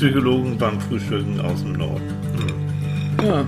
Psychologen 0.00 0.56
beim 0.56 0.80
Frühstücken 0.80 1.38
aus 1.42 1.60
dem 1.60 1.72
Norden. 1.74 2.00
Ja. 3.22 3.26
Ja. 3.26 3.44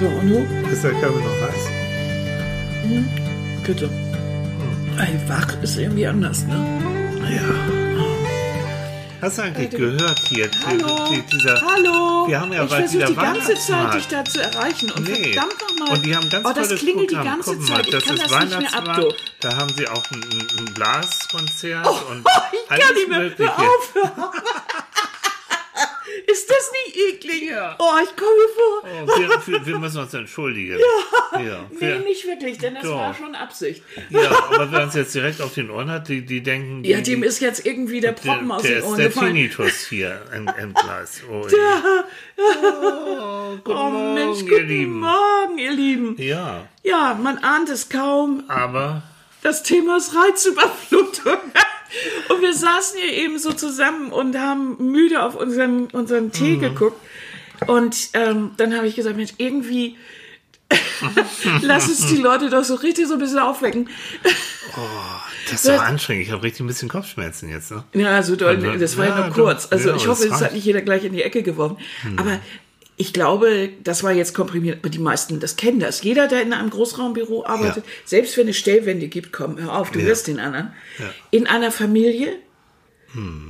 So, 0.00 0.06
und 0.06 0.28
du? 0.28 0.68
Ist 0.72 0.82
der 0.82 0.90
Körper 0.90 1.18
noch 1.18 1.40
heiß? 1.40 1.68
Bitte. 3.64 3.88
Ey, 4.98 5.20
wach 5.28 5.46
ist 5.62 5.78
irgendwie 5.78 6.04
anders, 6.08 6.44
ne? 6.48 6.56
Ja. 7.30 7.42
Hast 9.22 9.38
du 9.38 9.42
eigentlich 9.42 9.70
gehört 9.70 10.18
hier? 10.28 10.48
die- 10.48 10.58
Hallo? 10.66 11.08
die- 11.08 11.22
dieser, 11.30 11.60
Hallo? 11.60 12.26
Wir 12.26 12.40
haben 12.40 12.52
ja 12.52 12.64
ich 12.64 12.70
bald 12.70 12.92
wieder 12.92 13.06
die 13.06 13.14
ganze 13.14 13.54
Zeit, 13.54 13.94
dich 13.94 14.08
da 14.08 14.24
zu 14.24 14.42
erreichen. 14.42 14.90
Und 14.90 15.08
Nee. 15.08 15.32
verdammt 15.32 15.54
nochmal. 15.78 15.96
Und 15.96 16.04
die 16.04 16.16
haben 16.16 16.28
ganz 16.28 16.44
Oh, 16.44 16.52
das 16.52 16.68
klingelt 16.74 17.06
Programm. 17.10 17.22
die 17.24 17.30
ganze 17.30 17.50
Guck 17.56 17.68
mal, 17.68 17.76
Zeit. 17.76 17.86
Ich 17.86 17.92
das 17.92 18.04
kann 18.04 18.16
ist 18.16 18.30
das 18.32 18.58
nicht 18.58 18.74
ab. 18.74 19.00
Da 19.38 19.56
haben 19.56 19.72
sie 19.76 19.86
auch 19.86 20.02
ein, 20.10 20.24
ein, 20.58 20.74
Blaskonzert 20.74 21.86
und 21.86 22.26
Ich 22.64 22.70
alles 22.72 22.84
kann 22.84 22.94
nicht 22.96 23.08
mehr. 23.08 23.18
Mögliche. 23.20 23.56
Hör 23.56 23.58
auf. 23.60 23.94
Ist 26.32 26.48
das 26.50 26.72
nicht 26.86 26.96
eklig? 26.96 27.42
Ja. 27.50 27.76
Oh, 27.78 27.92
ich 28.02 28.16
komme 28.16 28.48
vor. 28.56 28.84
Oh, 28.84 29.06
wir, 29.20 29.28
wir, 29.46 29.66
wir 29.66 29.78
müssen 29.78 30.00
uns 30.00 30.14
entschuldigen. 30.14 30.78
Ja. 31.32 31.40
ja. 31.40 31.60
Nee, 31.70 31.80
Wir, 31.80 31.98
nicht 32.00 32.26
wirklich, 32.26 32.58
denn 32.58 32.74
das 32.74 32.84
Doch. 32.84 32.96
war 32.96 33.14
schon 33.14 33.34
Absicht. 33.34 33.82
ja, 34.10 34.30
aber 34.50 34.70
wer 34.72 34.84
uns 34.84 34.94
jetzt 34.94 35.14
direkt 35.14 35.40
auf 35.42 35.54
den 35.54 35.70
Ohren 35.70 35.90
hat, 35.90 36.08
die, 36.08 36.24
die 36.24 36.42
denken, 36.42 36.82
die, 36.82 36.90
Ja, 36.90 37.00
dem 37.00 37.22
ist 37.22 37.40
jetzt 37.40 37.66
irgendwie 37.66 38.00
der 38.00 38.12
Proppen 38.12 38.48
der, 38.48 38.56
aus 38.56 38.62
der 38.62 38.74
den 38.76 38.84
Ohren 38.84 38.98
der 38.98 39.08
gefallen. 39.08 39.34
Tinnitus 39.34 39.86
hier 39.88 40.22
ent, 40.32 40.56
entgleist. 40.56 41.22
Oh, 41.30 41.46
oh, 42.38 43.56
guten 43.64 43.78
Oh 43.78 43.90
Morgen, 43.90 44.14
Mensch, 44.14 44.42
ihr 44.42 44.48
guten 44.48 44.68
Lieben. 44.68 45.00
Morgen, 45.00 45.58
ihr 45.58 45.72
Lieben. 45.72 46.16
Ja, 46.18 46.66
Ja, 46.82 47.18
man 47.20 47.38
ahnt 47.38 47.68
es 47.68 47.88
kaum. 47.88 48.44
aber 48.48 49.02
Das 49.42 49.62
Thema 49.62 49.96
ist 49.98 50.14
Reizüberflutung. 50.14 51.36
Und 52.28 52.40
wir 52.42 52.54
saßen 52.54 52.98
hier 52.98 53.12
eben 53.12 53.38
so 53.38 53.52
zusammen 53.52 54.10
und 54.12 54.36
haben 54.38 54.76
müde 54.90 55.22
auf 55.22 55.34
unseren, 55.34 55.86
unseren 55.88 56.26
Mhm. 56.26 56.32
Tee 56.32 56.56
geguckt. 56.56 57.00
Und 57.66 58.08
ähm, 58.14 58.52
dann 58.56 58.76
habe 58.76 58.86
ich 58.86 58.96
gesagt, 58.96 59.16
Mensch, 59.16 59.34
irgendwie 59.38 59.96
lass 61.62 61.88
uns 61.88 62.06
die 62.06 62.16
Leute 62.16 62.48
doch 62.48 62.64
so 62.64 62.74
richtig 62.76 63.06
so 63.06 63.14
ein 63.14 63.18
bisschen 63.18 63.38
aufwecken. 63.38 63.88
das 65.50 65.64
ist 65.64 65.68
doch 65.68 65.82
anstrengend. 65.82 66.24
Ich 66.24 66.32
habe 66.32 66.42
richtig 66.42 66.60
ein 66.62 66.66
bisschen 66.66 66.88
Kopfschmerzen 66.88 67.50
jetzt. 67.50 67.70
Ne? 67.70 67.84
Ja, 67.92 68.22
so 68.22 68.36
doll, 68.36 68.56
Also, 68.56 68.78
das 68.78 68.96
war 68.96 69.06
ja, 69.06 69.18
ja, 69.18 69.26
nur 69.26 69.34
kurz. 69.34 69.68
Also 69.70 69.90
Ja, 69.90 69.96
ich 69.96 70.06
hoffe, 70.08 70.26
das 70.28 70.36
es 70.38 70.44
hat 70.44 70.54
nicht 70.54 70.64
jeder 70.64 70.80
gleich 70.80 71.04
in 71.04 71.12
die 71.12 71.22
Ecke 71.22 71.42
geworfen. 71.42 71.76
Aber 72.16 72.40
ich 73.02 73.12
glaube, 73.12 73.70
das 73.82 74.04
war 74.04 74.12
jetzt 74.12 74.32
komprimiert, 74.32 74.78
aber 74.80 74.88
die 74.88 75.00
meisten, 75.00 75.40
das 75.40 75.56
kennen 75.56 75.80
das. 75.80 76.02
Jeder, 76.04 76.28
der 76.28 76.40
in 76.42 76.52
einem 76.52 76.70
Großraumbüro 76.70 77.44
arbeitet, 77.44 77.84
Ja. 77.84 77.92
selbst 78.04 78.36
wenn 78.36 78.46
es 78.46 78.56
Stellwände 78.56 79.08
gibt, 79.08 79.32
komm, 79.32 79.58
hör 79.58 79.76
auf, 79.76 79.90
du 79.90 79.98
Ja. 79.98 80.06
wirst 80.06 80.28
den 80.28 80.38
anderen. 80.38 80.68
Ja. 81.00 81.10
In 81.32 81.48
einer 81.48 81.72
Familie, 81.72 82.32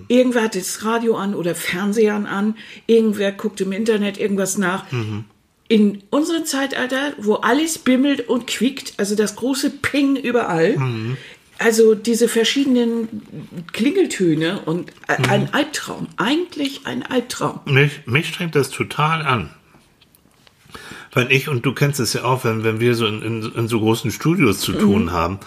irgendwer 0.09 0.45
hat 0.45 0.57
das 0.57 0.85
Radio 0.87 1.17
an 1.17 1.35
oder 1.35 1.55
Fernsehern 1.55 2.25
an, 2.25 2.57
irgendwer 2.87 3.31
guckt 3.31 3.61
im 3.61 3.73
Internet 3.73 4.17
irgendwas 4.19 4.57
nach. 4.57 4.87
In 5.69 6.03
unserem 6.11 6.47
Zeitalter, 6.47 7.13
wo 7.19 7.35
alles 7.35 7.77
bimmelt 7.79 8.29
und 8.29 8.47
quickt, 8.47 8.95
also 8.97 9.15
das 9.15 9.37
große 9.37 9.69
Ping 9.71 10.17
überall, 10.17 10.77
also 11.63 11.95
diese 11.95 12.29
verschiedenen 12.29 13.09
Klingeltöne 13.73 14.61
und 14.61 14.91
äh, 15.09 15.17
ein 15.29 15.53
Albtraum, 15.55 16.09
eigentlich 16.17 16.87
ein 16.87 17.03
Albtraum. 17.05 17.61
Mich, 17.67 18.07
mich 18.07 18.29
strengt 18.29 18.55
das 18.55 18.71
total 18.71 19.23
an. 19.23 19.51
Weil 21.15 21.31
ich, 21.31 21.49
und 21.49 21.67
du 21.67 21.75
kennst 21.75 22.01
es 22.01 22.15
ja 22.15 22.25
auch, 22.25 22.45
wenn, 22.45 22.65
wenn 22.65 22.81
wir 22.81 22.95
so 22.95 23.07
in, 23.07 23.21
in, 23.21 23.53
in 23.53 23.69
so 23.69 23.81
großen 23.81 24.11
Studios 24.11 24.61
zu 24.61 24.73
tun 24.73 25.13
haben, 25.13 25.41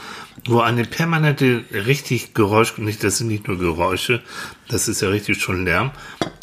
wo 0.47 0.59
eine 0.59 0.85
permanente, 0.85 1.63
richtig 1.71 2.35
Geräusch, 2.35 2.77
nicht, 2.77 3.03
das 3.03 3.17
sind 3.17 3.27
nicht 3.29 3.47
nur 3.47 3.57
Geräusche, 3.57 4.21
das 4.67 4.87
ist 4.87 5.01
ja 5.01 5.09
richtig 5.09 5.41
schon 5.41 5.65
Lärm. 5.65 5.89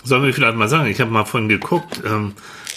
Sollen 0.03 0.25
wir 0.25 0.35
vielleicht 0.35 0.57
mal 0.57 0.69
sagen, 0.69 0.91
ich 0.91 1.01
habe 1.01 1.13
mal 1.13 1.25
von 1.25 1.49
geguckt, 1.49 2.03
ähm, 2.05 2.33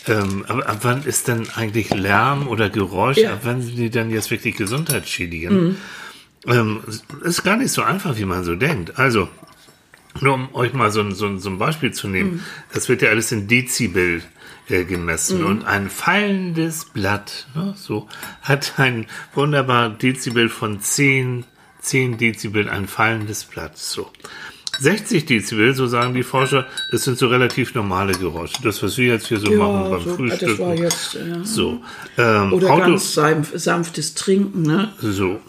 ähm, 0.08 0.46
aber 0.48 0.70
ab 0.70 0.78
wann 0.84 1.04
ist 1.04 1.28
denn 1.28 1.48
eigentlich 1.56 1.90
Lärm 1.90 2.48
oder 2.48 2.70
Geräusch, 2.70 3.18
Ja. 3.18 3.34
ab 3.34 3.40
wann 3.42 3.64
sind 3.64 3.78
die 3.78 3.90
dann 3.90 4.12
jetzt 4.12 4.30
wirklich 4.30 4.56
gesundheitsschädigend? 4.56 5.78
Ähm, 6.48 6.82
ist 7.24 7.44
gar 7.44 7.58
nicht 7.58 7.72
so 7.72 7.82
einfach, 7.82 8.18
wie 8.18 8.26
man 8.26 8.44
so 8.44 8.56
denkt. 8.56 8.98
Also, 9.00 9.28
nur 10.22 10.34
um 10.36 10.54
euch 10.54 10.74
mal 10.74 10.92
so 10.92 11.02
ein, 11.02 11.14
so 11.14 11.38
so 11.38 11.50
ein 11.50 11.58
Beispiel 11.58 11.92
zu 11.92 12.08
nehmen, 12.08 12.44
das 12.74 12.88
wird 12.88 13.02
ja 13.02 13.10
alles 13.10 13.32
in 13.32 13.48
Dezibel 13.48 14.22
äh, 14.70 14.84
gemessen 14.84 15.44
und 15.44 15.66
ein 15.66 15.90
fallendes 15.90 16.86
Blatt, 16.86 17.48
ne, 17.54 17.74
so, 17.78 18.08
hat 18.42 18.74
ein 18.78 19.08
wunderbar 19.34 19.90
Dezibel 19.90 20.50
von 20.50 20.82
10, 20.82 21.46
10 21.82 22.18
Dezibel, 22.18 22.70
ein 22.70 22.88
fallendes 22.88 23.44
Blatt, 23.44 23.78
so. 23.78 24.10
60 24.80 25.26
Dezibel, 25.26 25.74
so 25.74 25.88
sagen 25.88 26.14
die 26.14 26.24
Forscher, 26.24 26.68
das 26.92 27.04
sind 27.04 27.18
so 27.18 27.28
relativ 27.28 27.76
normale 27.76 28.14
Geräusche. 28.14 28.56
Das, 28.62 28.84
was 28.84 28.98
wir 28.98 29.14
jetzt 29.14 29.28
hier 29.28 29.40
so 29.40 29.52
machen 29.52 29.90
beim 29.90 30.04
so, 30.04 30.16
Frühstück. 30.16 30.50
das 30.50 30.60
war 30.60 30.76
jetzt, 30.76 31.14
ja. 31.14 31.44
so. 31.44 31.82
Ähm, 32.18 32.52
Oder 32.52 32.72
Auto, 32.72 32.90
ganz 32.90 33.14
sanf, 33.14 33.52
sanftes 33.56 34.16
Trinken, 34.16 34.64
ne? 34.64 34.92
so. 35.00 35.40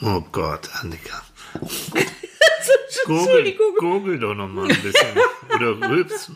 Oh 0.00 0.22
Gott, 0.32 0.68
Annika. 0.80 1.22
Gurgel, 3.06 3.54
gurgel 3.78 4.18
doch 4.18 4.34
noch 4.34 4.48
mal 4.48 4.62
ein 4.62 4.82
bisschen. 4.82 5.08
Oder 5.54 5.90
rülps. 5.90 6.30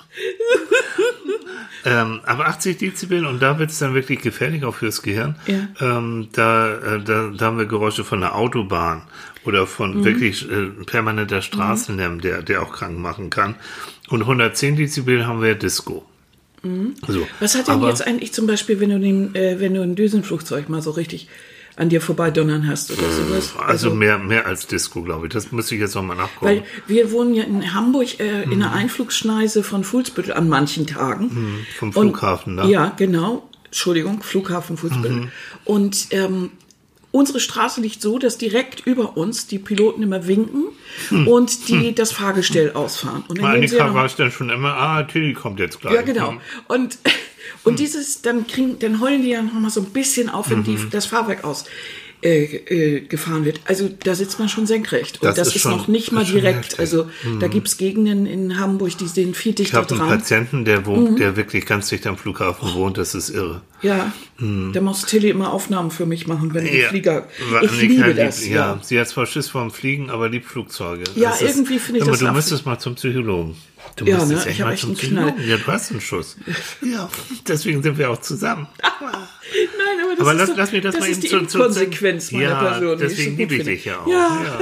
ähm, 1.85 2.21
aber 2.25 2.47
80 2.49 2.77
Dezibel 2.77 3.25
und 3.25 3.41
da 3.41 3.59
wird 3.59 3.71
es 3.71 3.79
dann 3.79 3.95
wirklich 3.95 4.21
gefährlich, 4.21 4.65
auch 4.65 4.75
fürs 4.75 5.03
Gehirn. 5.03 5.37
Ja. 5.47 5.69
Ähm, 5.81 6.29
da, 6.33 6.75
äh, 6.75 7.03
da, 7.03 7.31
da 7.35 7.47
haben 7.47 7.59
wir 7.59 7.67
Geräusche 7.67 8.05
von 8.05 8.21
der 8.21 8.35
Autobahn 8.35 9.03
oder 9.45 9.63
Mhm. 9.63 9.67
von 9.67 10.05
wirklich 10.05 10.51
äh, 10.51 10.67
permanenter 10.85 11.41
Straßenlärm, 11.41 12.21
der, 12.21 12.43
der 12.43 12.63
auch 12.63 12.73
krank 12.73 12.99
machen 12.99 13.31
kann. 13.31 13.55
Und 14.11 14.23
110 14.23 14.77
Dezibel 14.77 15.27
haben 15.27 15.41
wir 15.43 15.55
Disco. 15.55 16.05
So. 16.63 16.69
Mhm. 16.69 16.95
Was 17.41 17.55
hat 17.55 17.69
denn 17.69 17.83
jetzt 17.83 18.07
eigentlich 18.07 18.33
zum 18.33 18.47
Beispiel, 18.47 18.81
wenn 18.81 18.91
du, 18.91 18.99
den, 18.99 19.35
äh, 19.35 19.61
wenn 19.61 19.75
du 19.75 19.81
ein 19.81 19.95
Düsenflugzeug 19.95 20.69
mal 20.69 20.83
so 20.83 20.91
richtig 20.91 21.29
an 21.79 21.89
dir 21.89 22.01
vorbeidonnern 22.01 22.69
hast 22.69 22.91
oder 22.91 23.09
sowas? 23.11 23.55
Also 23.57 23.95
mehr, 23.95 24.19
mehr 24.19 24.47
als 24.47 24.67
Disco, 24.67 25.03
glaube 25.03 25.27
ich. 25.27 25.33
Das 25.33 25.53
müsste 25.53 25.75
ich 25.75 25.81
jetzt 25.81 25.95
noch 25.95 26.03
mal 26.03 26.17
nachgucken. 26.17 26.47
Weil 26.47 26.65
wir 26.87 27.13
wohnen 27.13 27.35
ja 27.35 27.45
in 27.45 27.73
Hamburg 27.73 28.19
äh, 28.21 28.43
in 28.43 28.63
einer 28.63 28.73
Einflugschneise 28.73 29.63
von 29.63 29.85
Fuhlsbüttel 29.85 30.35
an 30.35 30.49
manchen 30.49 30.87
Tagen. 30.87 31.65
Vom 31.79 31.93
Flughafen, 31.93 32.57
ne? 32.57 32.67
Ja, 32.69 32.93
genau. 32.97 33.49
Entschuldigung, 33.67 34.23
Flughafen 34.23 34.77
Fuhlsbüttel. 34.77 35.31
Und 35.65 36.09
ähm, 36.11 36.51
unsere 37.13 37.39
Straße 37.39 37.81
liegt 37.81 38.03
so, 38.03 38.19
dass 38.19 38.39
direkt 38.39 38.87
über 38.87 39.17
uns 39.17 39.47
die 39.47 39.59
Piloten 39.59 40.03
immer 40.03 40.27
winken 40.27 40.65
und 41.27 41.69
die 41.69 41.95
das 41.95 42.13
Fahrgestell 42.13 42.73
ausfahren. 42.73 43.25
Und 43.29 43.39
dann 43.39 43.47
Annika 43.47 43.95
war 43.95 44.05
es 44.05 44.17
dann 44.17 44.31
schon 44.31 44.51
immer, 44.51 44.75
ah, 44.75 45.03
Tilly 45.05 45.33
kommt 45.33 45.61
jetzt 45.61 45.81
gleich. 45.81 45.95
ja, 45.95 46.03
genau. 46.03 46.33
ne? 46.33 46.41
Und, 47.69 47.75
und 47.75 47.79
dieses, 47.81 48.23
dann 48.23 48.47
kriegen, 48.47 48.79
dann 48.79 49.01
heulen 49.01 49.23
die 49.23 49.29
ja 49.31 49.43
noch 49.43 49.53
mal 49.55 49.71
so 49.71 49.81
ein 49.81 49.87
bisschen 49.91 50.29
auf, 50.29 50.51
wenn 50.51 50.65
die, 50.65 50.73
Mhm. 50.73 50.91
das 50.91 51.07
Fahrwerk 51.07 51.45
aus 51.45 51.65
äh, 52.21 52.43
äh, 52.97 53.01
gefahren 53.03 53.45
wird. 53.45 53.61
Also 53.67 53.89
da 54.03 54.13
sitzt 54.17 54.41
man 54.41 54.49
schon 54.49 54.67
senkrecht. 54.67 55.23
Und 55.23 55.29
Das 55.29 55.37
das, 55.37 55.49
ist 55.49 55.55
ist, 55.57 55.63
schon- 55.63 55.71
noch 55.71 55.87
nicht 55.87 56.11
mal 56.11 56.25
direkt. 56.25 56.81
Also 56.81 57.07
da 57.39 57.47
gibt's 57.47 57.77
Gegenden 57.77 58.27
in 58.27 58.59
Hamburg, 58.59 58.99
die 58.99 59.07
sehen 59.07 59.35
viel 59.35 59.51
Ich 59.51 59.57
dichter 59.57 59.77
habe 59.79 59.89
einen 59.91 59.99
dran. 60.01 60.09
Patienten, 60.19 60.65
der 60.65 60.85
wohnt, 60.85 61.21
der 61.21 61.37
wirklich 61.37 61.65
ganz 61.65 61.89
dicht 61.91 62.05
am 62.09 62.17
Flughafen 62.19 62.75
wohnt, 62.75 62.99
das 62.99 63.15
ist 63.15 63.31
irre. 63.31 63.61
Ja, 63.83 64.13
da 64.41 64.81
muss 64.81 65.03
Tilly 65.03 65.31
immer 65.31 65.53
Aufnahmen 65.53 65.93
für 65.93 66.07
mich 66.07 66.27
machen, 66.27 66.53
wenn 66.55 66.65
die 66.65 66.73
Mhm. 66.73 66.77
Ja. 66.81 66.89
Flieger. 66.89 67.29
Weil 67.51 67.65
Ich 67.67 67.71
Annika 67.71 68.07
liebe 68.07 68.15
das. 68.17 68.45
Ja, 68.45 68.55
Ja. 68.55 68.81
sie 68.83 68.99
hat 68.99 69.09
zwar 69.09 69.25
Schiss 69.27 69.47
vorm 69.47 69.71
Fliegen, 69.71 70.11
aber 70.11 70.29
liebt 70.29 70.47
Flugzeuge. 70.47 71.05
Ja, 71.15 71.31
Das 71.31 71.43
irgendwie 71.43 71.79
finde 71.79 71.99
ich 71.99 72.03
Aber 72.03 72.11
das 72.11 72.19
Du 72.19 72.25
saftig. 72.25 72.37
müsstest 72.37 72.67
mal 72.67 72.79
zum 72.81 72.97
Psychologen. 72.97 73.55
Du 73.97 74.05
Ja, 74.05 74.17
müsstest 74.19 74.45
ne? 74.45 74.51
echt 74.51 74.59
Ich 74.59 74.63
hab 74.63 74.69
mal 74.69 74.77
zum 74.77 74.97
Knall. 74.97 75.35
Ja, 75.47 75.57
du 75.57 75.67
hast 75.67 75.91
einen 75.91 76.01
Schuss. 76.01 76.37
Ja, 76.83 77.09
deswegen 77.47 77.83
sind 77.83 77.99
wir 77.99 78.11
auch 78.11 78.21
zusammen. 78.21 78.69
Nein, 78.83 80.05
aber 80.05 80.11
das 80.13 80.21
Aber 80.21 80.33
ist 80.33 80.39
lass, 80.39 80.49
doch, 80.51 80.57
lass 80.57 80.73
mir 80.73 80.81
das, 80.81 80.95
das 80.95 81.01
mal 81.01 81.11
eben 81.11 81.21
die 81.21 81.29
zu, 81.29 81.47
zu 81.47 81.59
Inkonsequenz 81.59 82.33
meiner 82.33 82.45
ja, 82.45 82.63
Person. 82.63 82.99
Deswegen 82.99 83.37
liebe 83.37 83.55
ich 83.57 83.65
dich 83.65 83.85
ja 83.85 83.99
auch. 83.99 84.07
Ja. 84.07 84.59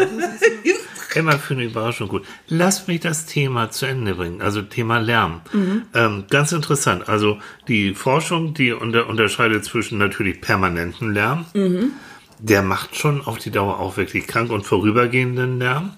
ist 0.62 0.80
immer 1.16 1.38
für 1.38 1.54
eine 1.54 1.64
Überraschung 1.64 2.08
gut. 2.08 2.24
Lass 2.48 2.86
mich 2.86 3.00
das 3.00 3.26
Thema 3.26 3.70
zu 3.70 3.86
Ende 3.86 4.14
bringen. 4.14 4.42
Also 4.42 4.62
Thema 4.62 4.98
Lärm. 4.98 5.40
Mhm. 5.52 5.82
Ähm, 5.94 6.24
ganz 6.30 6.52
interessant. 6.52 7.08
Also 7.08 7.38
die 7.68 7.94
Forschung, 7.94 8.54
die 8.54 8.72
unter, 8.72 9.08
unterscheidet 9.08 9.64
zwischen 9.64 9.98
natürlich 9.98 10.40
permanentem 10.40 11.10
Lärm. 11.10 11.46
Mhm. 11.54 11.92
Der 12.38 12.62
macht 12.62 12.96
schon 12.96 13.22
auf 13.24 13.38
die 13.38 13.50
Dauer 13.50 13.80
auch 13.80 13.96
wirklich 13.96 14.26
krank 14.26 14.50
und 14.50 14.64
vorübergehenden 14.64 15.58
Lärm. 15.58 15.94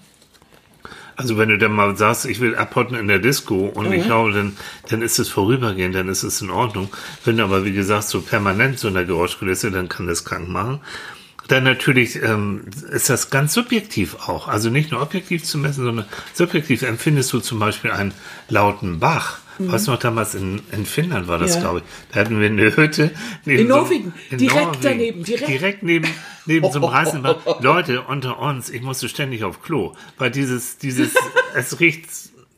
Also 1.18 1.36
wenn 1.36 1.48
du 1.48 1.58
dann 1.58 1.72
mal 1.72 1.96
sagst, 1.96 2.26
ich 2.26 2.38
will 2.38 2.54
abhotten 2.54 2.96
in 2.96 3.08
der 3.08 3.18
Disco 3.18 3.66
und 3.66 3.92
ich 3.92 4.04
glaube, 4.04 4.30
dann, 4.32 4.56
dann 4.88 5.02
ist 5.02 5.18
es 5.18 5.28
vorübergehend, 5.28 5.92
dann 5.92 6.08
ist 6.08 6.22
es 6.22 6.40
in 6.40 6.48
Ordnung. 6.48 6.90
Wenn 7.24 7.38
du 7.38 7.42
aber, 7.42 7.64
wie 7.64 7.72
gesagt, 7.72 8.04
so 8.04 8.20
permanent 8.20 8.78
so 8.78 8.86
in 8.86 8.94
der 8.94 9.04
Geräuschkulisse, 9.04 9.72
dann 9.72 9.88
kann 9.88 10.06
das 10.06 10.24
krank 10.24 10.48
machen. 10.48 10.78
Dann 11.48 11.64
natürlich 11.64 12.22
ähm, 12.22 12.66
ist 12.92 13.10
das 13.10 13.30
ganz 13.30 13.52
subjektiv 13.52 14.28
auch. 14.28 14.46
Also 14.46 14.70
nicht 14.70 14.92
nur 14.92 15.02
objektiv 15.02 15.42
zu 15.42 15.58
messen, 15.58 15.82
sondern 15.82 16.06
subjektiv 16.34 16.82
empfindest 16.82 17.32
du 17.32 17.40
zum 17.40 17.58
Beispiel 17.58 17.90
einen 17.90 18.14
lauten 18.48 19.00
Bach. 19.00 19.40
Weißt 19.58 19.86
du 19.86 19.90
noch, 19.92 19.98
damals 19.98 20.34
in, 20.34 20.60
in 20.72 20.86
Finnland 20.86 21.26
war 21.28 21.38
das, 21.38 21.54
Ja. 21.54 21.60
glaube 21.60 21.78
ich. 21.80 21.84
Da 22.12 22.20
hatten 22.20 22.40
wir 22.40 22.46
eine 22.48 22.76
Hütte. 22.76 23.10
neben 23.44 23.62
In 23.62 23.68
so- 23.68 23.76
Norwegen. 23.76 24.12
Direkt 24.30 24.78
daneben, 24.82 25.24
direkt. 25.24 25.48
direkt 25.48 25.82
neben, 25.82 26.08
neben 26.46 26.70
so 26.70 26.78
einem 26.78 26.84
reißenden 26.88 27.22
Bach. 27.22 27.60
Leute, 27.60 28.02
unter 28.02 28.38
uns, 28.38 28.70
ich 28.70 28.82
musste 28.82 29.08
ständig 29.08 29.44
auf 29.44 29.62
Klo. 29.62 29.94
Weil 30.16 30.30
dieses, 30.30 30.78
dieses, 30.78 31.12
es 31.54 31.80
riecht 31.80 32.08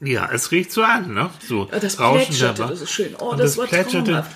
Ja, 0.03 0.29
es 0.33 0.51
riecht 0.53 0.73
so 0.73 0.83
an, 0.83 1.13
ne? 1.15 1.31
So 1.47 1.69
Ja, 1.73 1.79
das 1.79 1.99
Rauschen 2.01 2.27
plätscherte, 2.27 2.59
dabei. 2.63 2.71
das 2.73 2.81
ist 2.83 2.91
schön. 2.91 3.15
Oh, 3.19 3.31
Und 3.31 3.41
das 3.41 3.57
war 3.59 3.67
traumhaft. 3.67 4.31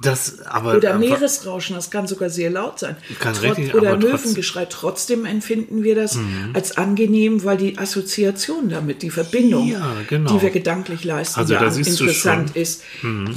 Das, 0.00 0.40
aber 0.46 0.76
Oder 0.76 0.94
einfach- 0.94 1.00
Meeresrauschen, 1.00 1.76
das 1.76 1.90
kann 1.90 2.06
sogar 2.06 2.30
sehr 2.30 2.50
laut 2.50 2.78
sein. 2.78 2.96
Kann 3.20 3.34
Trotz- 3.34 3.58
richtig, 3.58 3.74
oder 3.74 3.96
Mhm. 3.96 4.02
Möwengeschrei. 4.02 4.64
Trotzdem 4.64 5.24
empfinden 5.26 5.82
wir 5.82 5.94
das 5.94 6.18
als 6.54 6.76
angenehm, 6.78 7.44
weil 7.44 7.58
die 7.58 7.76
Assoziation 7.78 8.68
damit, 8.70 9.02
die 9.02 9.10
Verbindung, 9.10 9.68
Ja, 9.68 9.94
genau. 10.08 10.32
die 10.32 10.42
wir 10.42 10.50
gedanklich 10.50 11.04
leisten, 11.04 11.38
Also 11.38 11.54
ja 11.54 11.60
interessant 12.06 12.50
schon. 12.50 12.56
Mhm. 12.56 12.62
ist. 12.62 12.82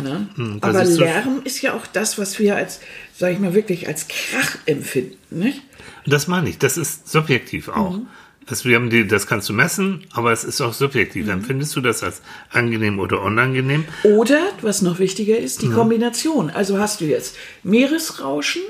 Ne? 0.03 0.27
da 0.61 0.67
Aber 0.69 0.83
Lärm 0.85 1.41
ist 1.43 1.61
ja 1.61 1.73
auch 1.73 1.85
das, 1.87 2.17
was 2.17 2.39
wir 2.39 2.55
als, 2.55 2.79
sag 3.17 3.33
ich 3.33 3.39
mal, 3.39 3.53
wirklich 3.53 3.87
als 3.87 4.07
Krach 4.07 4.55
empfinden. 4.65 5.17
Nicht? 5.31 5.61
Das 6.05 6.27
meine 6.27 6.49
ich, 6.49 6.57
das 6.57 6.77
ist 6.77 7.09
subjektiv 7.11 7.67
auch. 7.69 7.99
Mhm. 8.45 8.49
Das, 8.49 8.63
wir 8.65 8.75
haben 8.75 8.89
die, 8.89 9.07
das 9.07 9.25
kannst 9.27 9.49
du 9.49 9.53
messen, 9.53 10.03
aber 10.13 10.31
es 10.31 10.43
ist 10.43 10.61
auch 10.61 10.67
Mhm. 10.69 10.73
subjektiv. 10.73 11.27
Empfindest 11.27 11.75
du 11.75 11.81
das 11.81 12.03
als 12.03 12.21
angenehm 12.51 12.99
oder 12.99 13.21
unangenehm? 13.23 13.85
Oder, 14.03 14.39
was 14.61 14.81
noch 14.81 14.99
wichtiger 14.99 15.37
ist, 15.37 15.61
die 15.63 15.69
Kombination. 15.69 16.49
Also 16.51 16.77
hast 16.79 17.01
du 17.01 17.05
jetzt 17.05 17.35
Meeresrauschen, 17.63 18.61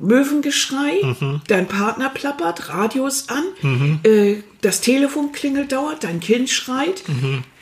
Möwengeschrei, 0.00 1.00
dein 1.48 1.66
Partner 1.66 2.10
plappert, 2.10 2.68
Radio 2.68 3.06
ist 3.06 3.30
an, 3.30 3.44
äh, 4.04 4.36
das 4.60 4.80
Telefon 4.80 5.32
klingelt 5.32 5.72
dauert, 5.72 6.04
dein 6.04 6.20
Kind 6.20 6.48
schreit, 6.50 7.02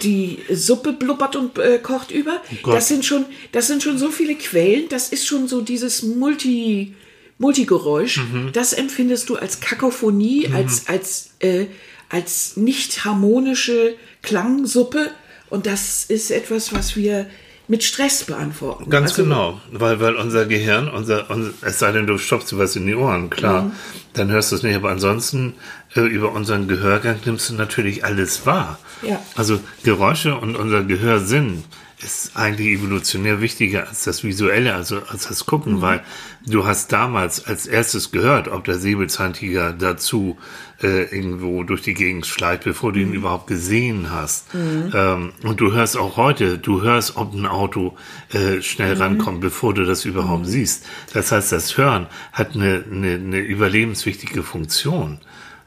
die 0.02 0.38
Suppe 0.52 0.92
blubbert 0.92 1.36
und 1.36 1.58
äh, 1.58 1.78
kocht 1.82 2.10
über. 2.10 2.40
Gott. 2.62 2.74
das 2.74 2.88
sind 2.88 3.04
schon, 3.04 3.24
das 3.52 3.66
sind 3.66 3.82
schon 3.82 3.98
so 3.98 4.10
viele 4.10 4.34
Quellen. 4.36 4.84
Das 4.88 5.08
ist 5.08 5.26
schon 5.26 5.48
so 5.48 5.60
dieses 5.62 6.02
Multi, 6.02 6.94
Multigeräusch. 7.42 8.20
Das 8.52 8.72
empfindest 8.72 9.28
du 9.28 9.36
als 9.36 9.60
Kakophonie, 9.60 10.48
als 10.54 10.88
als 10.88 11.30
äh, 11.40 11.66
als 12.08 12.56
nicht 12.56 13.04
harmonische 13.04 13.94
Klangsuppe. 14.22 15.10
Und 15.50 15.66
das 15.66 16.04
ist 16.04 16.30
etwas, 16.30 16.72
was 16.74 16.96
wir 16.96 17.26
mit 17.68 17.84
Stress 17.84 18.24
beantworten. 18.24 18.88
Ganz 18.90 19.10
Also, 19.12 19.22
genau, 19.24 19.60
weil, 19.70 20.00
weil 20.00 20.16
unser 20.16 20.46
Gehirn, 20.46 20.88
unser, 20.88 21.30
unser, 21.30 21.52
es 21.62 21.78
sei 21.78 21.92
denn, 21.92 22.06
du 22.06 22.18
stopfst 22.18 22.50
dir 22.52 22.58
was 22.58 22.74
in 22.76 22.86
die 22.86 22.94
Ohren, 22.94 23.30
klar, 23.30 23.62
Mhm. 23.64 23.72
dann 24.14 24.30
hörst 24.30 24.50
du 24.52 24.56
es 24.56 24.62
nicht, 24.62 24.74
aber 24.74 24.90
ansonsten 24.90 25.54
äh, 25.94 26.00
über 26.00 26.32
unseren 26.32 26.68
Gehörgang 26.68 27.16
nimmst 27.24 27.50
du 27.50 27.54
natürlich 27.54 28.04
alles 28.04 28.46
wahr. 28.46 28.78
Ja. 29.02 29.20
Also 29.36 29.60
Geräusche 29.84 30.34
und 30.36 30.56
unser 30.56 30.82
Gehörsinn 30.82 31.64
ist 32.04 32.36
eigentlich 32.36 32.68
evolutionär 32.78 33.40
wichtiger 33.40 33.88
als 33.88 34.04
das 34.04 34.24
Visuelle, 34.24 34.74
also 34.74 35.00
als 35.08 35.28
das 35.28 35.46
Gucken, 35.46 35.74
Mhm. 35.76 35.80
weil 35.82 36.02
du 36.46 36.66
hast 36.66 36.92
damals 36.92 37.44
als 37.46 37.66
erstes 37.66 38.10
gehört, 38.10 38.48
ob 38.48 38.64
der 38.64 38.78
Säbelzahntiger 38.78 39.72
dazu 39.72 40.36
äh, 40.82 41.04
irgendwo 41.16 41.62
durch 41.62 41.82
die 41.82 41.94
Gegend 41.94 42.26
schleicht, 42.26 42.64
bevor 42.64 42.92
du 42.92 42.98
Mhm. 42.98 43.06
ihn 43.06 43.12
überhaupt 43.14 43.46
gesehen 43.46 44.10
hast. 44.10 44.46
Ähm, 44.52 45.32
und 45.44 45.60
du 45.60 45.70
hörst 45.72 45.96
auch 45.96 46.16
heute, 46.16 46.58
du 46.58 46.82
hörst, 46.82 47.16
ob 47.16 47.34
ein 47.34 47.46
Auto 47.46 47.96
äh, 48.32 48.60
schnell 48.62 48.96
Mhm. 48.96 49.00
rankommt, 49.00 49.40
bevor 49.40 49.74
du 49.74 49.84
das 49.84 50.04
überhaupt 50.04 50.46
siehst. 50.46 50.84
Das 51.14 51.30
heißt, 51.30 51.52
das 51.52 51.76
Hören 51.78 52.08
hat 52.32 52.56
eine, 52.56 52.82
eine, 52.90 53.14
eine 53.14 53.38
überlebenswichtige 53.38 54.42
Funktion. 54.42 55.20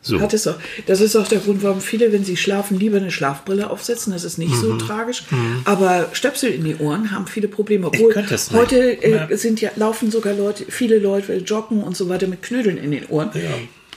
So. 0.07 0.22
Hat 0.22 0.34
es 0.36 0.46
auch. 0.48 0.56
Das 0.86 1.02
ist 1.02 1.16
auch 1.16 1.28
der 1.28 1.40
Grund, 1.40 1.63
warum 1.63 1.81
viele, 1.81 2.12
wenn 2.13 2.24
sie 2.24 2.38
schlafen, 2.38 2.78
lieber 2.80 2.98
eine 2.98 3.10
Schlafbrille 3.10 3.69
aufsetzen. 3.72 4.13
Das 4.13 4.24
ist 4.24 4.38
nicht 4.38 4.52
Mhm. 4.56 4.62
so 4.62 4.78
tragisch. 4.78 5.24
Aber 5.66 6.10
Stöpsel 6.13 6.52
in 6.52 6.63
die 6.63 6.75
Ohren 6.75 7.12
haben 7.12 7.25
viele 7.25 7.48
Probleme. 7.48 7.88
Obwohl 7.88 8.13
heute 8.54 9.04
äh, 9.04 9.12
Ja. 9.12 9.38
sind 9.38 9.62
ja, 9.62 9.72
laufen 9.75 10.12
sogar 10.12 10.34
Leute, 10.34 10.66
viele 10.69 11.00
Leute 11.00 11.38
joggen 11.38 11.81
und 11.84 11.98
so 11.98 12.07
weiter 12.07 12.28
mit 12.28 12.44
Knödeln 12.44 12.78
in 12.78 12.92
den 12.92 13.07
Ohren. 13.07 13.31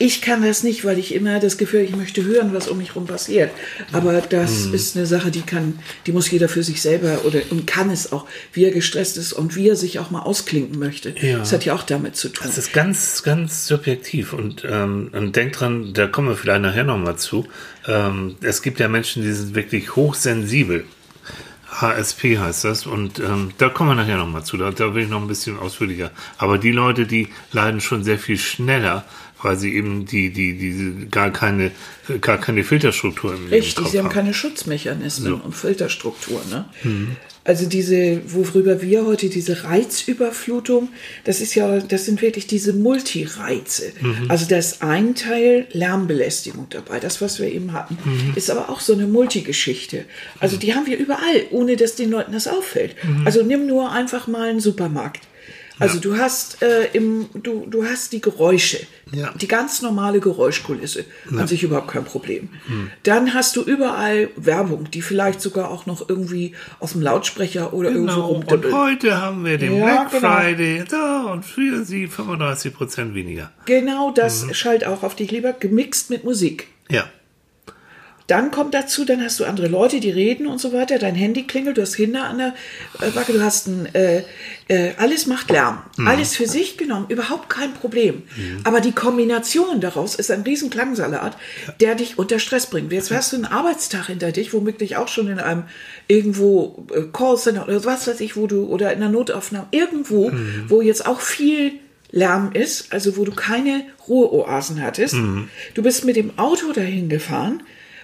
Ich 0.00 0.22
kann 0.22 0.42
das 0.42 0.62
nicht, 0.62 0.84
weil 0.84 0.98
ich 0.98 1.14
immer 1.14 1.40
das 1.40 1.58
Gefühl, 1.58 1.80
ich 1.80 1.94
möchte 1.96 2.22
hören, 2.24 2.54
was 2.54 2.68
um 2.68 2.78
mich 2.78 2.90
herum 2.90 3.06
passiert. 3.06 3.50
Aber 3.92 4.20
das 4.20 4.66
Mhm. 4.66 4.74
ist 4.74 4.96
eine 4.96 5.06
Sache, 5.06 5.30
die 5.30 5.42
kann, 5.42 5.78
die 6.06 6.12
muss 6.12 6.30
jeder 6.30 6.48
für 6.48 6.62
sich 6.62 6.80
selber 6.80 7.24
oder 7.24 7.40
und 7.50 7.66
kann 7.66 7.90
es 7.90 8.12
auch, 8.12 8.26
wie 8.52 8.64
er 8.64 8.70
gestresst 8.70 9.16
ist 9.16 9.32
und 9.32 9.56
wie 9.56 9.68
er 9.68 9.76
sich 9.76 9.98
auch 9.98 10.10
mal 10.10 10.20
ausklinken 10.22 10.78
möchte. 10.78 11.14
Ja. 11.20 11.38
Das 11.38 11.52
hat 11.52 11.64
ja 11.64 11.74
auch 11.74 11.82
damit 11.82 12.16
zu 12.16 12.28
tun. 12.28 12.46
Das 12.46 12.58
ist 12.58 12.72
ganz, 12.72 13.22
ganz 13.24 13.66
subjektiv 13.66 14.32
und, 14.32 14.64
ähm, 14.68 15.10
und 15.12 15.34
denk 15.34 15.52
dran, 15.54 15.92
da 15.94 16.06
kommen 16.06 16.28
wir 16.28 16.36
vielleicht 16.36 16.62
nachher 16.62 16.84
nochmal 16.84 17.16
zu. 17.16 17.46
Ähm, 17.86 18.36
es 18.40 18.62
gibt 18.62 18.78
ja 18.80 18.88
Menschen, 18.88 19.22
die 19.22 19.32
sind 19.32 19.54
wirklich 19.54 19.96
hochsensibel. 19.96 20.84
HSP 21.70 22.38
heißt 22.38 22.64
das 22.64 22.86
und 22.86 23.18
ähm, 23.18 23.50
da 23.58 23.68
kommen 23.68 23.90
wir 23.90 23.94
nachher 23.94 24.16
nochmal 24.16 24.42
zu. 24.42 24.56
Da, 24.56 24.70
da 24.70 24.94
will 24.94 25.02
ich 25.04 25.10
noch 25.10 25.20
ein 25.20 25.28
bisschen 25.28 25.58
ausführlicher. 25.58 26.10
Aber 26.38 26.56
die 26.56 26.72
Leute, 26.72 27.04
die 27.06 27.28
leiden 27.52 27.82
schon 27.82 28.04
sehr 28.04 28.18
viel 28.18 28.38
schneller, 28.38 29.04
weil 29.42 29.56
sie 29.56 29.74
eben 29.74 30.04
die, 30.04 30.30
die, 30.30 30.54
die 30.58 31.06
gar 31.10 31.30
keine, 31.32 31.70
gar 32.20 32.38
keine 32.38 32.64
Filterstruktur 32.64 33.34
im, 33.34 33.48
Richtig, 33.48 33.86
sie 33.88 33.98
haben 33.98 34.06
haben. 34.06 34.12
keine 34.14 34.34
Schutzmechanismen 34.34 35.30
So. 35.30 35.36
Mhm. 35.36 35.42
und 35.42 35.54
Filterstrukturen. 35.54 36.48
Ne? 36.50 36.64
Also 37.44 37.66
diese, 37.66 38.20
worüber 38.26 38.82
wir 38.82 39.06
heute 39.06 39.28
diese 39.30 39.64
Reizüberflutung, 39.64 40.88
das 41.24 41.40
ist 41.40 41.54
ja, 41.54 41.78
das 41.80 42.04
sind 42.04 42.20
wirklich 42.20 42.46
diese 42.46 42.72
Multireize. 42.72 43.92
Mhm. 44.00 44.26
Also 44.28 44.46
da 44.46 44.58
ist 44.58 44.82
ein 44.82 45.14
Teil 45.14 45.66
Lärmbelästigung 45.72 46.66
dabei, 46.70 47.00
das, 47.00 47.20
was 47.20 47.38
wir 47.40 47.50
eben 47.50 47.72
hatten, 47.72 47.96
Mhm. 48.04 48.32
ist 48.36 48.50
aber 48.50 48.68
auch 48.68 48.80
so 48.80 48.92
eine 48.92 49.06
Multigeschichte. 49.06 50.04
Also 50.40 50.56
die 50.56 50.74
haben 50.74 50.86
wir 50.86 50.98
überall, 50.98 51.46
ohne 51.50 51.76
dass 51.76 51.94
den 51.96 52.10
Leuten 52.10 52.32
das 52.32 52.48
auffällt. 52.48 52.96
Mhm. 53.04 53.26
Also 53.26 53.42
nimm 53.42 53.66
nur 53.66 53.92
einfach 53.92 54.26
mal 54.26 54.48
einen 54.50 54.60
Supermarkt. 54.60 55.20
Also 55.80 56.00
du 56.00 56.16
hast 56.16 56.62
äh, 56.62 56.88
im, 56.92 57.26
du, 57.34 57.66
du 57.66 57.84
hast 57.84 58.12
die 58.12 58.20
Geräusche, 58.20 58.80
Ja. 59.12 59.32
die 59.40 59.48
ganz 59.48 59.80
normale 59.82 60.20
Geräuschkulisse, 60.20 61.04
an 61.36 61.46
sich 61.46 61.62
überhaupt 61.62 61.88
kein 61.88 62.04
Problem. 62.04 62.48
Dann 63.02 63.34
hast 63.34 63.56
du 63.56 63.62
überall 63.62 64.30
Werbung, 64.36 64.90
die 64.90 65.02
vielleicht 65.02 65.40
sogar 65.40 65.70
auch 65.70 65.86
noch 65.86 66.08
irgendwie 66.08 66.54
aus 66.80 66.92
dem 66.92 67.02
Lautsprecher 67.02 67.72
oder 67.72 67.90
irgendwo 67.90 68.08
Genau. 68.40 68.54
Und 68.54 68.72
heute 68.72 69.20
haben 69.20 69.44
wir 69.44 69.58
den 69.58 69.76
Ja, 69.78 69.84
Black 70.04 70.10
genau. 70.12 70.34
Friday. 70.36 70.84
So, 70.88 71.30
und 71.30 71.44
für 71.44 71.84
Sie 71.84 72.06
35 72.06 72.74
Prozent 72.74 73.14
weniger. 73.14 73.50
Genau 73.66 74.10
das 74.10 74.44
Mhm. 74.46 74.54
schallt 74.54 74.86
auch 74.86 75.02
auf 75.02 75.14
dich 75.16 75.30
lieber, 75.30 75.52
gemixt 75.52 76.10
mit 76.10 76.24
Musik. 76.24 76.68
Ja. 76.90 77.04
Dann 78.28 78.50
kommt 78.50 78.74
dazu, 78.74 79.06
dann 79.06 79.22
hast 79.22 79.40
du 79.40 79.46
andere 79.46 79.68
Leute, 79.68 80.00
die 80.00 80.10
reden 80.10 80.46
und 80.46 80.60
so 80.60 80.74
weiter. 80.74 80.98
Dein 80.98 81.14
Handy 81.14 81.44
klingelt, 81.44 81.78
du 81.78 81.82
hast 81.82 81.96
Kinder 81.96 82.24
an 82.24 82.36
der 82.36 82.54
äh, 83.00 83.10
Backe, 83.10 83.32
du 83.32 83.42
hast 83.42 83.68
ein, 83.68 83.92
äh, 83.94 84.22
äh, 84.68 84.92
alles 84.98 85.26
macht 85.26 85.50
Lärm. 85.50 85.78
Alles 86.04 86.36
für 86.36 86.46
sich 86.46 86.76
genommen, 86.76 87.06
überhaupt 87.08 87.48
kein 87.48 87.72
Problem. 87.72 88.22
Aber 88.64 88.80
die 88.82 88.92
Kombination 88.92 89.80
daraus 89.80 90.14
ist 90.14 90.30
ein 90.30 90.42
riesen 90.42 90.68
Klangsalat, 90.68 91.38
der 91.80 91.94
dich 91.94 92.18
unter 92.18 92.38
Stress 92.38 92.66
bringt. 92.66 92.92
Jetzt 92.92 93.10
hast 93.10 93.32
du 93.32 93.36
einen 93.36 93.46
Arbeitstag 93.46 94.08
hinter 94.08 94.30
dich, 94.30 94.52
womöglich 94.52 94.98
auch 94.98 95.08
schon 95.08 95.28
in 95.28 95.38
einem 95.38 95.62
irgendwo 96.06 96.86
äh, 96.94 97.04
Callcenter 97.10 97.66
oder 97.66 97.82
was 97.86 98.06
weiß 98.06 98.20
ich, 98.20 98.36
wo 98.36 98.46
du, 98.46 98.66
oder 98.66 98.92
in 98.92 99.02
einer 99.02 99.10
Notaufnahme, 99.10 99.68
irgendwo, 99.70 100.30
wo 100.68 100.82
jetzt 100.82 101.06
auch 101.06 101.22
viel 101.22 101.72
Lärm 102.10 102.52
ist, 102.52 102.92
also 102.92 103.16
wo 103.16 103.24
du 103.24 103.32
keine 103.32 103.84
Ruheoasen 104.06 104.82
hattest. 104.82 105.14
Du 105.74 105.82
bist 105.82 106.04
mit 106.04 106.16
dem 106.16 106.38
Auto 106.38 106.72
dahin 106.72 107.08
gefahren, 107.08 107.62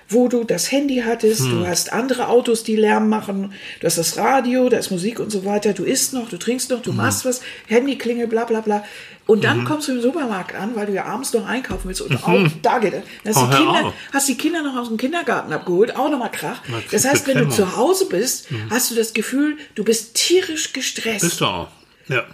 wo 0.08 0.28
du 0.28 0.44
das 0.44 0.70
Handy 0.70 1.02
hattest, 1.04 1.40
du 1.40 1.66
hast 1.66 1.92
andere 1.92 2.28
Autos, 2.28 2.62
die 2.62 2.76
Lärm 2.76 3.08
machen, 3.08 3.52
du 3.80 3.86
hast 3.86 3.98
das 3.98 4.16
Radio, 4.18 4.68
da 4.68 4.76
ist 4.78 4.90
Musik 4.90 5.18
und 5.20 5.30
so 5.30 5.44
weiter, 5.44 5.72
du 5.72 5.84
isst 5.84 6.12
noch, 6.12 6.28
du 6.28 6.36
trinkst 6.36 6.70
noch, 6.70 6.82
du 6.82 6.92
machst 6.92 7.24
was, 7.24 7.40
Handy 7.66 7.96
klingelt, 7.96 8.30
bla 8.30 8.44
bla 8.44 8.60
bla. 8.60 8.84
Und 9.26 9.42
dann 9.42 9.64
kommst 9.64 9.88
du 9.88 9.92
im 9.92 10.02
Supermarkt 10.02 10.54
an, 10.54 10.76
weil 10.76 10.84
du 10.86 10.92
ja 10.92 11.06
abends 11.06 11.32
noch 11.32 11.46
einkaufen 11.46 11.88
willst 11.88 12.02
und 12.02 12.22
auch 12.24 12.46
da 12.60 12.78
geht 12.78 12.92
es. 13.24 13.36
Hast, 13.36 13.48
Oh, 13.86 13.92
hast 14.12 14.28
die 14.28 14.36
Kinder 14.36 14.62
noch 14.62 14.76
aus 14.76 14.88
dem 14.88 14.98
Kindergarten 14.98 15.52
abgeholt, 15.52 15.96
auch 15.96 16.10
nochmal 16.10 16.30
Krach. 16.30 16.60
Das 16.90 17.06
heißt, 17.06 17.26
wenn 17.26 17.38
du 17.38 17.48
zu 17.48 17.76
Hause 17.76 18.06
bist, 18.10 18.48
hast 18.70 18.90
du 18.90 18.94
das 18.94 19.14
Gefühl, 19.14 19.56
du 19.74 19.84
bist 19.84 20.14
tierisch 20.14 20.72
gestresst. 20.74 21.22
Bist 21.22 21.40
du 21.40 21.46
auch. 21.46 21.68
Ja. 22.08 22.24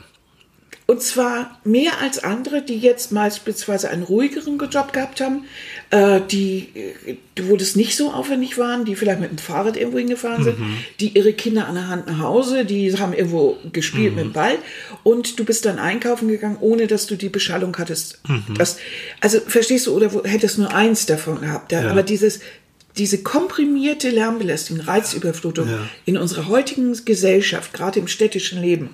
Und 0.86 1.00
zwar 1.02 1.60
mehr 1.62 2.00
als 2.00 2.24
andere, 2.24 2.62
die 2.62 2.76
jetzt 2.76 3.14
beispielsweise 3.14 3.90
einen 3.90 4.02
ruhigeren 4.02 4.58
Job 4.70 4.92
gehabt 4.92 5.20
haben, 5.20 5.44
äh, 5.90 6.20
die, 6.30 6.68
äh, 7.06 7.16
wo 7.42 7.56
das 7.56 7.74
nicht 7.74 7.96
so 7.96 8.12
aufwendig 8.12 8.58
waren, 8.58 8.84
die 8.84 8.94
vielleicht 8.94 9.20
mit 9.20 9.30
dem 9.30 9.38
Fahrrad 9.38 9.76
irgendwo 9.76 9.98
hingefahren 9.98 10.44
sind, 10.44 10.56
die 11.00 11.08
ihre 11.16 11.32
Kinder 11.32 11.66
an 11.66 11.74
der 11.74 11.88
Hand 11.88 12.06
nach 12.06 12.20
Hause, 12.20 12.64
die 12.64 12.96
haben 12.96 13.12
irgendwo 13.12 13.56
gespielt 13.72 14.14
mit 14.14 14.24
dem 14.24 14.32
Ball 14.32 14.56
und 15.02 15.38
du 15.38 15.44
bist 15.44 15.64
dann 15.64 15.78
einkaufen 15.78 16.28
gegangen, 16.28 16.58
ohne 16.60 16.86
dass 16.86 17.06
du 17.06 17.16
die 17.16 17.28
Beschallung 17.28 17.76
hattest. 17.76 18.20
Das, 18.56 18.76
also 19.20 19.40
verstehst 19.40 19.86
du, 19.88 19.94
oder 19.96 20.12
wo, 20.12 20.24
hättest 20.24 20.58
nur 20.58 20.72
eins 20.72 21.06
davon 21.06 21.40
gehabt. 21.40 21.72
Ja? 21.72 21.90
Aber 21.90 22.02
dieses, 22.04 22.40
diese 22.96 23.22
komprimierte 23.22 24.10
Lärmbelästigung, 24.10 24.84
Reizüberflutung 24.84 25.68
Ja. 25.68 25.78
in 26.04 26.16
unserer 26.18 26.48
heutigen 26.48 26.96
Gesellschaft, 27.04 27.72
gerade 27.72 27.98
im 27.98 28.06
städtischen 28.08 28.60
Leben, 28.60 28.90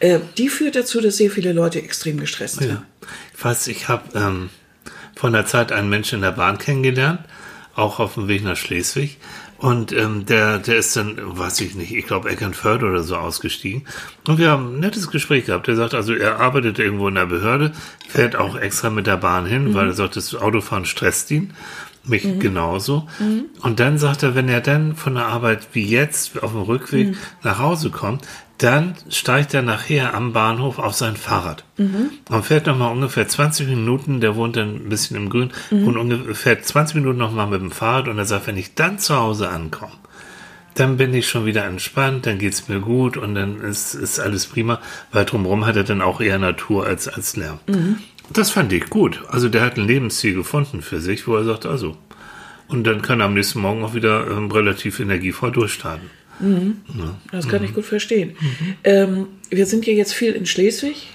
äh, 0.00 0.18
die 0.36 0.48
führt 0.48 0.76
dazu, 0.76 1.00
dass 1.00 1.16
sehr 1.16 1.30
viele 1.30 1.52
Leute 1.52 1.80
extrem 1.80 2.18
gestresst 2.20 2.56
sind. 2.56 2.68
Ja. 2.70 2.86
Fast, 3.34 3.68
ich 3.68 3.88
habe 3.88 4.18
ähm, 4.18 4.50
vor 5.16 5.28
einer 5.28 5.46
Zeit 5.46 5.72
einen 5.72 5.88
Menschen 5.88 6.16
in 6.16 6.22
der 6.22 6.32
Bahn 6.32 6.58
kennengelernt, 6.58 7.20
auch 7.74 7.98
auf 8.00 8.14
dem 8.14 8.28
Weg 8.28 8.44
nach 8.44 8.56
Schleswig. 8.56 9.18
Und 9.58 9.92
ähm, 9.92 10.26
der, 10.26 10.58
der 10.58 10.76
ist 10.76 10.94
dann, 10.96 11.16
weiß 11.16 11.60
ich 11.60 11.74
nicht, 11.74 11.94
ich 11.94 12.06
glaube 12.06 12.28
Eckernförde 12.28 12.86
oder 12.86 13.02
so 13.02 13.16
ausgestiegen. 13.16 13.86
Und 14.26 14.38
wir 14.38 14.50
haben 14.50 14.74
ein 14.74 14.80
nettes 14.80 15.10
Gespräch 15.10 15.46
gehabt. 15.46 15.68
Er 15.68 15.76
sagt, 15.76 15.94
also 15.94 16.12
er 16.12 16.40
arbeitet 16.40 16.78
irgendwo 16.78 17.08
in 17.08 17.14
der 17.14 17.26
Behörde, 17.26 17.72
fährt 18.06 18.36
auch 18.36 18.56
extra 18.56 18.90
mit 18.90 19.06
der 19.06 19.16
Bahn 19.16 19.46
hin, 19.46 19.72
weil 19.74 19.86
er 19.86 19.94
sagt, 19.94 20.16
das 20.16 20.34
Autofahren 20.34 20.84
stresst 20.84 21.30
ihn. 21.30 21.54
mich 22.06 22.38
genauso. 22.38 23.08
Und 23.62 23.80
dann 23.80 23.98
sagt 23.98 24.22
er, 24.22 24.34
wenn 24.34 24.48
er 24.48 24.60
dann 24.60 24.96
von 24.96 25.14
der 25.14 25.26
Arbeit 25.26 25.68
wie 25.72 25.84
jetzt 25.84 26.42
auf 26.42 26.52
dem 26.52 26.62
Rückweg 26.62 27.16
nach 27.42 27.58
Hause 27.58 27.90
kommt, 27.90 28.26
dann 28.58 28.94
steigt 29.10 29.52
er 29.52 29.62
nachher 29.62 30.14
am 30.14 30.32
Bahnhof 30.32 30.78
auf 30.78 30.94
sein 30.94 31.16
Fahrrad 31.16 31.64
und 32.30 32.44
fährt 32.44 32.66
nochmal 32.66 32.92
ungefähr 32.92 33.26
20 33.26 33.68
Minuten, 33.68 34.20
der 34.20 34.36
wohnt 34.36 34.56
dann 34.56 34.76
ein 34.76 34.88
bisschen 34.88 35.16
im 35.16 35.28
Grün, 35.28 35.50
und 35.70 35.96
ungefähr 35.96 36.62
20 36.62 36.96
Minuten 36.96 37.18
nochmal 37.18 37.48
mit 37.48 37.60
dem 37.60 37.72
Fahrrad 37.72 38.08
und 38.08 38.18
er 38.18 38.26
sagt, 38.26 38.46
wenn 38.46 38.56
ich 38.56 38.74
dann 38.74 38.98
zu 38.98 39.16
Hause 39.16 39.48
ankomme, 39.48 39.92
dann 40.74 40.96
bin 40.96 41.14
ich 41.14 41.28
schon 41.28 41.46
wieder 41.46 41.64
entspannt, 41.64 42.26
dann 42.26 42.38
geht's 42.38 42.68
mir 42.68 42.80
gut 42.80 43.16
und 43.16 43.34
dann 43.34 43.60
ist, 43.60 43.94
ist 43.94 44.20
alles 44.20 44.46
prima, 44.46 44.80
weil 45.12 45.24
drumherum 45.24 45.66
hat 45.66 45.76
er 45.76 45.84
dann 45.84 46.02
auch 46.02 46.20
eher 46.20 46.38
Natur 46.38 46.86
als, 46.86 47.08
als 47.08 47.36
Lärm. 47.36 47.58
Das 48.32 48.50
fand 48.50 48.72
ich 48.72 48.88
gut. 48.90 49.22
Also 49.28 49.48
der 49.48 49.62
hat 49.62 49.76
ein 49.76 49.86
Lebensziel 49.86 50.34
gefunden 50.34 50.82
für 50.82 51.00
sich, 51.00 51.26
wo 51.26 51.36
er 51.36 51.44
sagt, 51.44 51.66
also. 51.66 51.96
Und 52.66 52.84
dann 52.84 53.02
kann 53.02 53.20
er 53.20 53.26
am 53.26 53.34
nächsten 53.34 53.60
Morgen 53.60 53.84
auch 53.84 53.94
wieder 53.94 54.26
ähm, 54.26 54.50
relativ 54.50 54.98
energievoll 54.98 55.52
durchstarten. 55.52 56.10
Das 57.30 57.48
kann 57.48 57.64
ich 57.64 57.74
gut 57.74 57.84
verstehen. 57.84 58.36
Ähm, 58.82 59.28
wir 59.50 59.66
sind 59.66 59.86
ja 59.86 59.92
jetzt 59.92 60.14
viel 60.14 60.32
in 60.32 60.46
Schleswig 60.46 61.08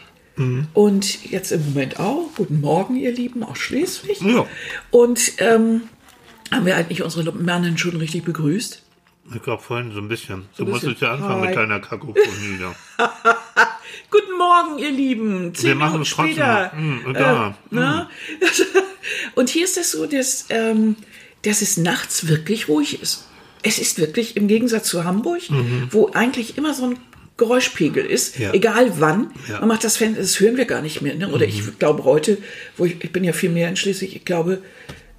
und 0.74 1.30
jetzt 1.30 1.52
im 1.52 1.66
Moment 1.66 2.00
auch. 2.00 2.30
Guten 2.36 2.62
Morgen, 2.62 2.96
ihr 2.96 3.12
Lieben, 3.12 3.44
aus 3.44 3.58
Schleswig. 3.58 4.22
Ja. 4.22 4.46
Und 4.90 5.34
ähm, 5.40 5.82
haben 6.52 6.66
wir 6.66 6.78
eigentlich 6.78 7.04
unsere 7.04 7.32
Männer 7.34 7.78
schon 7.78 7.98
richtig 7.98 8.24
begrüßt? 8.24 8.84
Ich 9.36 9.44
glaube 9.44 9.62
vorhin 9.62 9.92
so 9.92 10.00
ein 10.00 10.08
bisschen. 10.08 10.46
Du 10.58 10.64
ein 10.64 10.70
musst 10.70 10.82
bisschen. 10.82 10.92
jetzt 10.94 11.02
ja 11.02 11.14
anfangen 11.14 11.42
Hi. 11.42 11.48
mit 11.48 11.56
deiner 11.56 11.80
Kakophonie. 11.80 12.60
Ja. 12.60 12.74
Guten 14.10 14.38
Morgen, 14.38 14.80
ihr 14.80 14.92
Lieben. 14.92 15.54
Zehn 15.54 15.68
Wir 15.68 15.76
machen 15.76 16.02
es 16.02 16.08
später. 16.08 16.72
Mm, 16.74 17.14
da. 17.14 17.56
Äh, 17.72 17.76
ne? 17.76 18.10
Und 19.36 19.50
hier 19.50 19.66
ist 19.66 19.78
es 19.78 19.92
so, 19.92 20.08
dass, 20.08 20.48
ähm, 20.50 20.96
dass 21.44 21.62
es 21.62 21.78
nachts 21.78 22.28
wirklich 22.28 22.68
ruhig 22.68 23.02
ist. 23.02 23.29
Es 23.64 23.78
ist 23.80 24.00
wirklich 24.00 24.38
im 24.38 24.48
Gegensatz 24.48 24.88
zu 24.88 25.04
Hamburg, 25.04 25.42
wo 25.92 26.10
eigentlich 26.14 26.58
immer 26.58 26.74
so 26.74 26.86
ein 26.86 26.98
Geräuschpegel 27.38 28.06
ist, 28.06 28.38
Mhm. 28.38 28.44
Ja. 28.46 28.54
egal 28.54 28.92
wann. 29.00 29.32
Ja. 29.48 29.60
Man 29.60 29.70
macht 29.70 29.84
das 29.84 29.98
Fenster, 29.98 30.22
das 30.22 30.40
hören 30.40 30.58
wir 30.58 30.66
gar 30.66 30.82
nicht 30.82 31.02
mehr. 31.02 31.16
Ne? 31.16 31.30
Oder 31.30 31.46
ich 31.46 31.62
glaube 31.80 32.04
heute, 32.04 32.38
wo 32.78 32.86
ich, 32.86 33.02
ich 33.04 33.12
bin 33.12 33.24
ja 33.24 33.32
viel 33.34 33.50
mehr 33.50 33.70
in 33.70 33.76
Schleswig, 33.78 34.16
ich 34.16 34.26
glaube, 34.26 34.62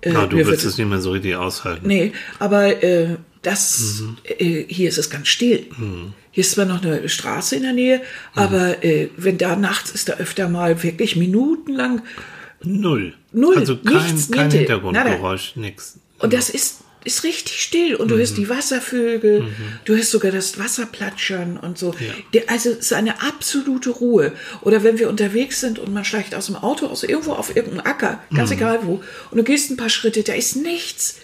äh, 0.03 0.11
Na, 0.13 0.27
du 0.27 0.37
wirst 0.37 0.65
es 0.65 0.77
nicht 0.79 0.87
mehr 0.89 1.01
so 1.01 1.13
richtig 1.13 1.35
aushalten. 1.37 1.87
Nee, 1.87 2.13
aber 2.39 2.83
äh, 2.83 3.17
das 3.43 4.03
äh, 4.39 4.65
hier 4.69 4.89
ist 4.91 4.99
es 4.99 5.09
ganz 5.09 5.29
still. 5.29 5.67
Hier 6.31 6.41
ist 6.43 6.53
zwar 6.53 6.67
noch 6.67 6.83
eine 6.83 7.09
Straße 7.09 7.57
in 7.57 7.63
der 7.63 7.73
Nähe, 7.73 8.03
aber 8.35 8.85
äh, 8.85 9.09
wenn 9.17 9.39
da 9.39 9.57
nachts 9.57 9.91
ist 9.91 10.09
da 10.11 10.15
öfter 10.15 10.49
mal 10.49 10.83
wirklich 10.83 11.17
minutenlang 11.17 12.03
Null. 12.63 13.15
Null. 13.33 13.57
Also 13.57 13.79
kein, 13.79 13.95
Nichts, 14.13 14.31
kein. 14.31 14.51
Hintergrundgeräusch, 14.51 15.57
nix. 15.57 15.99
und 16.19 16.35
das 16.35 16.51
ist 16.51 16.80
ist 17.05 17.25
richtig 17.25 17.63
still 17.63 17.95
und 17.95 18.11
du 18.11 18.17
hörst 18.17 18.37
die 18.37 18.49
Wasservögel, 18.49 19.49
du 19.85 19.95
hörst 19.97 20.11
sogar 20.11 20.33
das 20.33 20.59
Wasser 20.59 20.87
platschern 20.87 21.57
und 21.57 21.79
so. 21.79 21.95
Der, 22.35 22.51
also 22.51 22.71
es 22.71 22.79
ist 22.79 22.93
eine 22.93 23.23
absolute 23.23 23.91
Ruhe. 23.91 24.33
Oder 24.63 24.83
wenn 24.85 24.99
wir 24.99 25.09
unterwegs 25.09 25.61
sind 25.61 25.79
und 25.79 25.93
man 25.95 26.05
steigt 26.05 26.35
aus 26.35 26.47
dem 26.47 26.57
Auto 26.57 26.87
aus 26.87 27.03
irgendwo 27.03 27.33
auf 27.33 27.55
irgendeinem 27.57 27.87
Acker, 27.87 28.23
ganz 28.35 28.51
egal 28.51 28.81
wo, 28.83 29.03
und 29.31 29.39
du 29.39 29.45
gehst 29.45 29.71
ein 29.71 29.77
paar 29.77 29.89
Schritte, 29.89 30.23
da 30.23 30.35
ist 30.35 30.57
nichts. 30.57 31.17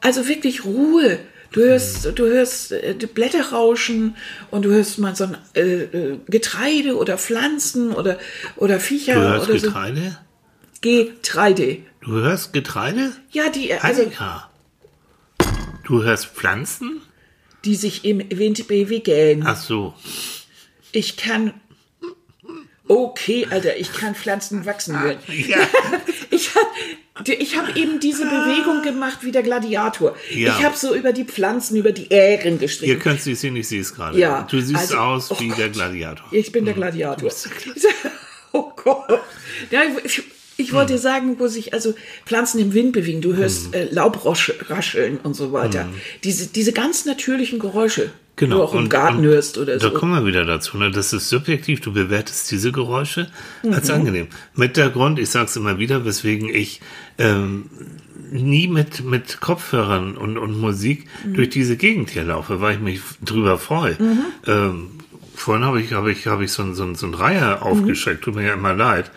Also 0.00 0.28
wirklich 0.28 0.64
Ruhe. 0.64 1.18
Du 1.50 1.62
hörst, 1.62 2.04
du 2.14 2.26
hörst 2.26 2.72
äh, 2.72 2.94
die 2.94 3.06
Blätter 3.06 3.52
rauschen 3.52 4.16
und 4.50 4.66
du 4.66 4.70
hörst 4.70 4.98
mal 4.98 5.16
so 5.16 5.24
ein 5.24 5.36
äh, 5.54 5.60
äh, 5.60 6.18
Getreide 6.28 6.96
oder 6.96 7.16
Pflanzen 7.16 7.92
oder, 7.92 8.18
oder 8.56 8.78
Viecher 8.80 9.14
Du 9.14 9.20
hörst 9.20 9.48
oder 9.48 9.58
so. 9.58 9.66
Getreide? 9.68 10.18
Getreide. 10.82 11.78
Du 12.02 12.12
hörst 12.12 12.52
Getreide? 12.52 13.12
Ja, 13.30 13.48
die, 13.48 13.72
also, 13.72 14.02
Annika. 14.02 14.47
Du 15.88 16.02
hörst 16.04 16.26
Pflanzen? 16.26 17.00
die 17.64 17.74
sich 17.74 18.04
im 18.04 18.18
Wind 18.30 18.68
bewegen. 18.68 19.42
Ach 19.44 19.56
so. 19.56 19.92
Ich 20.92 21.16
kann. 21.16 21.52
Okay, 22.86 23.46
Alter, 23.50 23.76
ich 23.76 23.92
kann 23.92 24.14
Pflanzen 24.14 24.64
wachsen 24.64 24.98
hören. 25.00 25.18
Ja. 25.26 25.58
Ich 26.30 26.54
habe 26.54 27.32
ich 27.42 27.56
hab 27.56 27.74
eben 27.76 27.98
diese 28.00 28.24
Bewegung 28.24 28.82
gemacht 28.82 29.18
wie 29.22 29.32
der 29.32 29.42
Gladiator. 29.42 30.14
Ja. 30.30 30.56
Ich 30.56 30.64
habe 30.64 30.76
so 30.76 30.94
über 30.94 31.12
die 31.12 31.24
Pflanzen, 31.24 31.76
über 31.76 31.90
die 31.90 32.08
Ähren 32.12 32.52
Ihr 32.54 32.58
gestrichen. 32.58 32.98
könnt 33.00 33.26
es 33.26 33.40
sehen, 33.40 33.56
ich 33.56 33.66
sehe 33.66 33.80
es 33.80 33.92
gerade. 33.94 34.16
Ja, 34.18 34.46
Du 34.48 34.60
siehst 34.60 34.78
also- 34.92 34.98
aus 34.98 35.30
oh 35.32 35.40
wie 35.40 35.48
Gott. 35.48 35.58
der 35.58 35.68
Gladiator. 35.70 36.26
Ich 36.30 36.52
bin 36.52 36.64
der 36.64 36.74
Gladiator. 36.74 37.30
oh 38.52 38.70
Gott. 38.76 39.20
Ja, 39.70 39.82
ich, 40.04 40.22
ich 40.60 40.72
wollte 40.72 40.98
sagen, 40.98 41.36
wo 41.38 41.46
sich 41.46 41.72
also 41.72 41.94
Pflanzen 42.26 42.58
im 42.60 42.74
Wind 42.74 42.92
bewegen. 42.92 43.20
Du 43.20 43.34
hörst 43.34 43.74
äh, 43.74 43.88
Laubrascheln 43.90 45.18
und 45.22 45.34
so 45.34 45.52
weiter. 45.52 45.88
Diese, 46.24 46.48
diese 46.48 46.72
ganz 46.72 47.04
natürlichen 47.06 47.60
Geräusche, 47.60 48.10
die 48.40 48.48
du 48.48 48.60
auch 48.60 48.74
im 48.74 48.88
Garten 48.88 49.22
hörst 49.22 49.56
oder 49.56 49.78
Da 49.78 49.88
so. 49.90 49.94
kommen 49.94 50.12
wir 50.12 50.26
wieder 50.26 50.44
dazu. 50.44 50.76
Ne? 50.76 50.90
Das 50.90 51.12
ist 51.12 51.28
subjektiv. 51.28 51.80
Du 51.80 51.92
bewertest 51.92 52.50
diese 52.50 52.72
Geräusche 52.72 53.30
Mhm. 53.62 53.72
als 53.72 53.88
angenehm. 53.88 54.26
Mit 54.56 54.76
der 54.76 54.90
Grund, 54.90 55.18
ich 55.20 55.30
sage 55.30 55.46
es 55.46 55.56
immer 55.56 55.78
wieder, 55.78 56.04
weswegen 56.04 56.48
ich 56.52 56.80
ähm, 57.18 57.70
nie 58.32 58.66
mit, 58.66 59.04
mit 59.04 59.40
Kopfhörern 59.40 60.16
und, 60.16 60.38
und 60.38 60.58
Musik 60.60 61.06
Mhm. 61.24 61.34
durch 61.34 61.50
diese 61.50 61.76
Gegend 61.76 62.10
hier 62.10 62.24
laufe, 62.24 62.60
weil 62.60 62.74
ich 62.74 62.80
mich 62.80 63.00
drüber 63.24 63.58
freue. 63.58 63.94
Mhm. 63.98 64.18
Ähm, 64.46 64.90
vorhin 65.36 65.64
habe 65.64 65.80
ich, 65.80 65.92
habe 65.92 66.10
ich, 66.10 66.26
habe 66.26 66.44
ich 66.44 66.50
so, 66.50 66.62
ein- 66.64 66.74
so, 66.74 66.92
so 66.94 67.06
ein 67.06 67.14
Reiher 67.14 67.62
aufgeschreckt. 67.62 68.24
Tut 68.24 68.34
mir 68.34 68.44
ja 68.44 68.54
immer 68.54 68.74
leid. 68.74 69.10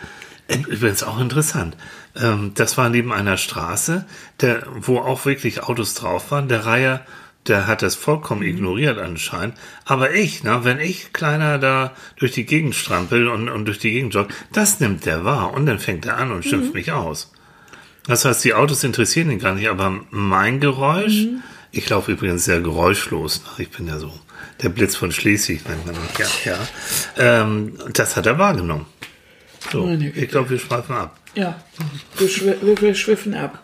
Übrigens 0.67 1.03
auch 1.03 1.19
interessant. 1.19 1.75
Ähm, 2.15 2.51
das 2.55 2.77
war 2.77 2.89
neben 2.89 3.11
einer 3.11 3.37
Straße, 3.37 4.05
der, 4.41 4.63
wo 4.75 4.99
auch 4.99 5.25
wirklich 5.25 5.63
Autos 5.63 5.93
drauf 5.93 6.31
waren. 6.31 6.47
Der 6.47 6.65
Reiher, 6.65 7.05
der 7.47 7.67
hat 7.67 7.81
das 7.81 7.95
vollkommen 7.95 8.43
ignoriert 8.43 8.97
anscheinend. 8.99 9.55
Aber 9.85 10.13
ich, 10.13 10.43
ne, 10.43 10.63
wenn 10.63 10.79
ich 10.79 11.13
kleiner 11.13 11.57
da 11.57 11.93
durch 12.17 12.31
die 12.31 12.45
Gegend 12.45 12.75
strampel 12.75 13.27
und, 13.27 13.49
und 13.49 13.65
durch 13.65 13.79
die 13.79 13.91
Gegend 13.91 14.13
jogge, 14.13 14.33
das 14.51 14.79
nimmt 14.79 15.05
der 15.05 15.25
wahr. 15.25 15.53
Und 15.53 15.65
dann 15.65 15.79
fängt 15.79 16.05
er 16.05 16.17
an 16.17 16.31
und 16.31 16.45
schimpft 16.45 16.73
mich 16.73 16.91
aus. 16.91 17.31
Das 18.07 18.25
heißt, 18.25 18.43
die 18.43 18.53
Autos 18.53 18.83
interessieren 18.83 19.29
ihn 19.31 19.39
gar 19.39 19.53
nicht, 19.53 19.69
aber 19.69 20.01
mein 20.09 20.59
Geräusch, 20.59 21.27
ich 21.71 21.87
laufe 21.89 22.11
übrigens 22.11 22.45
sehr 22.45 22.59
geräuschlos. 22.61 23.41
ne? 23.43 23.63
Ich 23.63 23.69
bin 23.69 23.87
ja 23.87 23.99
so 23.99 24.11
der 24.61 24.69
Blitz 24.69 24.95
von 24.95 25.11
Schleswig, 25.11 25.67
nennt 25.67 25.85
man 25.85 25.95
mich. 25.95 26.45
Ja, 26.45 26.53
ja. 26.53 27.41
Ähm, 27.41 27.73
das 27.93 28.15
hat 28.15 28.25
er 28.25 28.37
wahrgenommen. 28.37 28.85
So, 29.71 29.87
ich 29.89 30.27
glaube, 30.29 30.49
wir 30.49 30.59
schweifen 30.59 30.95
ab. 30.95 31.17
Ja, 31.35 31.61
wir, 32.17 32.27
schw 32.27 32.53
wir, 32.61 32.81
wir 32.81 32.95
schwiffen 32.95 33.33
ab. 33.33 33.63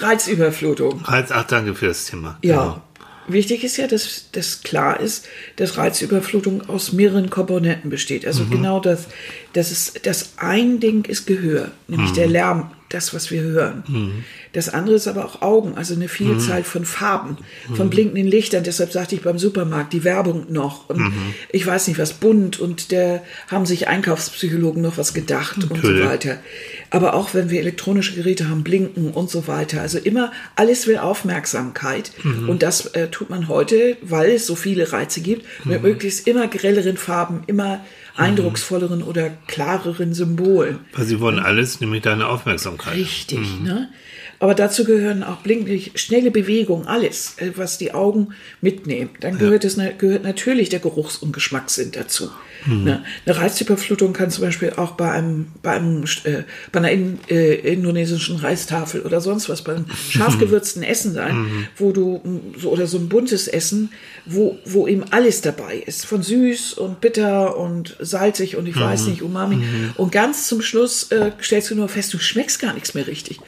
Reizüberflutung. 0.00 1.00
Reiz, 1.04 1.30
ach, 1.30 1.44
danke 1.44 1.74
für 1.74 1.86
das 1.88 2.04
Thema. 2.06 2.38
Ja. 2.42 2.56
Genau. 2.62 2.82
Wichtig 3.30 3.62
ist 3.62 3.76
ja, 3.76 3.86
dass, 3.86 4.30
dass 4.32 4.62
klar 4.62 5.00
ist, 5.00 5.26
dass 5.56 5.76
Reizüberflutung 5.76 6.66
aus 6.68 6.92
mehreren 6.92 7.28
Komponenten 7.28 7.90
besteht. 7.90 8.26
Also 8.26 8.44
Mhm. 8.44 8.50
genau 8.50 8.80
das, 8.80 9.06
das 9.52 9.70
ist, 9.70 10.06
das 10.06 10.32
ein 10.38 10.80
Ding 10.80 11.04
ist 11.04 11.26
Gehör, 11.26 11.70
nämlich 11.88 12.10
Mhm. 12.12 12.14
der 12.14 12.26
Lärm, 12.28 12.70
das, 12.90 13.12
was 13.14 13.30
wir 13.30 13.42
hören. 13.42 14.24
Das 14.52 14.68
andere 14.70 14.96
ist 14.96 15.06
aber 15.08 15.24
auch 15.24 15.42
Augen, 15.42 15.74
also 15.76 15.94
eine 15.94 16.08
Vielzahl 16.08 16.64
von 16.64 16.84
Farben, 16.84 17.36
Mhm. 17.68 17.76
von 17.76 17.90
blinkenden 17.90 18.26
Lichtern. 18.26 18.64
Deshalb 18.64 18.92
sagte 18.92 19.14
ich 19.14 19.22
beim 19.22 19.38
Supermarkt 19.38 19.92
die 19.92 20.04
Werbung 20.04 20.46
noch 20.50 20.88
und 20.88 20.98
Mhm. 21.00 21.12
ich 21.50 21.66
weiß 21.66 21.88
nicht 21.88 21.98
was 21.98 22.14
bunt 22.14 22.58
und 22.58 22.90
der 22.90 23.22
haben 23.48 23.66
sich 23.66 23.88
Einkaufspsychologen 23.88 24.82
noch 24.82 24.96
was 24.98 25.12
gedacht 25.14 25.56
und 25.56 25.68
so 25.68 25.74
Natürlich. 25.74 26.04
weiter. 26.06 26.38
Aber 26.90 27.14
auch 27.14 27.34
wenn 27.34 27.50
wir 27.50 27.60
elektronische 27.60 28.14
Geräte 28.14 28.48
haben, 28.48 28.64
blinken 28.64 29.10
und 29.10 29.30
so 29.30 29.46
weiter. 29.46 29.80
Also 29.80 29.98
immer 29.98 30.32
alles 30.56 30.86
will 30.86 30.98
Aufmerksamkeit 30.98 32.12
und 32.46 32.62
das 32.62 32.86
äh, 32.86 33.08
tut 33.08 33.30
man 33.30 33.48
heute, 33.48 33.96
weil 34.02 34.30
es 34.30 34.46
so 34.46 34.54
viele 34.54 34.92
Reize 34.92 35.20
gibt, 35.20 35.44
mit 35.64 35.82
möglichst 35.82 36.26
immer 36.26 36.48
grelleren 36.48 36.96
Farben, 36.96 37.42
immer 37.46 37.80
eindrucksvolleren 38.16 39.02
oder 39.02 39.30
klareren 39.46 40.12
Symbolen. 40.14 40.80
Weil 40.92 41.04
sie 41.06 41.20
wollen 41.20 41.38
alles, 41.38 41.80
nämlich 41.80 42.02
deine 42.02 42.26
Aufmerksamkeit. 42.26 42.96
Richtig, 42.96 43.60
ne? 43.62 43.88
Aber 44.40 44.54
dazu 44.54 44.84
gehören 44.84 45.24
auch 45.24 45.38
blinklich, 45.38 45.92
schnelle 45.96 46.30
Bewegungen, 46.30 46.86
alles, 46.86 47.34
äh, 47.38 47.50
was 47.56 47.76
die 47.78 47.92
Augen 47.92 48.28
mitnehmen. 48.60 49.10
Dann 49.20 49.36
gehört, 49.38 49.64
es, 49.64 49.76
na- 49.76 49.90
gehört 49.90 50.22
natürlich 50.22 50.68
der 50.68 50.78
Geruchs- 50.78 51.16
und 51.18 51.32
Geschmackssinn 51.32 51.90
dazu. 51.90 52.30
Ne? 52.66 53.04
Eine 53.24 53.36
Reizüberflutung 53.36 54.12
kann 54.12 54.30
zum 54.30 54.42
Beispiel 54.44 54.70
auch 54.76 54.92
bei 54.92 55.10
einem, 55.12 55.46
bei 55.62 55.72
einem, 55.72 56.04
äh, 56.24 56.42
bei 56.72 56.78
einer 56.80 56.90
in, 56.90 57.18
äh, 57.28 57.54
indonesischen 57.54 58.36
Reistafel 58.36 59.02
oder 59.02 59.20
sonst 59.20 59.48
was, 59.48 59.62
bei 59.62 59.74
einem 59.76 59.86
scharf 60.10 60.38
gewürzten 60.38 60.82
Essen 60.82 61.14
sein, 61.14 61.46
wo 61.76 61.92
du 61.92 62.20
so, 62.60 62.70
oder 62.70 62.86
so 62.88 62.98
ein 62.98 63.08
buntes 63.08 63.46
Essen, 63.48 63.90
wo, 64.26 64.58
wo 64.64 64.86
eben 64.88 65.04
alles 65.10 65.40
dabei 65.40 65.76
ist. 65.86 66.04
Von 66.06 66.22
süß 66.22 66.74
und 66.74 67.00
bitter 67.00 67.56
und 67.56 67.96
salzig 68.00 68.56
und 68.56 68.66
ich 68.66 68.78
weiß 68.78 69.06
nicht, 69.06 69.22
Umami. 69.22 69.58
Und 69.96 70.10
ganz 70.12 70.46
zum 70.48 70.60
Schluss 70.62 71.10
äh, 71.12 71.30
stellst 71.40 71.70
du 71.70 71.74
nur 71.76 71.88
fest, 71.88 72.12
du 72.12 72.18
schmeckst 72.18 72.60
gar 72.60 72.74
nichts 72.74 72.94
mehr 72.94 73.06
richtig. 73.06 73.38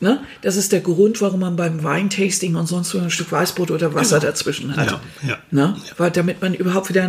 Ne? 0.00 0.20
Das 0.42 0.56
ist 0.56 0.72
der 0.72 0.80
Grund, 0.80 1.20
warum 1.20 1.40
man 1.40 1.56
beim 1.56 1.82
Weintasting 1.82 2.54
und 2.54 2.66
sonst 2.66 2.90
so 2.90 2.98
ein 2.98 3.10
Stück 3.10 3.32
Weißbrot 3.32 3.70
oder 3.70 3.94
Wasser 3.94 4.20
dazwischen 4.20 4.76
hat. 4.76 4.90
Ja, 4.90 5.00
ja. 5.26 5.38
Ne? 5.50 5.76
Weil 5.96 6.10
damit 6.10 6.42
man 6.42 6.54
überhaupt 6.54 6.88
wieder 6.90 7.08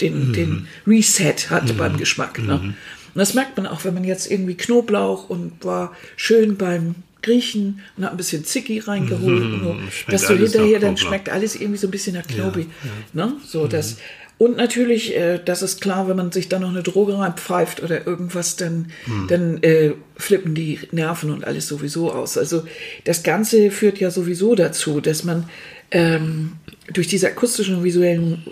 den, 0.00 0.32
den 0.32 0.66
Reset 0.86 1.50
hat 1.50 1.76
beim 1.76 1.96
Geschmack. 1.96 2.40
Ne? 2.40 2.54
Und 2.54 2.74
das 3.14 3.34
merkt 3.34 3.56
man 3.56 3.66
auch, 3.66 3.84
wenn 3.84 3.94
man 3.94 4.04
jetzt 4.04 4.30
irgendwie 4.30 4.56
Knoblauch 4.56 5.30
und 5.30 5.64
war 5.64 5.92
schön 6.16 6.56
beim 6.56 6.96
Griechen 7.22 7.80
und 7.96 8.04
habe 8.04 8.14
ein 8.14 8.16
bisschen 8.16 8.44
Zicki 8.44 8.80
reingeholt. 8.80 9.42
und 9.42 9.62
so, 9.62 9.76
dass 10.08 10.26
du 10.26 10.36
hinterher, 10.36 10.80
dann 10.80 10.96
schmeckt 10.96 11.28
alles 11.28 11.54
irgendwie 11.54 11.78
so 11.78 11.86
ein 11.86 11.90
bisschen 11.92 12.16
nach 12.16 12.26
Knobi. 12.26 12.66
Ne? 13.12 13.34
So, 13.46 13.66
das, 13.68 13.96
und 14.36 14.56
natürlich, 14.56 15.16
äh, 15.16 15.38
das 15.44 15.62
ist 15.62 15.80
klar, 15.80 16.08
wenn 16.08 16.16
man 16.16 16.32
sich 16.32 16.48
dann 16.48 16.62
noch 16.62 16.70
eine 16.70 16.82
Droge 16.82 17.16
reinpfeift 17.18 17.82
oder 17.82 18.06
irgendwas, 18.06 18.56
dann, 18.56 18.90
dann 19.28 19.62
äh, 19.62 19.92
flippen 20.16 20.54
die 20.54 20.80
Nerven 20.90 21.30
und 21.30 21.44
alles 21.44 21.68
sowieso 21.68 22.12
aus. 22.12 22.36
Also 22.36 22.64
das 23.04 23.22
Ganze 23.22 23.70
führt 23.70 24.00
ja 24.00 24.10
sowieso 24.10 24.54
dazu, 24.54 25.00
dass 25.00 25.22
man 25.24 25.48
ähm, 25.92 26.52
durch 26.92 27.06
diese 27.06 27.28
akustischen 27.28 27.76
und 27.76 27.84
visuellen 27.84 28.42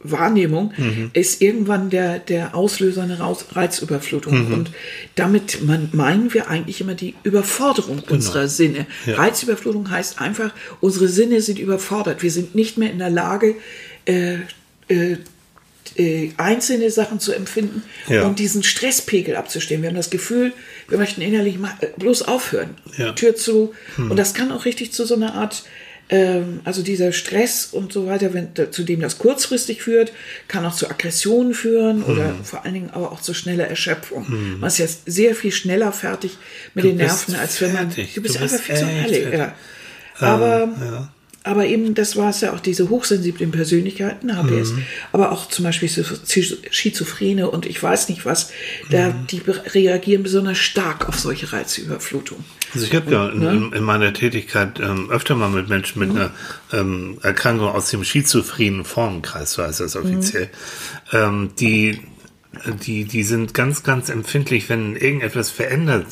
Wahrnehmung 0.00 0.72
ist 1.12 1.42
irgendwann 1.42 1.90
der, 1.90 2.20
der 2.20 2.54
Auslöser 2.54 3.02
eine 3.02 3.18
Reizüberflutung. 3.18 4.46
Und 4.52 4.70
damit 5.16 5.62
man, 5.64 5.88
meinen 5.92 6.32
wir 6.32 6.48
eigentlich 6.48 6.80
immer 6.80 6.94
die 6.94 7.14
Überforderung 7.24 8.04
unserer 8.08 8.46
Sinne. 8.46 8.86
Ja. 9.06 9.16
Reizüberflutung 9.16 9.90
heißt 9.90 10.20
einfach, 10.20 10.52
unsere 10.80 11.08
Sinne 11.08 11.40
sind 11.40 11.58
überfordert. 11.58 12.22
Wir 12.22 12.30
sind 12.30 12.54
nicht 12.54 12.78
mehr 12.78 12.92
in 12.92 13.00
der 13.00 13.10
Lage, 13.10 13.56
äh, 14.04 14.38
äh, 14.88 15.16
äh, 15.96 16.30
einzelne 16.36 16.90
Sachen 16.90 17.18
zu 17.18 17.32
empfinden 17.32 17.82
Ja. 18.08 18.24
und 18.26 18.38
diesen 18.38 18.62
Stresspegel 18.62 19.36
abzustellen. 19.36 19.82
Wir 19.82 19.88
haben 19.88 19.96
das 19.96 20.10
Gefühl, 20.10 20.52
wir 20.88 20.98
möchten 20.98 21.22
innerlich 21.22 21.58
mal, 21.58 21.72
äh, 21.80 21.86
bloß 21.96 22.22
aufhören. 22.22 22.70
Ja. 22.96 23.12
Tür 23.12 23.34
zu. 23.36 23.74
Und 23.96 24.16
das 24.16 24.34
kann 24.34 24.52
auch 24.52 24.64
richtig 24.64 24.92
zu 24.92 25.04
so 25.06 25.14
einer 25.14 25.34
Art, 25.34 25.64
ähm, 26.10 26.60
also 26.64 26.82
dieser 26.82 27.12
Stress 27.12 27.66
und 27.72 27.92
so 27.92 28.06
weiter, 28.06 28.32
wenn, 28.34 28.48
zu 28.70 28.82
dem 28.84 29.00
das 29.00 29.18
kurzfristig 29.18 29.82
führt, 29.82 30.12
kann 30.46 30.64
auch 30.66 30.74
zu 30.74 30.88
Aggressionen 30.90 31.52
führen 31.54 32.02
oder 32.02 32.34
vor 32.44 32.64
allen 32.64 32.74
Dingen 32.74 32.90
aber 32.90 33.10
auch 33.12 33.20
zu 33.20 33.34
schneller 33.34 33.66
Erschöpfung. 33.66 34.58
Man 34.60 34.68
ist 34.68 34.78
jetzt 34.78 35.00
sehr 35.06 35.34
viel 35.34 35.52
schneller 35.52 35.92
fertig 35.92 36.36
mit 36.74 36.84
Du 36.84 36.88
den 36.88 36.98
Nerven, 36.98 37.34
als 37.34 37.60
wenn 37.60 37.72
man. 37.72 37.90
fertig. 37.90 38.14
Du 38.14 38.22
bist 38.22 38.36
Du 38.36 38.40
bist 38.40 38.54
einfach 38.54 38.64
fertig. 38.66 39.18
fertig. 39.24 39.32
Ja. 39.38 39.54
Aber 40.20 40.68
ja. 40.80 41.12
Aber 41.44 41.66
eben, 41.66 41.94
das 41.94 42.16
war 42.16 42.30
es 42.30 42.40
ja 42.40 42.52
auch, 42.52 42.60
diese 42.60 42.88
hochsensiblen 42.90 43.50
Persönlichkeiten, 43.50 44.36
HPS, 44.36 44.72
Mhm. 44.72 44.82
aber 45.12 45.32
auch 45.32 45.48
zum 45.48 45.64
Beispiel 45.64 45.88
Schizophrene 46.70 47.50
und 47.50 47.64
ich 47.66 47.82
weiß 47.82 48.08
nicht 48.08 48.24
was, 48.26 48.50
da, 48.90 49.08
Mhm. 49.10 49.26
die 49.30 49.42
reagieren 49.46 50.22
besonders 50.22 50.58
stark 50.58 51.08
auf 51.08 51.18
solche 51.18 51.52
Reizüberflutung. 51.52 52.44
Also 52.74 52.86
ich 52.86 52.94
habe 52.94 53.10
ja 53.10 53.28
in, 53.30 53.38
ne? 53.38 53.50
in, 53.50 53.72
in 53.72 53.82
meiner 53.82 54.12
Tätigkeit 54.12 54.78
ähm, 54.80 55.10
öfter 55.10 55.34
mal 55.36 55.48
mit 55.48 55.68
Menschen 55.68 56.00
mit 56.00 56.10
einer 56.10 56.32
ähm, 56.72 57.18
Erkrankung 57.22 57.68
aus 57.68 57.90
dem 57.90 58.04
schizophrenen 58.04 58.84
Formenkreis, 58.84 59.52
so 59.52 59.62
heißt 59.62 59.80
das 59.80 59.96
offiziell, 59.96 60.50
ähm, 61.12 61.50
die, 61.58 62.00
die, 62.84 63.04
die 63.04 63.22
sind 63.22 63.54
ganz, 63.54 63.84
ganz 63.84 64.08
empfindlich, 64.10 64.68
wenn 64.68 64.96
irgendetwas 64.96 65.50
verändert 65.50 66.06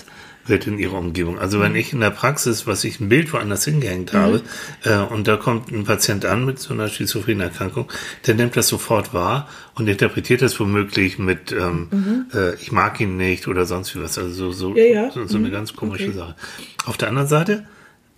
wird 0.47 0.67
in 0.67 0.79
ihrer 0.79 0.99
Umgebung. 0.99 1.39
Also 1.39 1.61
wenn 1.61 1.75
ich 1.75 1.93
in 1.93 2.01
der 2.01 2.11
Praxis, 2.11 2.67
was 2.67 2.85
ich 2.85 3.01
ein 3.01 3.09
Bild 3.09 3.33
woanders 3.33 3.65
hingehängt 3.65 4.13
habe, 4.13 4.43
äh, 4.85 4.97
und 4.99 5.27
da 5.29 5.37
kommt 5.37 5.71
ein 5.73 5.85
Patient 5.85 6.25
an 6.25 6.45
mit 6.45 6.59
so 6.59 6.75
einer 6.75 6.89
schizophrenen 6.89 7.41
Erkrankung, 7.43 7.91
der 8.27 8.35
nimmt 8.35 8.57
das 8.57 8.69
sofort 8.69 9.13
wahr 9.15 9.49
und 9.75 9.89
interpretiert 9.89 10.43
das 10.43 10.59
womöglich 10.61 11.19
mit 11.19 11.53
ähm, 11.53 12.27
äh, 12.35 12.55
ich 12.57 12.73
mag 12.73 13.01
ihn 13.01 13.17
nicht 13.17 13.49
oder 13.49 13.67
sonst 13.67 13.95
wie 13.95 14.03
was. 14.03 14.19
Also 14.19 14.31
so, 14.33 14.53
so, 14.53 14.77
Ja, 14.77 14.85
ja. 14.85 15.11
so, 15.11 15.27
so 15.27 15.39
eine 15.39 15.51
ganz 15.51 15.75
komische 15.75 16.05
Okay. 16.07 16.13
Sache. 16.19 16.35
Auf 16.87 16.97
der 16.97 17.09
anderen 17.09 17.29
Seite, 17.29 17.67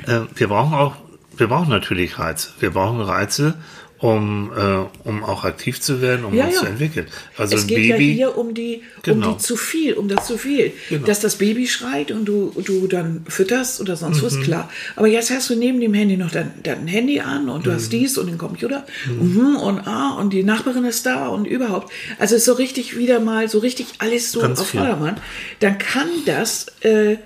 äh, 0.07 0.21
wir 0.35 0.49
brauchen 0.49 0.75
auch, 0.75 0.97
wir 1.37 1.47
brauchen 1.49 1.71
natürlich 1.71 2.19
Reize. 2.19 2.51
Wir 2.61 2.71
brauchen 2.71 3.01
Reize, 3.01 3.55
um, 4.01 4.51
äh, 4.57 5.09
um 5.09 5.25
auch 5.25 5.45
aktiv 5.45 5.81
zu 5.81 6.01
werden, 6.01 6.25
um 6.25 6.33
Ja, 6.35 6.45
uns 6.47 6.55
ja. 6.55 6.61
zu 6.61 6.67
entwickeln. 6.67 7.07
Also 7.37 7.57
es 7.57 7.67
geht 7.67 7.85
ja 7.85 7.97
Baby, 7.97 8.15
hier 8.15 8.39
um 8.39 8.55
die, 8.55 8.83
Genau. 9.03 9.31
um 9.31 9.33
die 9.37 9.43
zu 9.43 9.57
viel, 9.57 9.95
um 9.95 10.07
das 10.09 10.27
zu 10.27 10.39
viel. 10.39 10.73
Genau. 10.89 11.07
Dass 11.07 11.21
das 11.21 11.37
Baby 11.37 11.67
schreit 11.67 12.11
und 12.13 12.25
du, 12.25 12.53
du 12.65 12.87
dann 12.87 13.25
fütterst 13.29 13.81
oder 13.81 13.97
sonst 13.97 14.19
Mhm. 14.23 14.27
was, 14.27 14.41
klar. 14.41 14.71
Aber 14.95 15.09
jetzt 15.09 15.31
hast 15.31 15.51
du 15.51 15.57
neben 15.57 15.81
dem 15.81 15.95
Handy 15.95 16.17
noch 16.17 16.31
dein, 16.31 16.53
dein 16.63 16.87
Handy 16.87 17.21
an 17.21 17.49
und 17.49 17.67
du 17.67 17.71
Mhm. 17.71 17.75
hast 17.75 17.93
dies 17.93 18.17
und 18.19 18.29
den 18.29 18.39
Computer 18.39 18.87
mhm. 19.07 19.57
und 19.57 19.81
ah, 19.87 20.17
und 20.19 20.33
die 20.33 20.45
Nachbarin 20.45 20.85
ist 20.85 21.05
da 21.05 21.27
und 21.29 21.47
überhaupt. 21.47 21.93
Also 22.21 22.37
ist 22.37 22.45
so 22.45 22.53
richtig 22.53 22.97
wieder 22.97 23.19
mal, 23.21 23.49
so 23.49 23.59
richtig 23.59 23.87
alles 23.99 24.31
so 24.31 24.41
Ganz 24.41 24.61
auf. 24.61 24.69
Vordermann. 24.71 25.17
Dann 25.61 25.77
kann 25.79 26.09
das 26.25 26.67
äh, 26.83 27.17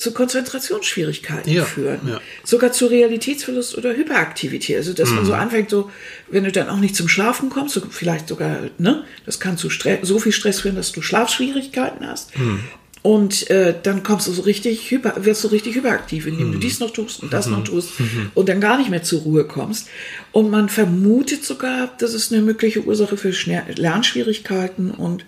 zu 0.00 0.12
Konzentrationsschwierigkeiten 0.12 1.52
Ja, 1.52 1.64
führen. 1.64 2.00
ja. 2.08 2.20
Sogar 2.42 2.72
zu 2.72 2.86
Realitätsverlust 2.86 3.76
oder 3.76 3.94
Hyperaktivität. 3.94 4.76
Also, 4.78 4.92
dass 4.94 5.10
man 5.10 5.24
so 5.26 5.32
Mhm. 5.34 5.38
anfängt, 5.40 5.70
so, 5.70 5.90
wenn 6.30 6.44
du 6.44 6.52
dann 6.52 6.68
auch 6.70 6.78
nicht 6.78 6.96
zum 6.96 7.08
Schlafen 7.08 7.50
kommst, 7.50 7.74
so 7.74 7.82
vielleicht 7.90 8.28
sogar, 8.28 8.60
ne, 8.78 9.04
das 9.26 9.40
kann 9.40 9.58
zu 9.58 9.68
Stress, 9.70 9.98
so 10.02 10.18
viel 10.18 10.32
Stress 10.32 10.60
führen, 10.60 10.76
dass 10.76 10.92
du 10.92 11.02
Schlafschwierigkeiten 11.02 12.06
hast. 12.06 12.36
Mhm. 12.38 12.60
Und 13.02 13.48
äh, 13.50 13.74
dann 13.82 14.02
kommst 14.02 14.26
du 14.26 14.32
so 14.32 14.42
richtig 14.42 14.90
hyper, 14.90 15.24
wirst 15.24 15.42
du 15.44 15.48
richtig 15.48 15.74
hyperaktiv, 15.74 16.26
indem 16.26 16.48
Mhm. 16.48 16.52
du 16.52 16.58
dies 16.58 16.80
noch 16.80 16.90
tust 16.92 17.22
und 17.22 17.32
das 17.32 17.46
noch 17.46 17.64
tust 17.64 17.90
und 18.34 18.48
dann 18.48 18.60
gar 18.60 18.76
nicht 18.78 18.90
mehr 18.90 19.02
zur 19.02 19.20
Ruhe 19.22 19.44
kommst. 19.46 19.88
Und 20.32 20.50
man 20.50 20.68
vermutet 20.68 21.44
sogar, 21.44 21.90
dass 21.98 22.12
es 22.14 22.30
eine 22.32 22.42
mögliche 22.42 22.84
Ursache 22.84 23.16
für 23.16 23.30
Schner- 23.32 23.64
Lernschwierigkeiten 23.74 24.90
und, 24.90 25.24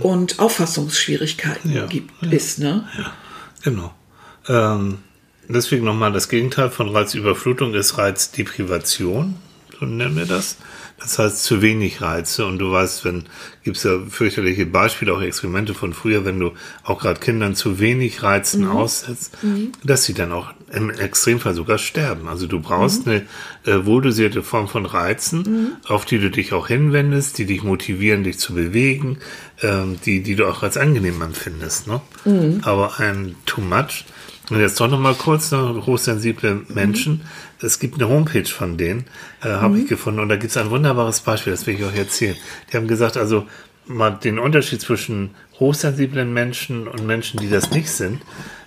und 0.00 0.38
Auffassungsschwierigkeiten 0.40 1.70
Mhm. 1.70 1.76
Ja, 1.76 1.86
gibt, 1.86 2.10
ja. 2.22 2.30
ist, 2.32 2.58
ne? 2.58 2.88
Genau. 3.62 3.92
Ähm, 4.48 4.98
deswegen 5.48 5.84
nochmal 5.84 6.12
das 6.12 6.28
Gegenteil 6.28 6.70
von 6.70 6.88
Reizüberflutung 6.88 7.74
ist 7.74 7.98
Reizdeprivation, 7.98 9.36
so 9.78 9.86
nennen 9.86 10.16
wir 10.16 10.26
das. 10.26 10.56
Das 11.00 11.18
heißt 11.18 11.42
zu 11.42 11.60
wenig 11.60 12.00
Reize 12.00 12.46
und 12.46 12.58
du 12.58 12.70
weißt, 12.70 13.04
wenn 13.04 13.24
gibt's 13.64 13.82
ja 13.82 13.98
fürchterliche 14.08 14.64
Beispiele, 14.64 15.12
auch 15.12 15.20
Experimente 15.20 15.74
von 15.74 15.92
früher, 15.92 16.24
wenn 16.24 16.38
du 16.38 16.52
auch 16.84 17.00
gerade 17.00 17.18
Kindern 17.18 17.56
zu 17.56 17.80
wenig 17.80 18.22
Reizen 18.22 18.66
aussetzt, 18.68 19.36
dass 19.82 20.04
sie 20.04 20.14
dann 20.14 20.32
auch 20.32 20.54
im 20.72 20.90
Extremfall 20.90 21.54
sogar 21.54 21.78
sterben. 21.78 22.28
Also 22.28 22.46
du 22.46 22.60
brauchst 22.60 23.06
eine 23.08 23.22
äh, 23.66 23.84
wohldosierte 23.84 24.42
Form 24.42 24.68
von 24.68 24.86
Reizen, 24.86 25.76
auf 25.88 26.04
die 26.04 26.18
du 26.18 26.30
dich 26.30 26.52
auch 26.52 26.68
hinwendest, 26.68 27.38
die 27.38 27.46
dich 27.46 27.62
motivieren, 27.64 28.22
dich 28.22 28.38
zu 28.38 28.54
bewegen, 28.54 29.18
ähm, 29.62 29.98
die, 30.06 30.22
die 30.22 30.36
du 30.36 30.46
auch 30.46 30.62
als 30.62 30.76
angenehm 30.76 31.20
empfindest. 31.20 31.86
Ne? 31.88 32.00
Aber 32.62 33.00
ein 33.00 33.34
Too 33.46 33.60
Much. 33.60 34.04
Und 34.50 34.60
jetzt 34.60 34.78
doch 34.78 34.88
noch 34.88 34.98
mal 34.98 35.14
kurz, 35.14 35.52
ne, 35.52 35.82
hochsensible 35.86 36.62
Menschen. 36.68 37.22
Es 37.60 37.78
gibt 37.78 37.94
eine 37.94 38.10
Homepage 38.10 38.44
von 38.44 38.76
denen, 38.76 39.06
äh, 39.42 39.48
habe 39.48 39.78
ich 39.78 39.86
gefunden. 39.86 40.20
Und 40.20 40.28
da 40.28 40.36
gibt 40.36 40.50
es 40.50 40.56
ein 40.56 40.70
wunderbares 40.70 41.20
Beispiel, 41.20 41.52
das 41.52 41.66
will 41.66 41.76
ich 41.76 41.84
euch 41.84 41.96
erzählen. 41.96 42.36
Die 42.70 42.76
haben 42.76 42.86
gesagt, 42.86 43.16
also 43.16 43.46
mal 43.86 44.10
den 44.10 44.38
Unterschied 44.38 44.80
zwischen 44.80 45.30
hochsensiblen 45.58 46.32
Menschen 46.32 46.88
und 46.88 47.06
Menschen, 47.06 47.40
die 47.40 47.48
das 47.48 47.70
nicht 47.70 47.90
sind. 47.90 48.20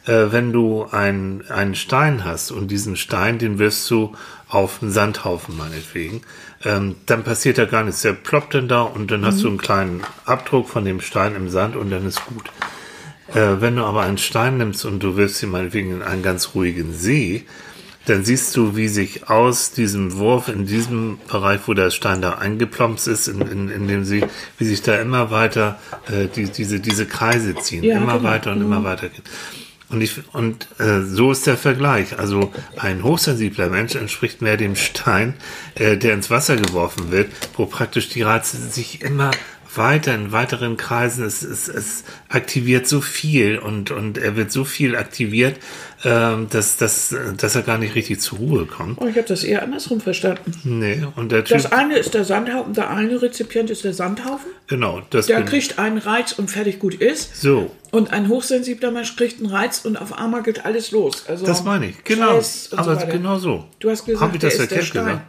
Äh, 0.05 0.31
wenn 0.31 0.51
du 0.51 0.87
ein, 0.91 1.43
einen 1.49 1.75
Stein 1.75 2.25
hast 2.25 2.51
und 2.51 2.69
diesen 2.69 2.95
Stein, 2.95 3.37
den 3.37 3.59
wirfst 3.59 3.89
du 3.91 4.15
auf 4.49 4.81
einen 4.81 4.91
Sandhaufen 4.91 5.57
meinetwegen, 5.57 6.21
ähm, 6.63 6.95
dann 7.05 7.23
passiert 7.23 7.57
da 7.57 7.65
gar 7.65 7.83
nichts. 7.83 8.01
Der 8.01 8.13
ploppt 8.13 8.55
dann 8.55 8.67
da 8.67 8.81
und 8.81 9.11
dann 9.11 9.25
hast 9.25 9.43
du 9.43 9.47
einen 9.47 9.57
kleinen 9.57 10.01
Abdruck 10.25 10.69
von 10.69 10.85
dem 10.85 11.01
Stein 11.01 11.35
im 11.35 11.49
Sand 11.49 11.75
und 11.75 11.91
dann 11.91 12.07
ist 12.07 12.25
gut. 12.25 12.49
Äh, 13.33 13.61
wenn 13.61 13.75
du 13.75 13.83
aber 13.83 14.01
einen 14.01 14.17
Stein 14.17 14.57
nimmst 14.57 14.85
und 14.85 15.01
du 15.01 15.17
wirfst 15.17 15.43
ihn 15.43 15.49
meinetwegen 15.49 15.91
in 15.91 16.01
einen 16.01 16.23
ganz 16.23 16.51
ruhigen 16.55 16.93
See, 16.93 17.45
dann 18.05 18.23
siehst 18.23 18.55
du, 18.55 18.77
wie 18.77 18.87
sich 18.87 19.29
aus 19.29 19.71
diesem 19.71 20.17
Wurf 20.17 20.47
in 20.47 20.65
diesem 20.65 21.19
Bereich, 21.27 21.61
wo 21.65 21.73
der 21.73 21.91
Stein 21.91 22.21
da 22.21 22.35
eingeplombt 22.35 23.05
ist, 23.05 23.27
in, 23.27 23.41
in, 23.41 23.69
in 23.69 23.87
dem 23.87 24.05
See, 24.05 24.23
wie 24.57 24.65
sich 24.65 24.81
da 24.81 24.95
immer 24.95 25.29
weiter 25.29 25.77
äh, 26.09 26.27
die, 26.27 26.45
diese, 26.45 26.79
diese 26.79 27.05
Kreise 27.05 27.55
ziehen, 27.55 27.83
Ja, 27.83 27.97
immer 27.97 28.13
genau. 28.17 28.29
weiter 28.29 28.53
und 28.53 28.61
immer 28.61 28.83
weiter 28.83 29.09
gehen. 29.09 29.23
Und, 29.89 30.01
ich, 30.01 30.21
und 30.33 30.67
äh, 30.79 31.01
so 31.01 31.31
ist 31.31 31.47
der 31.47 31.55
Vergleich. 31.55 32.19
Also 32.19 32.51
ein 32.77 33.03
hochsensibler 33.03 33.69
Mensch 33.69 33.95
entspricht 33.95 34.41
mehr 34.41 34.57
dem 34.57 34.75
Stein, 34.75 35.35
äh, 35.75 35.95
der 35.97 36.13
ins 36.13 36.29
Wasser 36.29 36.57
geworfen 36.57 37.11
wird, 37.11 37.31
wo 37.55 37.65
praktisch 37.65 38.09
die 38.09 38.21
Reize 38.21 38.57
sich 38.57 39.01
immer 39.01 39.31
weiter 39.75 40.13
in 40.15 40.31
weiteren 40.31 40.77
Kreisen, 40.77 41.25
es, 41.25 41.43
es, 41.43 41.67
es 41.67 42.03
aktiviert 42.29 42.87
so 42.87 43.01
viel 43.01 43.57
und, 43.57 43.91
und 43.91 44.17
er 44.17 44.35
wird 44.35 44.51
so 44.51 44.63
viel 44.65 44.95
aktiviert, 44.95 45.57
ähm, 46.03 46.47
dass, 46.49 46.77
dass, 46.77 47.15
dass 47.37 47.55
er 47.55 47.61
gar 47.63 47.77
nicht 47.77 47.95
richtig 47.95 48.19
zur 48.21 48.37
Ruhe 48.39 48.65
kommt. 48.65 48.99
Oh, 49.01 49.05
ich 49.07 49.15
habe 49.17 49.27
das 49.27 49.43
eher 49.43 49.63
andersrum 49.63 49.99
verstanden. 50.01 50.51
Nee, 50.63 51.05
und 51.15 51.31
der 51.31 51.43
Typ, 51.43 51.57
Das 51.57 51.71
eine 51.71 51.97
ist 51.97 52.13
der 52.13 52.23
Sandhaufen, 52.23 52.73
der 52.73 52.89
eine 52.89 53.21
Rezipient 53.21 53.69
ist 53.69 53.83
der 53.83 53.93
Sandhaufen. 53.93 54.47
genau, 54.67 55.01
das 55.09 55.25
Der 55.27 55.43
kriegt 55.43 55.79
einen 55.79 55.97
Reiz 55.97 56.31
und 56.33 56.49
fertig 56.51 56.79
gut 56.79 56.95
ist. 56.95 57.39
so. 57.41 57.71
Und 57.91 58.11
ein 58.11 58.27
hochsensibler 58.27 58.91
Mensch 58.91 59.15
kriegt 59.15 59.39
einen 59.39 59.49
Reiz 59.49 59.85
und 59.85 59.95
auf 59.97 60.17
einmal 60.17 60.43
geht 60.43 60.65
alles 60.65 60.91
los. 60.91 61.23
Also 61.27 61.45
Das 61.45 61.63
meine 61.63 61.87
ich, 61.87 62.03
genau. 62.03 62.41
Aber 62.75 62.99
so 62.99 63.07
genau 63.07 63.37
so. 63.39 63.65
Du 63.79 63.89
hast 63.89 64.05
gesagt, 64.05 64.21
Hab 64.21 64.33
ich 64.35 64.41
das 64.41 64.55
der 64.55 64.63
ist 64.63 64.71
der 64.71 64.81
Stein. 64.81 65.05
gesagt? 65.05 65.21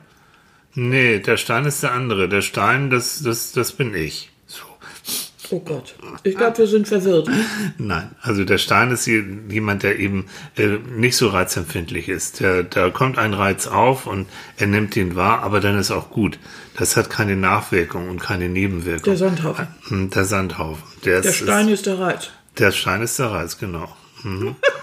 Nee, 0.80 1.18
der 1.18 1.36
Stein 1.36 1.64
ist 1.64 1.82
der 1.82 1.92
andere. 1.92 2.28
Der 2.28 2.40
Stein, 2.40 2.88
das, 2.88 3.20
das, 3.22 3.50
das 3.52 3.72
bin 3.72 3.94
ich. 3.94 4.30
So. 4.46 4.62
Oh 5.50 5.58
Gott. 5.58 5.94
Ich 6.22 6.36
glaube, 6.36 6.58
wir 6.58 6.66
sind 6.68 6.86
verwirrt. 6.86 7.28
Nein, 7.78 8.10
also 8.20 8.44
der 8.44 8.58
Stein 8.58 8.92
ist 8.92 9.06
jemand, 9.06 9.82
der 9.82 9.98
eben 9.98 10.26
äh, 10.56 10.78
nicht 10.96 11.16
so 11.16 11.28
reizempfindlich 11.30 12.08
ist. 12.08 12.38
Der, 12.40 12.62
da 12.62 12.90
kommt 12.90 13.18
ein 13.18 13.34
Reiz 13.34 13.66
auf 13.66 14.06
und 14.06 14.28
er 14.56 14.68
nimmt 14.68 14.94
den 14.94 15.16
wahr, 15.16 15.42
aber 15.42 15.58
dann 15.60 15.76
ist 15.78 15.90
auch 15.90 16.10
gut. 16.10 16.38
Das 16.76 16.96
hat 16.96 17.10
keine 17.10 17.34
Nachwirkung 17.34 18.08
und 18.08 18.20
keine 18.20 18.48
Nebenwirkung. 18.48 19.02
Der 19.04 19.16
Sandhaufen. 19.16 19.66
Hm, 19.88 20.10
Der 20.10 20.24
Sandhaufen. 20.24 20.84
Der, 21.04 21.22
Der 21.22 21.30
ist, 21.30 21.36
Stein 21.38 21.66
ist, 21.68 21.74
ist 21.80 21.86
der 21.86 21.98
Reiz. 21.98 22.30
der 22.58 22.70
Stein 22.70 23.02
ist 23.02 23.18
der 23.18 23.32
Reiz, 23.32 23.58
genau. 23.58 23.88
Mhm. 24.22 24.54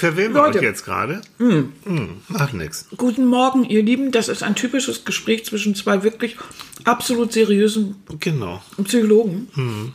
verwirren 0.00 0.34
wir 0.34 0.42
euch 0.42 0.60
jetzt 0.60 0.84
gerade? 0.84 1.20
Mm. 1.38 2.12
macht 2.28 2.54
nichts. 2.54 2.86
Guten 2.96 3.26
Morgen, 3.26 3.64
ihr 3.64 3.82
Lieben. 3.82 4.10
Das 4.10 4.28
ist 4.28 4.42
ein 4.42 4.54
typisches 4.54 5.04
Gespräch 5.04 5.44
zwischen 5.44 5.74
zwei 5.74 6.02
wirklich 6.02 6.36
absolut 6.84 7.32
seriösen 7.32 7.96
Genau. 8.18 8.62
Psychologen. 8.82 9.92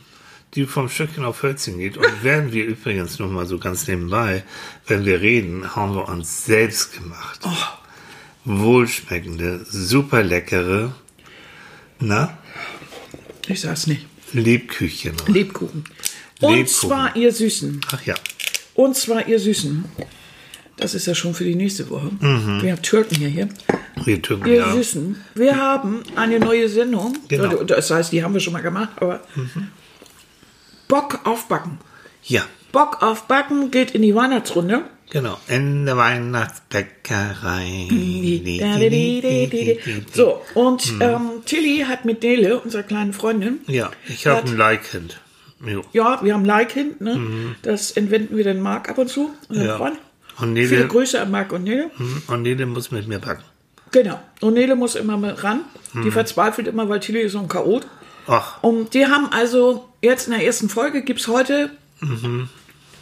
Die 0.54 0.64
vom 0.64 0.88
Stöckchen 0.88 1.24
auf 1.24 1.42
Hölzchen 1.42 1.78
geht. 1.78 1.96
Und 1.98 2.22
werden 2.22 2.52
wir 2.52 2.64
übrigens 2.64 3.18
noch 3.18 3.30
mal 3.30 3.46
so 3.46 3.58
ganz 3.58 3.86
nebenbei, 3.88 4.44
wenn 4.86 5.04
wir 5.04 5.20
reden, 5.20 5.74
haben 5.76 5.94
wir 5.94 6.08
uns 6.08 6.46
selbst 6.46 6.94
gemacht. 6.94 7.40
Wohlschmeckende, 8.44 9.66
super 9.68 10.22
leckere, 10.22 10.94
na, 11.98 12.38
Ich 13.48 13.60
sag's 13.60 13.86
nicht. 13.86 14.06
Lebküchchen. 14.32 15.14
Lebkuchen. 15.26 15.84
Und 16.40 16.54
Lebkuchen. 16.54 16.66
zwar 16.66 17.16
ihr 17.16 17.32
Süßen. 17.32 17.80
Ach 17.92 18.02
ja. 18.02 18.14
Und 18.76 18.94
zwar 18.96 19.26
ihr 19.26 19.38
Süßen. 19.40 19.84
Das 20.76 20.94
ist 20.94 21.06
ja 21.06 21.14
schon 21.14 21.32
für 21.34 21.44
die 21.44 21.54
nächste 21.54 21.88
Woche. 21.88 22.10
Wir 22.20 22.72
haben 22.72 22.82
Türken 22.82 23.14
hier. 23.16 23.28
hier. 23.30 23.48
Wir 24.04 24.20
Türken, 24.20 24.46
Ihr 24.46 24.56
ja. 24.56 24.72
Süßen. 24.72 25.16
Wir 25.34 25.56
haben 25.56 26.02
eine 26.16 26.38
neue 26.38 26.68
Sendung. 26.68 27.16
Genau. 27.28 27.64
Das 27.64 27.90
heißt, 27.90 28.12
die 28.12 28.22
haben 28.22 28.34
wir 28.34 28.40
schon 28.40 28.52
mal 28.52 28.60
gemacht, 28.60 28.90
aber 29.00 29.20
Bock 30.88 31.20
auf 31.24 31.48
Backen. 31.48 31.78
Ja, 32.24 32.42
Bock 32.72 33.02
auf 33.02 33.22
Backen 33.26 33.70
geht 33.70 33.92
in 33.92 34.02
die 34.02 34.14
Weihnachtsrunde. 34.14 34.82
genau. 35.08 35.38
In 35.48 35.86
der 35.86 35.96
Weihnachtsbäckerei. 35.96 37.88
So, 40.12 40.42
und 40.54 40.82
Hm. 40.82 41.00
ähm, 41.02 41.20
Tilly 41.46 41.84
hat 41.88 42.04
mit 42.04 42.22
Nele, 42.22 42.60
unserer 42.60 42.82
kleinen 42.82 43.12
Freundin, 43.12 43.60
Ja, 43.66 43.90
ich 44.08 44.26
habe 44.26 44.46
ein 44.48 44.56
Like-Kind. 44.56 45.20
Jo. 45.64 45.82
ja, 45.92 46.20
wir 46.22 46.34
haben 46.34 46.44
Like 46.44 46.72
hin, 46.72 46.94
ne? 46.98 47.18
das 47.62 47.92
entwenden 47.92 48.36
wir 48.36 48.44
den 48.44 48.60
Marc 48.60 48.88
ab 48.90 48.98
und 48.98 49.08
zu, 49.08 49.30
Mhm. 49.48 49.62
Ja. 49.62 49.76
Freund. 49.78 49.98
Und 50.38 50.54
Viele 50.54 50.68
Nele, 50.68 50.88
Grüße 50.88 51.18
an 51.20 51.30
Marc 51.30 51.50
und 51.52 51.64
Nele. 51.64 51.90
hm, 51.96 52.22
und 52.26 52.42
Nele 52.42 52.66
muss 52.66 52.90
mit 52.90 53.08
mir 53.08 53.18
backen. 53.18 53.42
Genau. 53.90 54.20
Und 54.42 54.52
Nele 54.54 54.76
muss 54.76 54.94
immer 54.96 55.16
mit 55.16 55.42
ran. 55.42 55.60
Mhm. 55.94 56.02
Die 56.02 56.10
verzweifelt 56.10 56.66
immer, 56.68 56.88
weil 56.90 57.00
Tilly 57.00 57.20
ist 57.22 57.32
so 57.32 57.38
ein 57.38 57.48
Chaot. 57.48 57.86
Ach, 58.26 58.62
Und 58.62 58.92
die 58.92 59.06
haben 59.06 59.28
also 59.32 59.88
jetzt 60.02 60.26
in 60.26 60.34
der 60.34 60.44
ersten 60.44 60.68
Folge 60.68 61.02
gibt 61.02 61.20
es 61.20 61.28
heute 61.28 61.70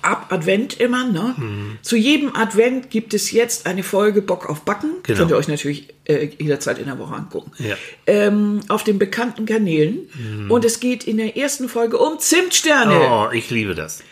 ab 0.04 0.26
Advent 0.32 0.78
immer, 0.80 1.04
ne? 1.08 1.34
Zu 1.82 1.96
jedem 1.96 2.34
Advent 2.36 2.90
gibt 2.90 3.14
es 3.14 3.30
jetzt 3.32 3.66
eine 3.66 3.82
Folge 3.82 4.22
Bock 4.22 4.48
auf 4.48 4.62
Backen. 4.62 4.90
Genau. 5.02 5.18
Könnt 5.18 5.30
ihr 5.30 5.36
euch 5.36 5.48
natürlich 5.48 5.88
äh, 6.04 6.28
jederzeit 6.38 6.78
in 6.78 6.86
der 6.86 6.98
Woche 6.98 7.14
angucken. 7.14 7.52
Ja. 7.58 7.74
Ähm, 8.06 8.60
auf 8.68 8.84
den 8.84 8.98
bekannten 8.98 9.46
Kanälen. 9.46 10.08
Und 10.48 10.64
es 10.64 10.78
geht 10.80 11.04
in 11.04 11.16
der 11.16 11.36
ersten 11.36 11.68
Folge 11.68 11.98
um 11.98 12.18
Zimtsterne. 12.18 13.00
oh, 13.00 13.28
ich 13.32 13.50
liebe 13.50 13.74
das. 13.74 14.02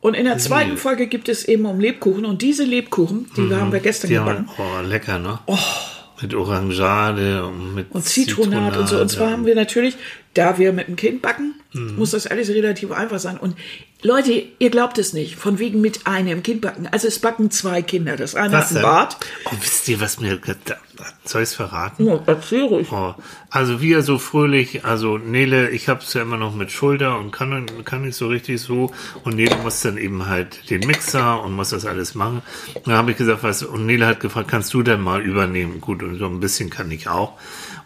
Und 0.00 0.14
in 0.14 0.24
der 0.24 0.38
zweiten 0.38 0.76
Folge 0.78 1.06
gibt 1.06 1.28
es 1.28 1.44
eben 1.44 1.64
um 1.66 1.78
Lebkuchen. 1.78 2.24
Und 2.24 2.42
diese 2.42 2.64
Lebkuchen, 2.64 3.30
die 3.36 3.54
haben 3.54 3.70
wir 3.72 3.78
gestern 3.80 4.08
Die 4.08 4.14
gebacken. 4.14 4.48
haben, 4.58 4.82
oh, 4.84 4.88
lecker, 4.88 5.18
ne? 5.20 5.38
Mit 6.20 6.34
Orangeade 6.34 7.44
und 7.46 7.74
mit 7.74 7.86
Und 7.90 8.04
Zitronat 8.04 8.76
und 8.76 8.88
so. 8.88 9.00
Und 9.00 9.08
zwar 9.08 9.30
haben 9.30 9.44
wir 9.46 9.54
natürlich, 9.54 9.96
da 10.34 10.58
wir 10.58 10.72
mit 10.72 10.88
dem 10.88 10.96
Kind 10.96 11.20
backen, 11.22 11.54
Mhm. 11.74 11.96
muss 11.96 12.10
das 12.10 12.26
alles 12.26 12.50
relativ 12.50 12.90
einfach 12.90 13.18
sein. 13.18 13.38
Und 13.38 13.56
Leute, 14.04 14.42
ihr 14.58 14.70
glaubt 14.70 14.98
es 14.98 15.12
nicht, 15.12 15.36
von 15.36 15.58
wegen 15.60 15.80
mit 15.80 16.06
einem 16.08 16.42
Kind 16.42 16.60
backen. 16.60 16.88
Also 16.90 17.06
es 17.06 17.20
backen 17.20 17.50
zwei 17.52 17.82
Kinder. 17.82 18.16
Das 18.16 18.34
eine 18.34 18.52
Was 18.52 18.70
hat 18.70 18.76
einen? 18.76 18.82
Bart. 18.82 19.16
Oh, 19.46 19.50
wisst 19.60 19.88
ihr, 19.88 20.00
was 20.00 20.18
mir... 20.20 20.38
da- 20.64 20.76
Soll 21.24 21.42
ich 21.42 21.48
es 21.50 21.54
verraten? 21.54 22.06
Oh, 22.08 22.20
erzähl 22.26 22.62
ruhig. 22.64 22.88
Oh, 22.92 23.14
also 23.50 23.80
wir 23.80 24.02
so 24.02 24.18
fröhlich, 24.18 24.84
also 24.84 25.18
Nele, 25.18 25.70
ich 25.70 25.88
hab's 25.88 26.14
ja 26.14 26.22
immer 26.22 26.36
noch 26.36 26.54
mit 26.54 26.70
Schulter 26.70 27.18
und 27.18 27.30
kann, 27.32 27.66
kann 27.84 28.02
nicht 28.02 28.16
so 28.16 28.28
richtig 28.28 28.60
so. 28.60 28.92
Und 29.24 29.36
Nele 29.36 29.56
muss 29.62 29.80
dann 29.80 29.96
eben 29.98 30.26
halt 30.26 30.68
den 30.70 30.80
Mixer 30.86 31.42
und 31.42 31.52
muss 31.52 31.70
das 31.70 31.86
alles 31.86 32.14
machen. 32.14 32.42
Und 32.74 32.86
dann 32.88 32.96
habe 32.96 33.12
ich 33.12 33.16
gesagt, 33.16 33.42
was, 33.42 33.62
und 33.62 33.86
Nele 33.86 34.06
hat 34.06 34.20
gefragt, 34.20 34.48
kannst 34.48 34.72
du 34.74 34.82
denn 34.82 35.00
mal 35.00 35.20
übernehmen? 35.22 35.80
Gut, 35.80 36.02
und 36.02 36.18
so 36.18 36.26
ein 36.26 36.40
bisschen 36.40 36.70
kann 36.70 36.90
ich 36.90 37.08
auch. 37.08 37.32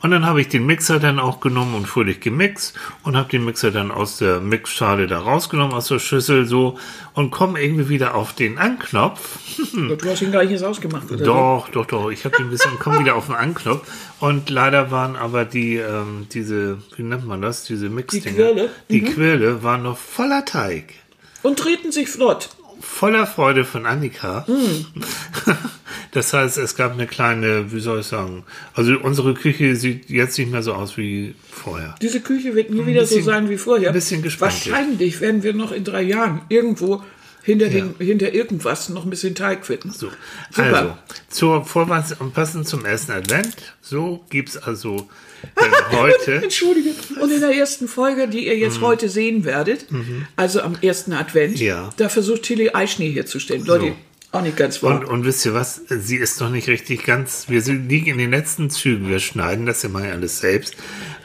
Und 0.03 0.11
dann 0.11 0.27
habe 0.27 0.41
ich 0.41 0.49
den 0.49 0.67
Mixer 0.67 1.01
dann 1.01 1.19
auch 1.19 1.41
genommen 1.41 1.75
und 1.75 1.87
fröhlich 1.87 2.21
gemixt 2.21 2.75
und 3.03 3.17
habe 3.17 3.29
den 3.29 3.45
Mixer 3.45 3.71
dann 3.71 3.91
aus 3.91 4.19
der 4.19 4.41
Mixschale 4.41 5.07
da 5.07 5.19
rausgenommen, 5.19 5.75
aus 5.75 5.89
der 5.89 5.99
Schüssel 5.99 6.47
so 6.47 6.79
und 7.15 7.31
komme 7.31 7.61
irgendwie 7.61 7.89
wieder 7.89 8.15
auf 8.15 8.35
den 8.35 8.59
Anknopf. 8.59 9.39
Du 9.77 10.11
hast 10.11 10.23
ihn 10.23 10.33
gar 10.33 10.43
nicht 10.43 10.53
jetzt 10.53 10.65
ausgemacht, 10.65 11.11
oder? 11.11 11.25
Doch, 11.25 11.69
doch, 11.71 11.87
doch. 11.87 12.11
Ich 12.11 12.25
habe 12.25 12.39
ein 12.39 12.51
bisschen, 12.51 12.73
komm 12.79 12.99
wieder 12.99 13.15
auf 13.15 13.27
den 13.27 13.35
Anknopf. 13.35 13.87
Und 14.21 14.49
leider 14.51 14.91
waren 14.91 15.17
aber 15.17 15.45
die, 15.45 15.77
ähm, 15.77 16.27
diese, 16.33 16.79
wie 16.97 17.03
nennt 17.03 17.27
man 17.27 17.43
das, 17.43 17.65
diese 17.65 17.89
Mixdinger. 17.89 18.35
Quirle? 18.35 18.71
Die 18.91 19.03
Quirle 19.03 19.63
waren 19.63 19.83
noch 19.83 19.99
voller 19.99 20.45
Teig. 20.45 20.95
Und 21.43 21.59
treten 21.59 21.93
sich 21.93 22.09
flott. 22.09 22.51
Voller 22.81 23.27
Freude 23.27 23.65
von 23.65 23.87
Annika. 23.87 24.47
Das 26.13 26.33
heißt, 26.33 26.57
es 26.57 26.77
gab 26.77 26.93
eine 26.93 27.07
kleine, 27.07 27.73
wie 27.73 27.81
soll 27.81 28.01
ich 28.01 28.07
sagen, 28.07 28.45
also 28.75 28.97
unsere 29.03 29.35
Küche 29.35 29.77
sieht 29.77 30.09
jetzt 30.09 30.39
nicht 30.39 30.51
mehr 30.51 30.63
so 30.63 30.73
aus 30.73 30.97
wie 30.97 31.35
vorher. 31.51 31.95
Diese 32.01 32.21
Küche 32.21 32.55
wird 32.55 32.71
nie 32.71 32.87
wieder 32.87 33.05
so 33.05 33.17
bisschen- 33.17 33.25
sein 33.27 33.51
wie 33.51 33.59
vorher. 33.59 33.89
ein 33.91 33.95
bisschen 33.95 34.23
gespannt 34.23 34.53
Wahrscheinlich 34.67 35.21
werden 35.21 35.43
wir 35.43 35.53
noch 35.53 35.73
in 35.73 35.85
drei 35.85 36.01
Jahren 36.03 36.41
irgendwo 36.49 37.03
hinter, 37.47 37.69
den, 37.71 37.95
hinter 37.99 38.35
irgendwas 38.35 38.89
noch 38.91 39.05
ein 39.05 39.11
bisschen 39.11 39.35
Teig 39.35 39.65
finden. 39.65 39.91
So, 39.93 40.11
Super. 40.51 40.77
also, 40.77 40.99
zur 41.31 41.65
Vorweihnachts- 41.65 42.13
und 42.19 42.35
passend 42.35 42.69
zum 42.69 42.85
ersten 42.85 43.13
Advent, 43.13 43.57
so 43.81 44.23
gibt's 44.29 44.57
also 44.59 45.09
dann 45.55 45.71
heute, 45.93 46.43
Entschuldige. 46.43 46.91
Und 47.21 47.31
in 47.33 47.41
der 47.41 47.55
ersten 47.57 47.87
Folge, 47.89 48.27
die 48.29 48.47
ihr 48.49 48.59
jetzt 48.59 48.81
heute 48.81 49.09
sehen 49.09 49.45
werdet, 49.45 49.87
also 50.37 50.61
am 50.61 50.77
ersten 50.83 51.13
Advent, 51.15 51.55
Mhm. 51.61 51.63
Ja. 51.67 51.91
da 51.97 52.09
versucht 52.09 52.43
Tilly 52.43 52.71
Eischnee 52.75 53.11
herzustellen. 53.13 53.65
Leute, 53.65 53.93
auch 54.33 54.43
nicht 54.43 54.57
ganz 54.57 54.83
wahr. 54.83 54.99
Und, 55.01 55.05
und 55.07 55.25
wisst 55.25 55.47
ihr 55.47 55.55
was? 55.55 55.81
Sie 55.89 56.17
ist 56.17 56.41
noch 56.41 56.51
nicht 56.51 56.69
richtig 56.69 57.05
ganz. 57.05 57.45
Wir 57.49 57.63
sind, 57.63 57.89
liegen 57.89 58.07
in 58.11 58.19
den 58.19 58.33
letzten 58.33 58.69
Zügen. 58.71 59.09
Wir 59.09 59.21
schneiden 59.21 59.65
das 59.67 59.85
immer 59.85 60.01
alles 60.03 60.41
selbst. 60.41 60.75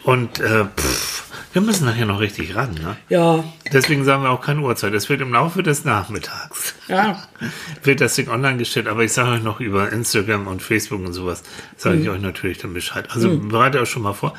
Und 0.04 0.40
äh, 0.40 0.66
pff, 0.66 1.24
wir 1.54 1.62
müssen 1.62 1.86
nachher 1.86 2.06
noch 2.06 2.20
richtig 2.20 2.56
ran. 2.56 2.74
Ne? 2.74 2.98
ja, 3.10 3.44
Deswegen 3.72 4.04
sagen 4.04 4.24
wir 4.24 4.30
auch 4.30 4.42
keine 4.42 4.62
Uhrzeit. 4.62 4.94
Es 4.94 5.10
wird 5.10 5.22
im 5.22 5.34
Laufe 5.34 5.64
des 5.64 5.84
Nachmittags. 5.86 6.76
ja. 6.88 7.22
Wird 7.84 8.02
das 8.02 8.16
Ding 8.16 8.30
online 8.30 8.58
gestellt, 8.58 8.88
aber 8.88 9.04
ich 9.04 9.14
sage 9.14 9.32
euch 9.32 9.44
noch 9.44 9.60
über 9.60 9.92
Instagram 9.92 10.48
und 10.48 10.62
Facebook 10.62 11.04
und 11.04 11.14
sowas, 11.14 11.44
sage 11.78 12.00
ich 12.00 12.10
euch 12.10 12.22
natürlich 12.22 12.60
dann 12.60 12.74
Bescheid. 12.74 13.08
Also 13.10 13.38
bereitet 13.38 13.82
euch 13.82 13.90
schon 13.90 14.04
mal 14.04 14.14
vor. 14.14 14.36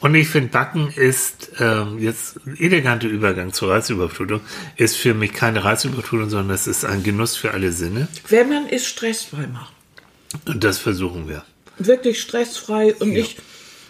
Und 0.00 0.14
ich 0.14 0.28
finde, 0.28 0.50
Backen 0.50 0.92
ist 0.94 1.50
ähm, 1.58 1.98
jetzt 1.98 2.38
ein 2.46 2.56
eleganter 2.56 3.08
Übergang 3.08 3.52
zur 3.52 3.70
Reizüberflutung. 3.70 4.40
Ist 4.76 4.96
für 4.96 5.14
mich 5.14 5.32
keine 5.32 5.64
Reizüberflutung, 5.64 6.30
sondern 6.30 6.54
es 6.54 6.66
ist 6.66 6.84
ein 6.84 7.02
Genuss 7.02 7.36
für 7.36 7.50
alle 7.50 7.72
Sinne. 7.72 8.06
Wenn 8.28 8.48
man 8.48 8.68
es 8.68 8.86
stressfrei 8.86 9.48
macht. 9.48 9.72
Und 10.46 10.62
das 10.62 10.78
versuchen 10.78 11.28
wir. 11.28 11.44
Wirklich 11.78 12.20
stressfrei 12.20 12.94
und 12.94 13.10
nicht 13.10 13.38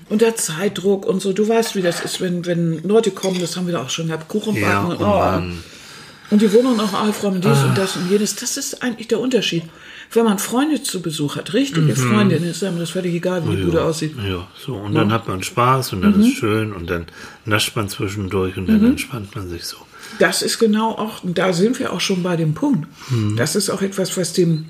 unter 0.08 0.34
Zeitdruck 0.36 1.06
und 1.06 1.20
so. 1.20 1.32
Du 1.32 1.46
weißt, 1.48 1.76
wie 1.76 1.82
das 1.82 2.00
ist, 2.04 2.20
wenn, 2.20 2.46
wenn 2.46 2.82
Leute 2.82 3.10
kommen, 3.10 3.40
das 3.40 3.56
haben 3.56 3.66
wir 3.66 3.74
da 3.74 3.82
auch 3.82 3.90
schon 3.90 4.06
gehabt, 4.08 4.28
Kuchen 4.28 4.56
Ja, 4.56 4.82
backen. 4.82 5.02
oh 5.02 5.06
oh, 5.06 5.64
und 6.30 6.42
die 6.42 6.52
Wohnung 6.52 6.78
auch 6.80 6.92
aufräumen, 6.92 7.40
dies 7.40 7.58
und 7.62 7.76
das 7.78 7.96
und 7.96 8.10
jenes. 8.10 8.34
Das 8.36 8.56
ist 8.58 8.82
eigentlich 8.82 9.08
der 9.08 9.18
Unterschied. 9.20 9.62
Wenn 10.12 10.24
man 10.24 10.38
Freunde 10.38 10.82
zu 10.82 11.00
Besuch 11.02 11.36
hat, 11.36 11.52
richtige 11.54 11.94
Freundinnen, 11.96 12.48
ist 12.50 12.62
einem 12.64 12.78
das 12.78 12.90
völlig 12.90 13.14
egal, 13.14 13.46
wie 13.48 13.56
die 13.56 13.62
Bude 13.62 13.82
aussieht. 13.82 14.14
Ja, 14.26 14.46
so. 14.58 14.74
Und 14.74 14.94
dann 14.94 15.10
hat 15.12 15.26
man 15.28 15.42
Spaß 15.42 15.92
und 15.94 16.02
dann 16.02 16.16
Mhm. 16.18 16.24
ist 16.24 16.36
schön 16.36 16.72
und 16.72 16.88
dann 16.90 17.06
nascht 17.46 17.76
man 17.76 17.88
zwischendurch 17.88 18.56
und 18.58 18.66
dann 18.68 18.84
entspannt 18.84 19.34
man 19.36 19.48
sich 19.48 19.64
so. 19.64 19.76
Das 20.18 20.40
ist 20.42 20.58
genau 20.58 20.92
auch, 20.92 21.22
und 21.24 21.36
da 21.38 21.52
sind 21.52 21.78
wir 21.78 21.92
auch 21.92 22.00
schon 22.00 22.22
bei 22.22 22.36
dem 22.36 22.54
Punkt. 22.54 22.88
Das 23.36 23.54
ist 23.56 23.68
auch 23.70 23.82
etwas, 23.82 24.16
was 24.16 24.32
dem, 24.32 24.66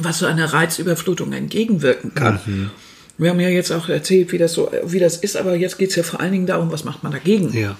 was 0.00 0.18
so 0.20 0.26
einer 0.26 0.52
Reizüberflutung 0.52 1.32
entgegenwirken 1.32 2.14
kann. 2.14 2.70
Wir 3.18 3.30
haben 3.30 3.40
ja 3.40 3.48
jetzt 3.48 3.72
auch 3.72 3.88
erzählt, 3.88 4.32
wie 4.32 4.38
das 4.38 4.52
so, 4.52 4.70
wie 4.84 5.00
das 5.00 5.16
ist, 5.16 5.36
aber 5.36 5.56
jetzt 5.56 5.76
geht 5.76 5.90
es 5.90 5.96
ja 5.96 6.04
vor 6.04 6.20
allen 6.20 6.32
Dingen 6.32 6.46
darum, 6.46 6.70
was 6.70 6.84
macht 6.84 7.02
man 7.02 7.12
dagegen. 7.12 7.52
Ja. 7.52 7.76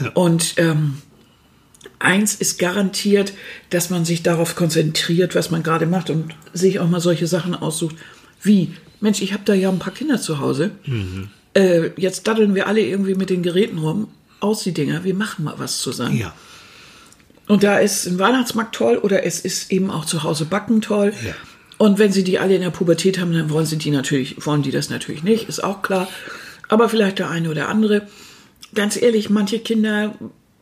ja. 0.00 0.10
Und 0.14 0.54
ähm, 0.56 0.98
eins 1.98 2.34
ist 2.34 2.58
garantiert, 2.58 3.34
dass 3.70 3.90
man 3.90 4.04
sich 4.04 4.22
darauf 4.22 4.56
konzentriert, 4.56 5.34
was 5.34 5.50
man 5.50 5.62
gerade 5.62 5.86
macht 5.86 6.08
und 6.08 6.34
sich 6.54 6.80
auch 6.80 6.88
mal 6.88 7.00
solche 7.00 7.26
Sachen 7.26 7.54
aussucht, 7.54 7.96
wie, 8.42 8.74
Mensch, 9.00 9.20
ich 9.20 9.32
habe 9.32 9.42
da 9.44 9.52
ja 9.52 9.68
ein 9.68 9.78
paar 9.78 9.92
Kinder 9.92 10.20
zu 10.20 10.40
Hause. 10.40 10.70
Äh, 11.54 11.90
jetzt 11.96 12.26
daddeln 12.26 12.54
wir 12.54 12.66
alle 12.66 12.80
irgendwie 12.80 13.14
mit 13.14 13.30
den 13.30 13.42
Geräten 13.42 13.78
rum. 13.78 14.08
Aus 14.40 14.62
die 14.62 14.72
Dinger, 14.72 15.02
wir 15.02 15.14
machen 15.14 15.44
mal 15.44 15.54
was 15.58 15.80
zusammen. 15.80 16.16
Ja. 16.16 16.32
Und 17.48 17.62
da 17.62 17.78
ist 17.78 18.06
ein 18.06 18.18
Weihnachtsmarkt 18.18 18.74
toll 18.74 18.98
oder 18.98 19.24
es 19.24 19.40
ist 19.40 19.72
eben 19.72 19.90
auch 19.90 20.04
zu 20.04 20.22
Hause 20.22 20.44
backen 20.44 20.80
toll. 20.80 21.12
Ja. 21.26 21.34
Und 21.78 21.98
wenn 21.98 22.12
sie 22.12 22.24
die 22.24 22.38
alle 22.38 22.56
in 22.56 22.60
der 22.60 22.70
Pubertät 22.70 23.18
haben, 23.18 23.32
dann 23.32 23.50
wollen 23.50 23.66
sie 23.66 23.78
die 23.78 23.90
natürlich, 23.90 24.44
wollen 24.44 24.62
die 24.62 24.72
das 24.72 24.90
natürlich 24.90 25.22
nicht, 25.22 25.48
ist 25.48 25.62
auch 25.62 25.82
klar. 25.82 26.08
Aber 26.68 26.88
vielleicht 26.88 27.18
der 27.18 27.30
eine 27.30 27.50
oder 27.50 27.68
andere. 27.68 28.06
Ganz 28.74 29.00
ehrlich, 29.00 29.30
manche 29.30 29.60
Kinder 29.60 30.14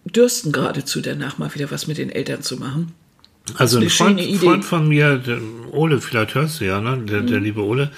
dürsten 0.04 0.52
geradezu 0.52 1.00
danach 1.00 1.38
mal 1.38 1.52
wieder 1.54 1.70
was 1.70 1.86
mit 1.86 1.98
den 1.98 2.10
Eltern 2.10 2.42
zu 2.42 2.58
machen. 2.58 2.92
Also 3.54 3.78
ein 3.78 3.88
Freund. 3.90 4.20
Freund 4.20 4.64
von 4.64 4.88
mir, 4.88 5.16
der 5.18 5.38
Ole, 5.72 6.00
vielleicht 6.00 6.34
hörst 6.34 6.60
du 6.60 6.64
ja, 6.64 6.80
ne? 6.80 6.98
der, 6.98 7.22
Mhm. 7.22 7.26
der 7.26 7.40
liebe 7.40 7.62
Ole, 7.62 7.90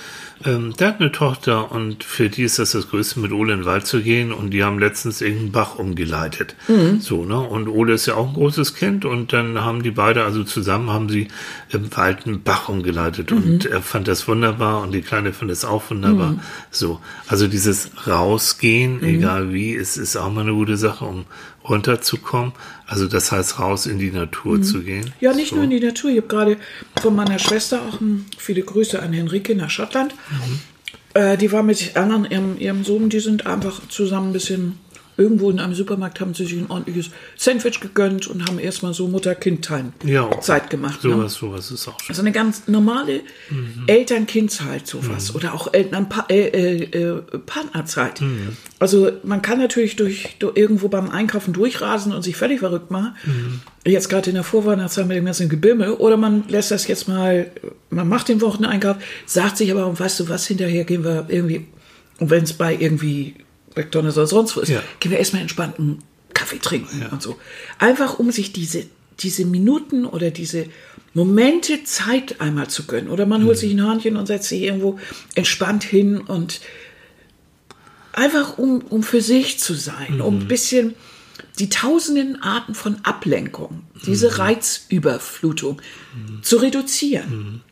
ähm, 0.44 0.74
der 0.78 0.88
hat 0.88 1.00
eine 1.00 1.10
Tochter 1.10 1.72
und 1.72 2.04
für 2.04 2.28
die 2.28 2.42
ist 2.42 2.58
das 2.58 2.72
das 2.72 2.90
Größte, 2.90 3.18
mit 3.18 3.32
Ole 3.32 3.52
in 3.54 3.60
den 3.60 3.66
Wald 3.66 3.86
zu 3.86 4.02
gehen 4.02 4.32
und 4.32 4.50
die 4.50 4.62
haben 4.62 4.78
letztens 4.78 5.20
irgendeinen 5.20 5.52
Bach 5.52 5.76
umgeleitet. 5.76 6.54
Mhm. 6.68 7.00
So, 7.00 7.24
ne? 7.24 7.38
Und 7.40 7.66
Ole 7.68 7.94
ist 7.94 8.06
ja 8.06 8.14
auch 8.14 8.28
ein 8.28 8.34
großes 8.34 8.74
Kind 8.74 9.04
und 9.04 9.32
dann 9.32 9.60
haben 9.64 9.82
die 9.82 9.90
beide, 9.90 10.24
also 10.24 10.44
zusammen 10.44 10.90
haben 10.90 11.08
sie 11.08 11.28
im 11.70 11.96
Wald 11.96 12.26
einen 12.26 12.42
Bach 12.42 12.68
umgeleitet 12.68 13.32
und 13.32 13.66
er 13.66 13.82
fand 13.82 14.06
das 14.06 14.28
wunderbar 14.28 14.82
und 14.82 14.92
die 14.92 15.02
Kleine 15.02 15.32
fand 15.32 15.50
es 15.50 15.64
auch 15.64 15.90
wunderbar. 15.90 16.38
So, 16.70 17.00
also 17.26 17.48
dieses 17.48 17.90
Rausgehen, 18.06 19.02
egal 19.02 19.52
wie, 19.52 19.74
es 19.74 19.96
ist 19.96 20.16
auch 20.16 20.30
mal 20.32 20.42
eine 20.42 20.52
gute 20.52 20.76
Sache, 20.76 21.04
um 21.04 21.24
runterzukommen. 21.68 22.52
Also 22.86 23.06
das 23.06 23.32
heißt, 23.32 23.58
raus 23.58 23.86
in 23.86 23.98
die 23.98 24.10
Natur 24.10 24.62
zu 24.62 24.82
gehen. 24.82 25.12
Ja, 25.20 25.32
nicht 25.32 25.50
so. 25.50 25.56
nur 25.56 25.64
in 25.64 25.70
die 25.70 25.80
Natur. 25.80 26.10
Ich 26.10 26.16
habe 26.18 26.28
gerade 26.28 26.56
von 27.00 27.14
meiner 27.14 27.38
Schwester 27.38 27.82
auch 27.82 28.00
ein, 28.00 28.26
viele 28.36 28.62
Grüße 28.62 29.00
an 29.00 29.12
Henrike 29.12 29.54
nach 29.54 29.70
Schottland. 29.70 30.14
Äh, 31.14 31.36
die 31.36 31.52
war 31.52 31.62
mit 31.62 31.96
anderen, 31.96 32.24
ihrem, 32.24 32.58
ihrem 32.58 32.84
Sohn, 32.84 33.08
die 33.08 33.20
sind 33.20 33.46
einfach 33.46 33.88
zusammen 33.88 34.30
ein 34.30 34.32
bisschen 34.32 34.78
irgendwo 35.18 35.50
in 35.50 35.58
einem 35.58 35.74
Supermarkt, 35.74 36.20
haben 36.20 36.32
sie 36.32 36.46
sich 36.46 36.56
ein 36.56 36.70
ordentliches 36.70 37.10
Sandwich 37.36 37.80
gegönnt 37.80 38.28
und 38.28 38.48
haben 38.48 38.58
erstmal 38.58 38.94
so 38.94 39.08
Mutter-Kind-Time-Zeit 39.08 40.62
Ja, 40.62 40.68
gemacht. 40.68 41.04
Ne? 41.04 41.10
Sowas, 41.10 41.34
sowas 41.34 41.70
ist 41.70 41.88
auch 41.88 42.00
schön. 42.00 42.10
Also 42.10 42.22
eine 42.22 42.32
ganz 42.32 42.68
normale 42.68 43.20
Eltern-Kind-Zeit, 43.86 44.86
sowas. 44.86 45.34
Oder 45.34 45.54
auch 45.54 45.72
Eltern 45.74 46.08
pa 46.08 46.24
äh, 46.28 46.48
äh, 46.48 46.82
äh, 46.84 47.22
Partnerzeit. 47.44 48.22
Also 48.78 49.10
man 49.24 49.42
kann 49.42 49.58
natürlich 49.58 49.96
durch, 49.96 50.36
durch 50.38 50.56
irgendwo 50.56 50.88
beim 50.88 51.10
Einkaufen 51.10 51.52
durchrasen 51.52 52.14
und 52.14 52.22
sich 52.22 52.36
völlig 52.36 52.60
verrückt 52.60 52.90
machen. 52.90 53.16
Jetzt 53.84 54.08
gerade 54.08 54.30
in 54.30 54.34
der 54.34 54.44
Vorweihnachtszeit 54.44 55.06
mit 55.08 55.16
dem 55.16 55.24
ganzen 55.24 55.48
Gebimmel. 55.48 55.92
Oder 55.92 56.16
man 56.16 56.44
lässt 56.48 56.70
das 56.70 56.86
jetzt 56.86 57.08
mal, 57.08 57.50
man 57.90 58.08
macht 58.08 58.28
den 58.28 58.40
Wocheneinkauf, 58.40 58.96
sagt 59.26 59.56
sich 59.56 59.72
aber, 59.72 59.98
weißt 59.98 60.20
du 60.20 60.28
was, 60.28 60.46
hinterher 60.46 60.84
gehen 60.84 61.02
wir 61.04 61.26
irgendwie, 61.28 61.66
und 62.20 62.30
wenn 62.30 62.44
es 62.44 62.52
bei 62.52 62.76
irgendwie 62.78 63.34
McDonalds 63.78 64.16
oder 64.16 64.26
sonst 64.26 64.56
wo 64.56 64.60
ist, 64.60 64.68
Ja. 64.68 64.82
gehen 65.00 65.10
wir 65.12 65.18
erstmal 65.18 65.42
entspannt 65.42 65.78
einen 65.78 66.02
Kaffee 66.34 66.58
trinken 66.58 67.06
und 67.10 67.22
so. 67.22 67.36
Einfach 67.78 68.18
um 68.18 68.30
sich 68.30 68.52
diese, 68.52 68.84
diese 69.20 69.44
Minuten 69.44 70.04
oder 70.04 70.30
diese 70.30 70.66
Momente 71.14 71.82
Zeit 71.84 72.40
einmal 72.40 72.68
zu 72.68 72.84
gönnen. 72.86 73.08
Oder 73.10 73.26
man 73.26 73.44
holt 73.44 73.58
sich 73.58 73.72
ein 73.72 73.80
Hörnchen 73.80 74.16
und 74.16 74.26
setzt 74.26 74.48
sich 74.48 74.62
irgendwo 74.62 74.98
entspannt 75.34 75.82
hin 75.84 76.18
und 76.20 76.60
einfach 78.12 78.58
um, 78.58 78.80
um 78.82 79.02
für 79.02 79.20
sich 79.22 79.58
zu 79.58 79.74
sein, 79.74 80.20
um 80.20 80.40
ein 80.40 80.48
bisschen 80.48 80.94
die 81.58 81.68
tausenden 81.68 82.40
Arten 82.42 82.74
von 82.74 82.96
Ablenkung, 83.04 83.82
diese 84.06 84.38
Reizüberflutung 84.38 85.80
zu 86.42 86.56
reduzieren. 86.58 87.62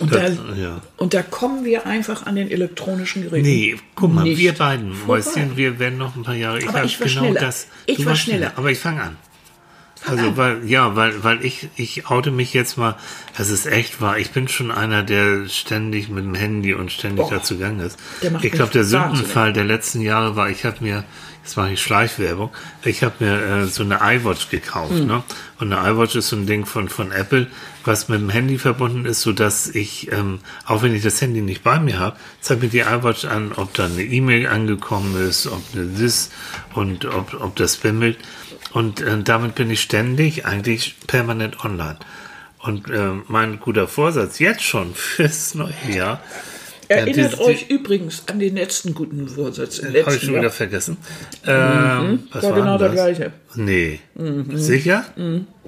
Und, 0.00 0.14
Das- 0.14 0.36
da, 0.36 0.54
ja. 0.54 0.80
und 0.98 1.14
da 1.14 1.22
kommen 1.22 1.64
wir 1.64 1.86
einfach 1.86 2.26
an 2.26 2.36
den 2.36 2.50
elektronischen 2.50 3.22
Geräten. 3.22 3.46
Nee, 3.46 3.76
guck 3.94 4.12
mal, 4.12 4.22
nicht 4.24 4.38
wir 4.38 4.52
beiden. 4.52 4.92
Mäuschen, 5.06 5.56
wir 5.56 5.78
werden 5.78 5.98
noch 5.98 6.14
ein 6.14 6.22
paar 6.24 6.34
Jahre. 6.34 6.58
Ich 6.58 6.68
Aber 6.68 6.84
ich 6.84 7.00
war 7.00 7.06
genau 7.08 7.20
schneller. 7.22 7.40
das. 7.40 7.66
Ich 7.86 8.04
war 8.04 8.14
schneller. 8.14 8.52
Aber 8.56 8.70
ich 8.70 8.78
fange 8.78 9.02
an. 9.02 9.16
Also, 10.06 10.36
weil, 10.36 10.64
ja, 10.68 10.94
weil, 10.94 11.24
weil 11.24 11.44
ich, 11.44 11.68
ich 11.76 12.06
oute 12.08 12.30
mich 12.30 12.54
jetzt 12.54 12.78
mal, 12.78 12.94
das 13.36 13.50
ist 13.50 13.66
echt 13.66 14.00
wahr. 14.00 14.16
Ich 14.18 14.30
bin 14.30 14.46
schon 14.46 14.70
einer, 14.70 15.02
der 15.02 15.48
ständig 15.48 16.08
mit 16.08 16.24
dem 16.24 16.36
Handy 16.36 16.72
und 16.72 16.92
ständig 16.92 17.26
Boah, 17.26 17.30
dazu 17.38 17.54
gegangen 17.56 17.80
ist. 17.80 17.98
der 18.22 18.30
macht 18.30 18.44
ich 18.44 18.52
glaube, 18.52 18.70
der. 18.70 18.84
Sündenfall 18.84 19.52
der 19.52 19.64
letzten 19.64 20.00
Jahre 20.00 20.36
war, 20.36 20.50
ich 20.50 20.64
habe 20.64 20.76
mir, 20.84 21.02
jetzt 21.48 21.56
mache 21.56 21.72
ich 21.72 21.82
Schleichwerbung, 21.82 22.50
ich 22.84 23.02
habe 23.02 23.24
mir 23.24 23.40
äh, 23.42 23.66
so 23.66 23.82
eine 23.82 24.00
iWatch 24.02 24.50
gekauft, 24.50 24.92
Hm. 24.92 25.06
ne? 25.06 25.22
Und 25.58 25.72
eine 25.72 25.90
iWatch 25.92 26.14
ist 26.16 26.28
so 26.28 26.36
ein 26.36 26.46
Ding 26.46 26.66
von, 26.66 26.90
von 26.90 27.10
Apple, 27.10 27.46
was 27.84 28.08
mit 28.10 28.20
dem 28.20 28.28
Handy 28.28 28.58
verbunden 28.58 29.06
ist, 29.06 29.22
so 29.22 29.32
dass 29.32 29.66
ich, 29.66 30.12
ähm, 30.12 30.40
auch 30.66 30.82
wenn 30.82 30.94
ich 30.94 31.02
das 31.02 31.22
Handy 31.22 31.40
nicht 31.40 31.64
bei 31.64 31.80
mir 31.80 31.98
habe, 31.98 32.16
zeigt 32.42 32.62
mir 32.62 32.68
die 32.68 32.80
iWatch 32.80 33.24
an, 33.24 33.52
ob 33.56 33.72
da 33.72 33.86
eine 33.86 34.02
E-Mail 34.02 34.46
angekommen 34.46 35.16
ist, 35.26 35.46
ob 35.46 35.62
eine 35.72 35.90
This 35.94 36.30
und 36.74 37.06
ob, 37.06 37.32
ob 37.40 37.56
das 37.56 37.78
bimmelt. 37.78 38.18
Und 38.72 39.00
äh, 39.00 39.22
damit 39.22 39.54
bin 39.54 39.70
ich 39.70 39.80
ständig 39.80 40.44
eigentlich 40.44 40.96
permanent 41.06 41.64
online. 41.64 41.98
Und 42.58 42.90
äh, 42.90 43.12
mein 43.26 43.58
guter 43.58 43.88
Vorsatz 43.88 44.38
jetzt 44.38 44.62
schon 44.62 44.94
fürs 44.94 45.54
neue 45.54 45.72
Jahr. 45.90 46.20
Erinnert 46.88 47.34
die- 47.38 47.40
euch 47.42 47.68
übrigens 47.70 48.22
an 48.28 48.38
den 48.38 48.54
letzten 48.56 48.94
guten 48.94 49.28
Vorsatz 49.28 49.82
Habe 49.82 49.98
ich 50.14 50.20
schon 50.20 50.30
wieder 50.30 50.42
Jahr. 50.42 50.50
vergessen. 50.50 50.96
Ähm, 51.46 52.24
was 52.32 52.42
War 52.44 52.50
war 52.52 52.58
genau 52.60 52.78
denn 52.78 52.94
der 52.94 53.06
das? 53.08 53.16
gleiche. 53.18 53.32
Nee. 53.54 54.00
Sicher? 54.54 55.04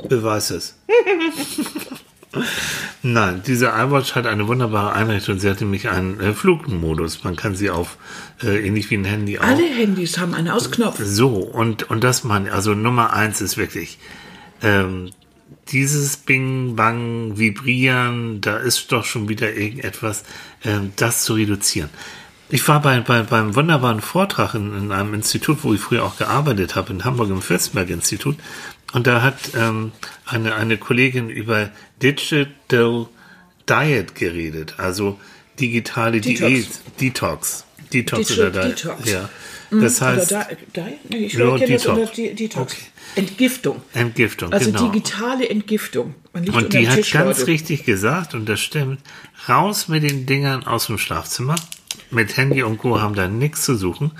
Beweis 0.09 0.51
es. 0.51 0.77
Nein, 3.03 3.43
diese 3.45 3.67
iWatch 3.67 4.15
hat 4.15 4.27
eine 4.27 4.47
wunderbare 4.47 4.93
Einrichtung. 4.93 5.41
Sie 5.41 5.51
hat 5.51 5.61
nämlich 5.61 5.89
einen 5.89 6.21
äh, 6.21 6.33
Flugmodus. 6.33 7.25
Man 7.25 7.35
kann 7.35 7.57
sie 7.57 7.71
auf, 7.71 7.97
äh, 8.43 8.65
ähnlich 8.67 8.89
wie 8.91 8.97
ein 8.99 9.05
Handy 9.05 9.39
auch. 9.39 9.43
Alle 9.45 9.65
Handys 9.65 10.19
haben 10.19 10.35
einen 10.35 10.49
Ausknopf. 10.49 11.01
So, 11.03 11.29
und, 11.39 11.91
und 11.91 12.05
das 12.05 12.23
man, 12.23 12.49
also 12.49 12.75
Nummer 12.75 13.13
eins 13.13 13.41
ist 13.41 13.57
wirklich, 13.57 13.99
ähm, 14.63 15.11
dieses 15.73 16.17
Bing, 16.17 16.77
Bang, 16.77 17.39
Vibrieren, 17.39 18.41
da 18.41 18.57
ist 18.57 18.91
doch 18.93 19.05
schon 19.05 19.29
wieder 19.29 19.53
irgendetwas, 19.53 20.25
ähm, 20.65 20.93
das 20.97 21.25
zu 21.25 21.35
reduzieren. 21.35 21.91
Ich 22.49 22.67
war 22.67 22.83
bei, 22.83 23.01
bei, 23.01 23.23
beim 23.23 23.55
wunderbaren 23.55 24.01
Vortrag 24.01 24.55
in, 24.55 24.77
in 24.77 24.93
einem 24.93 25.15
Institut, 25.15 25.59
wo 25.63 25.73
ich 25.73 25.81
früher 25.81 26.05
auch 26.05 26.19
gearbeitet 26.19 26.75
habe, 26.75 26.93
in 26.93 27.05
Hamburg 27.05 27.31
im 27.31 27.43
Fürstenberg-Institut. 27.43 28.37
Und 28.93 29.07
da 29.07 29.23
hat 29.23 29.37
ähm, 29.57 29.93
eine, 30.27 30.55
eine 30.57 30.77
Kollegin 30.77 31.31
über 31.31 31.71
Digital 32.03 33.07
Diet 33.69 34.15
geredet, 34.17 34.75
also 34.79 35.21
digitale 35.61 36.21
Detox. 36.21 36.51
Diät, 36.51 36.69
Detox. 37.01 37.65
Detox 37.93 38.29
Digital 38.29 38.51
oder 38.51 38.63
Diet. 38.65 38.85
Detox. 38.85 39.11
Ja. 39.11 39.29
Das 39.71 40.01
heißt, 40.01 40.33
oder 40.33 40.47
da, 40.73 40.83
da, 40.83 40.89
nee, 41.09 41.17
ich 41.27 41.33
kenne 41.33 41.67
das 41.67 41.87
unter 41.87 42.07
Detox. 42.07 42.73
Okay. 42.73 42.83
Entgiftung. 43.15 43.83
Entgiftung, 43.93 44.53
Also 44.53 44.73
genau. 44.73 44.91
digitale 44.91 45.49
Entgiftung. 45.49 46.15
Und 46.33 46.73
die 46.73 46.89
hat 46.89 46.97
Tisch, 46.97 47.13
ganz 47.13 47.41
Leute. 47.41 47.51
richtig 47.51 47.85
gesagt, 47.85 48.35
und 48.35 48.49
das 48.49 48.61
stimmt, 48.61 49.01
raus 49.49 49.89
mit 49.89 50.03
den 50.03 50.27
Dingern 50.27 50.65
aus 50.65 50.87
dem 50.87 50.99
Schlafzimmer. 50.99 51.57
Mit 52.11 52.37
Handy 52.37 52.63
und 52.63 52.79
Co. 52.79 53.01
haben 53.01 53.15
da 53.15 53.29
nichts 53.29 53.65
zu 53.65 53.77
suchen. 53.77 54.13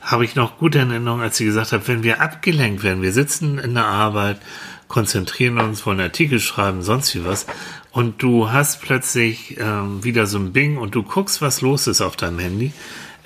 Habe 0.00 0.24
ich 0.24 0.34
noch 0.34 0.58
gute 0.58 0.78
Erinnerungen, 0.78 1.22
als 1.22 1.36
sie 1.36 1.44
gesagt 1.44 1.72
hat, 1.72 1.88
wenn 1.88 2.02
wir 2.02 2.20
abgelenkt 2.22 2.82
werden, 2.82 3.02
wir 3.02 3.12
sitzen 3.12 3.58
in 3.58 3.74
der 3.74 3.84
Arbeit, 3.84 4.40
konzentrieren 4.88 5.58
uns, 5.58 5.84
wollen 5.84 6.00
Artikel 6.00 6.40
schreiben, 6.40 6.82
sonst 6.82 7.14
wie 7.14 7.24
was, 7.24 7.46
und 7.90 8.22
du 8.22 8.50
hast 8.50 8.80
plötzlich 8.80 9.56
ähm, 9.58 10.02
wieder 10.04 10.26
so 10.26 10.38
ein 10.38 10.52
Bing 10.52 10.78
und 10.78 10.94
du 10.94 11.02
guckst, 11.02 11.42
was 11.42 11.60
los 11.60 11.86
ist 11.86 12.00
auf 12.00 12.16
deinem 12.16 12.38
Handy. 12.38 12.72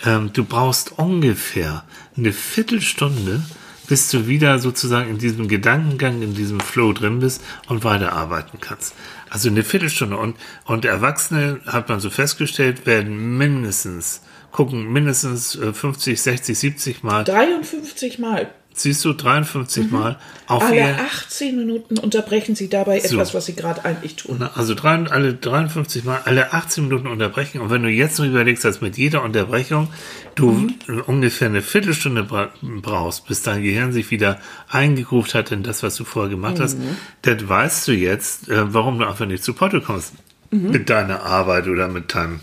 Ähm, 0.04 0.32
du 0.32 0.44
brauchst 0.44 0.98
ungefähr 0.98 1.84
eine 2.16 2.32
Viertelstunde, 2.32 3.42
bis 3.88 4.10
du 4.10 4.26
wieder 4.26 4.58
sozusagen 4.58 5.10
in 5.10 5.18
diesem 5.18 5.48
Gedankengang, 5.48 6.22
in 6.22 6.34
diesem 6.34 6.60
Flow 6.60 6.92
drin 6.92 7.20
bist 7.20 7.42
und 7.68 7.84
weiterarbeiten 7.84 8.60
kannst. 8.60 8.94
Also 9.28 9.48
eine 9.48 9.64
Viertelstunde. 9.64 10.16
Und, 10.16 10.36
und 10.64 10.84
Erwachsene, 10.84 11.60
hat 11.66 11.88
man 11.88 12.00
so 12.00 12.10
festgestellt, 12.10 12.86
werden 12.86 13.36
mindestens, 13.38 14.22
gucken 14.50 14.92
mindestens 14.92 15.56
äh, 15.56 15.72
50, 15.72 16.20
60, 16.20 16.58
70 16.58 17.02
Mal, 17.02 17.24
53 17.24 18.18
Mal. 18.18 18.52
Siehst 18.74 19.04
du, 19.04 19.12
53 19.12 19.90
Mal 19.90 20.18
auf 20.46 20.62
Alle 20.62 20.76
ihr, 20.76 20.98
18 20.98 21.56
Minuten 21.56 21.98
unterbrechen 21.98 22.54
sie 22.54 22.68
dabei 22.68 22.98
etwas, 22.98 23.34
was 23.34 23.46
sie 23.46 23.54
gerade 23.54 23.84
eigentlich 23.84 24.16
tun. 24.16 24.42
Also 24.54 24.74
drei, 24.74 25.04
alle 25.06 25.34
53 25.34 26.04
Mal, 26.04 26.20
alle 26.24 26.52
18 26.52 26.84
Minuten 26.84 27.06
unterbrechen. 27.06 27.60
Und 27.60 27.70
wenn 27.70 27.82
du 27.82 27.88
jetzt 27.88 28.18
noch 28.18 28.26
überlegst, 28.26 28.64
dass 28.64 28.80
mit 28.80 28.98
jeder 28.98 29.22
Unterbrechung 29.22 29.88
du 30.34 30.68
ungefähr 31.06 31.48
eine 31.48 31.62
Viertelstunde 31.62 32.24
bra 32.24 32.50
brauchst, 32.60 33.26
bis 33.26 33.42
dein 33.42 33.62
Gehirn 33.62 33.92
sich 33.92 34.10
wieder 34.10 34.38
eingegruft 34.68 35.34
hat 35.34 35.52
in 35.52 35.62
das, 35.62 35.82
was 35.82 35.96
du 35.96 36.04
vorher 36.04 36.30
gemacht 36.30 36.58
hast, 36.60 36.78
dann 37.22 37.48
weißt 37.48 37.88
du 37.88 37.92
jetzt, 37.92 38.48
äh, 38.48 38.72
warum 38.72 38.98
du 38.98 39.06
einfach 39.06 39.26
nicht 39.26 39.44
zu 39.44 39.54
Porto 39.54 39.80
kommst. 39.80 40.12
Mit 40.50 40.90
deiner 40.90 41.22
Arbeit 41.22 41.66
oder 41.66 41.88
mit 41.88 42.14
deinem, 42.14 42.40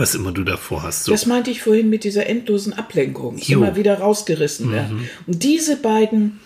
was 0.00 0.14
immer 0.14 0.32
du 0.32 0.42
davor 0.42 0.82
hast. 0.82 1.04
So. 1.04 1.12
Das 1.12 1.26
meinte 1.26 1.50
ich 1.50 1.62
vorhin 1.62 1.90
mit 1.90 2.04
dieser 2.04 2.26
endlosen 2.26 2.72
Ablenkung. 2.72 3.38
Jo. 3.38 3.58
Immer 3.58 3.76
wieder 3.76 3.98
rausgerissen 3.98 4.72
werden. 4.72 5.08
Und 5.26 5.42
diese 5.42 5.76
beiden, 5.76 6.40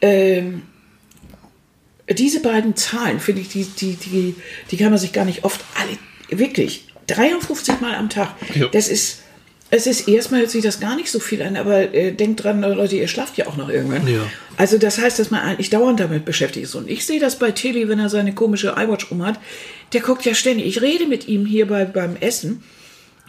ähm, 0.00 0.62
diese 2.10 2.40
beiden 2.40 2.76
Zahlen, 2.76 3.18
finde 3.18 3.40
ich, 3.40 3.48
die, 3.48 3.64
die, 3.64 3.94
die, 3.94 4.34
die 4.70 4.76
kann 4.76 4.90
man 4.90 4.98
sich 4.98 5.12
gar 5.12 5.24
nicht 5.24 5.44
oft 5.44 5.64
alle, 5.74 6.38
wirklich, 6.38 6.84
53 7.08 7.80
Mal 7.80 7.94
am 7.94 8.10
Tag. 8.10 8.34
Jo. 8.54 8.68
Das 8.68 8.88
ist, 8.88 9.20
es 9.70 9.86
ist 9.86 10.08
erstmal 10.08 10.40
hört 10.40 10.50
sich 10.50 10.62
das 10.62 10.80
gar 10.80 10.96
nicht 10.96 11.10
so 11.10 11.18
viel 11.18 11.42
an, 11.42 11.56
aber 11.56 11.94
äh, 11.94 12.12
denkt 12.12 12.44
dran, 12.44 12.60
Leute, 12.60 12.96
ihr 12.96 13.08
schlaft 13.08 13.36
ja 13.36 13.46
auch 13.46 13.56
noch 13.56 13.68
irgendwann. 13.68 14.06
Ja. 14.06 14.26
Also 14.56 14.78
das 14.78 14.98
heißt, 14.98 15.18
dass 15.18 15.30
man 15.30 15.40
eigentlich 15.40 15.70
dauernd 15.70 16.00
damit 16.00 16.24
beschäftigt 16.24 16.64
ist. 16.64 16.74
Und 16.74 16.90
ich 16.90 17.04
sehe 17.04 17.20
das 17.20 17.38
bei 17.38 17.50
Tilly, 17.52 17.88
wenn 17.88 17.98
er 17.98 18.08
seine 18.08 18.34
komische 18.34 18.74
iWatch 18.78 19.10
um 19.10 19.26
hat. 19.26 19.38
Der 19.92 20.00
guckt 20.00 20.24
ja 20.24 20.34
ständig. 20.34 20.66
Ich 20.66 20.82
rede 20.82 21.06
mit 21.06 21.28
ihm 21.28 21.46
hier 21.46 21.66
bei, 21.66 21.84
beim 21.84 22.16
Essen. 22.16 22.62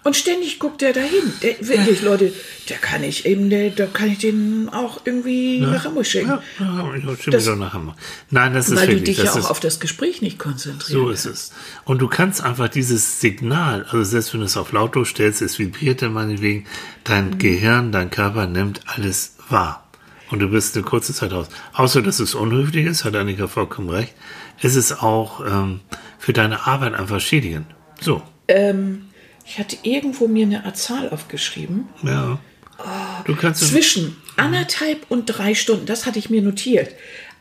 Und 0.03 0.15
ständig 0.15 0.59
guckt 0.59 0.81
er 0.81 0.93
dahin. 0.93 1.33
Der, 1.43 1.55
wirklich, 1.67 2.01
Leute, 2.01 2.31
der 2.69 2.77
kann 2.77 3.03
ich 3.03 3.25
eben, 3.25 3.49
der, 3.49 3.69
da 3.71 3.85
kann 3.85 4.09
ich 4.12 4.19
den 4.19 4.69
auch 4.69 5.01
irgendwie 5.05 5.59
nach 5.59 5.83
Hamburg 5.85 6.05
schicken. 6.05 6.29
ja, 6.29 6.41
ja, 6.59 6.93
ich 6.95 7.03
schiebe 7.21 7.38
Das- 7.38 7.45
nach 7.57 7.73
Hamburg. 7.73 7.95
Nein, 8.29 8.53
das 8.53 8.69
ist 8.69 8.77
Weil 8.77 8.88
du 8.88 8.93
wirklich, 8.93 9.17
dich 9.17 9.25
ja 9.25 9.33
auch 9.33 9.38
ist, 9.38 9.45
auf 9.49 9.59
das 9.59 9.79
Gespräch 9.79 10.21
nicht 10.21 10.39
konzentrierst. 10.39 10.89
So 10.91 11.09
ist 11.09 11.25
es. 11.25 11.51
Und 11.85 11.99
du 12.01 12.07
kannst 12.07 12.41
einfach 12.41 12.69
dieses 12.69 13.19
Signal, 13.19 13.83
also 13.89 14.03
selbst 14.03 14.33
wenn 14.33 14.39
du 14.39 14.45
es 14.45 14.55
auf 14.57 14.71
lautlos 14.71 15.09
stellst, 15.09 15.41
es 15.41 15.59
vibriert 15.59 16.01
dann 16.01 16.13
meinetwegen, 16.13 16.65
dein 17.03 17.31
Mhm. 17.31 17.38
Gehirn, 17.39 17.91
dein 17.91 18.09
Körper 18.09 18.47
nimmt 18.47 18.81
alles 18.85 19.35
wahr. 19.49 19.85
Und 20.31 20.39
du 20.39 20.47
bist 20.49 20.75
eine 20.75 20.85
kurze 20.85 21.13
Zeit 21.13 21.33
raus. 21.33 21.47
Außer, 21.73 22.01
dass 22.03 22.19
es 22.19 22.35
unhöflich 22.35 22.85
ist, 22.85 23.03
hat 23.03 23.15
Annika 23.15 23.47
vollkommen 23.47 23.89
recht, 23.89 24.13
ist 24.62 24.75
es 24.75 24.91
auch 24.99 25.43
ähm, 25.45 25.79
für 26.19 26.33
deine 26.33 26.67
Arbeit 26.67 26.93
einfach 26.93 27.19
schädigend. 27.19 27.65
So. 27.99 28.21
Ähm, 28.47 29.05
ich 29.49 29.57
hatte 29.59 29.77
irgendwo 29.83 30.27
mir 30.27 30.45
eine 30.45 30.73
Zahl 30.73 31.09
aufgeschrieben. 31.09 31.88
Ja. 32.03 32.39
Du 33.25 33.35
kannst 33.35 33.67
Zwischen 33.67 34.15
anderthalb 34.38 35.05
und 35.09 35.25
drei 35.25 35.53
Stunden, 35.55 35.85
das 35.85 36.05
hatte 36.05 36.17
ich 36.19 36.29
mir 36.29 36.41
notiert. 36.41 36.91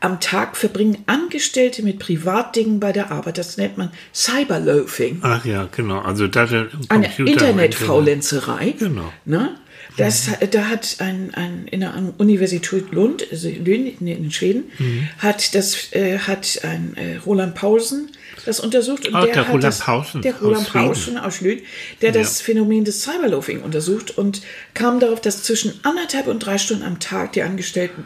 Am 0.01 0.19
Tag 0.19 0.57
verbringen 0.57 0.97
Angestellte 1.07 1.83
mit 1.83 1.99
Privatdingen 1.99 2.79
bei 2.79 2.91
der 2.91 3.11
Arbeit. 3.11 3.37
Das 3.37 3.57
nennt 3.57 3.77
man 3.77 3.91
Cyberloafing. 4.13 5.19
Ach 5.21 5.45
ja, 5.45 5.67
genau. 5.75 5.99
Also 5.99 6.27
da 6.27 6.47
Eine 6.89 7.07
Computer- 7.07 7.31
Internetfaulenzerei. 7.31 8.75
Genau. 8.79 9.11
Ne? 9.25 9.55
Das, 9.97 10.29
da 10.51 10.65
hat 10.69 10.97
ein, 10.99 11.33
ein 11.33 11.67
in 11.69 11.81
der 11.81 11.93
Universität 12.17 12.91
Lund, 12.91 13.25
also 13.31 13.49
in 13.49 14.31
Schweden, 14.31 14.65
Mhm. 14.77 15.09
hat 15.17 15.53
das 15.55 15.91
äh, 15.91 16.19
hat 16.19 16.59
ein 16.63 16.95
äh, 16.95 17.17
Roland 17.25 17.55
Paulsen 17.55 18.09
das 18.45 18.59
untersucht 18.59 19.07
und 19.07 19.15
Ah, 19.15 19.21
der, 19.25 19.33
der 19.33 19.41
hat 19.43 19.49
Roland 19.49 19.63
das, 19.63 19.79
der 20.21 20.35
aus 20.35 20.41
Roland. 20.41 20.69
Paulsen 20.73 21.17
aus 21.17 21.41
Lund, 21.41 21.61
der 22.01 22.11
das 22.11 22.41
Phänomen 22.41 22.85
des 22.85 23.03
Cyberloafing 23.03 23.61
untersucht 23.61 24.17
und 24.17 24.41
kam 24.73 24.99
darauf, 24.99 25.21
dass 25.21 25.43
zwischen 25.43 25.73
anderthalb 25.83 26.27
und 26.27 26.39
drei 26.39 26.57
Stunden 26.57 26.83
am 26.83 26.99
Tag 26.99 27.33
die 27.33 27.41
Angestellten 27.43 28.05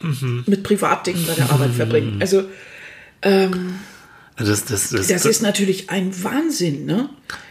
Mhm. 0.00 0.42
mit 0.46 0.64
Privatdingen 0.64 1.24
bei 1.26 1.34
der 1.34 1.48
Arbeit 1.50 1.70
verbringen. 1.74 2.16
Also 2.20 2.44
Das, 3.20 4.64
das, 4.64 4.88
das, 4.90 5.06
das 5.06 5.24
ist 5.26 5.42
natürlich 5.42 5.90
ein 5.90 6.10
Wahnsinn, 6.24 6.86
ne? 6.86 6.94
Und 6.94 7.08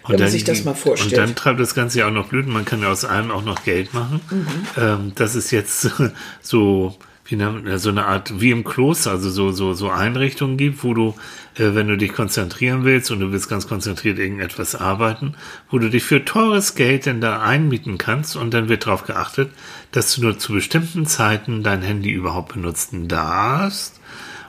Wenn 0.10 0.12
man 0.16 0.18
dann- 0.24 0.32
sich 0.32 0.44
das 0.44 0.64
mal 0.66 0.74
vorstellt. 0.74 1.14
Und 1.14 1.18
dann 1.20 1.36
treibt 1.36 1.60
das 1.60 1.76
Ganze 1.76 2.00
ja 2.00 2.08
auch 2.08 2.12
noch 2.12 2.28
Blüten. 2.28 2.52
Man 2.52 2.66
kann 2.66 2.82
ja 2.82 2.92
aus 2.92 3.06
allem 3.06 3.32
auch 3.32 3.44
noch 3.46 3.64
Geld 3.64 3.94
machen. 3.94 4.20
Mhm. 4.30 4.48
Ähm, 4.78 5.12
das 5.16 5.36
ist 5.36 5.52
jetzt 5.52 5.90
so, 6.42 6.98
wie 7.32 7.38
man, 7.38 7.78
so 7.78 7.90
eine 7.90 8.06
Art, 8.06 8.42
wie 8.42 8.52
im 8.52 8.64
Kloster, 8.64 9.12
also 9.12 9.30
so, 9.30 9.52
so, 9.52 9.74
so 9.74 9.90
Einrichtungen 9.90 10.58
gibt, 10.58 10.84
wo 10.84 10.94
du, 10.94 11.16
äh, 11.56 11.74
wenn 11.74 11.88
du 11.88 11.98
dich 11.98 12.14
konzentrieren 12.14 12.84
willst 12.84 13.10
und 13.12 13.22
du 13.22 13.32
willst 13.32 13.50
ganz 13.50 13.68
konzentriert 13.68 14.20
irgendetwas 14.20 14.76
arbeiten, 14.76 15.36
wo 15.70 15.80
du 15.80 15.90
dich 15.90 16.04
für 16.04 16.26
teures 16.26 16.76
Geld 16.76 17.06
denn 17.06 17.22
da 17.22 17.42
einmieten 17.42 17.98
kannst 17.98 18.36
und 18.36 18.54
dann 18.54 18.70
wird 18.70 18.86
darauf 18.86 19.06
geachtet, 19.06 19.52
dass 19.92 20.14
du 20.16 20.22
nur 20.22 20.38
zu 20.38 20.54
bestimmten 20.54 21.06
Zeiten 21.06 21.64
dein 21.64 21.82
Handy 21.82 22.12
überhaupt 22.12 22.54
benutzen 22.54 23.08
darfst. 23.08 24.01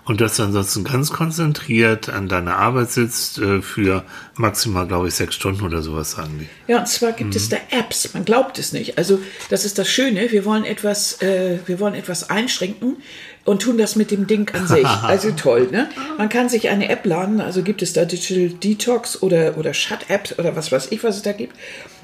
Und 0.05 0.21
dass 0.21 0.35
du 0.37 0.43
ansonsten 0.43 0.83
ganz 0.83 1.11
konzentriert 1.13 2.09
an 2.09 2.29
deiner 2.29 2.57
Arbeit 2.57 2.91
sitzt 2.91 3.39
äh, 3.39 3.63
für 3.63 4.05
maximal, 4.35 4.87
glaube 4.89 5.07
ich, 5.07 5.15
sechs 5.15 5.37
Stunden 5.37 5.63
oder 5.63 5.81
sowas, 5.81 6.13
sagen 6.13 6.41
die. 6.41 6.49
Ja, 6.73 6.81
und 6.81 6.89
zwar 6.89 7.13
gibt 7.13 7.31
Mhm. 7.31 7.37
es 7.37 7.49
da 7.49 7.57
Apps. 7.71 8.13
Man 8.13 8.25
glaubt 8.25 8.59
es 8.59 8.73
nicht. 8.73 8.99
Also 8.99 9.21
das 9.49 9.65
ist 9.65 9.79
das 9.79 9.89
Schöne. 9.89 10.33
Wir 10.33 10.45
wollen 10.45 10.65
etwas, 10.65 11.23
äh, 11.23 11.59
wir 11.67 11.79
wollen 11.79 11.95
etwas 11.95 12.31
einschränken 12.31 12.97
und 13.45 13.63
tun 13.63 13.79
das 13.79 13.95
mit 13.95 14.11
dem 14.11 14.27
Ding 14.27 14.51
an 14.55 14.67
sich. 14.67 14.85
Also 15.03 15.31
toll, 15.33 15.69
ne? 15.71 15.89
Man 16.19 16.29
kann 16.29 16.49
sich 16.49 16.69
eine 16.69 16.89
App 16.89 17.07
laden. 17.07 17.41
Also 17.41 17.63
gibt 17.63 17.81
es 17.81 17.93
da 17.93 18.05
Digital 18.05 18.49
Detox 18.59 19.23
oder 19.23 19.57
oder 19.57 19.73
Shut 19.73 20.09
Apps 20.11 20.37
oder 20.37 20.57
was 20.57 20.73
weiß 20.73 20.89
ich, 20.91 21.05
was 21.05 21.17
es 21.19 21.23
da 21.23 21.31
gibt. 21.33 21.55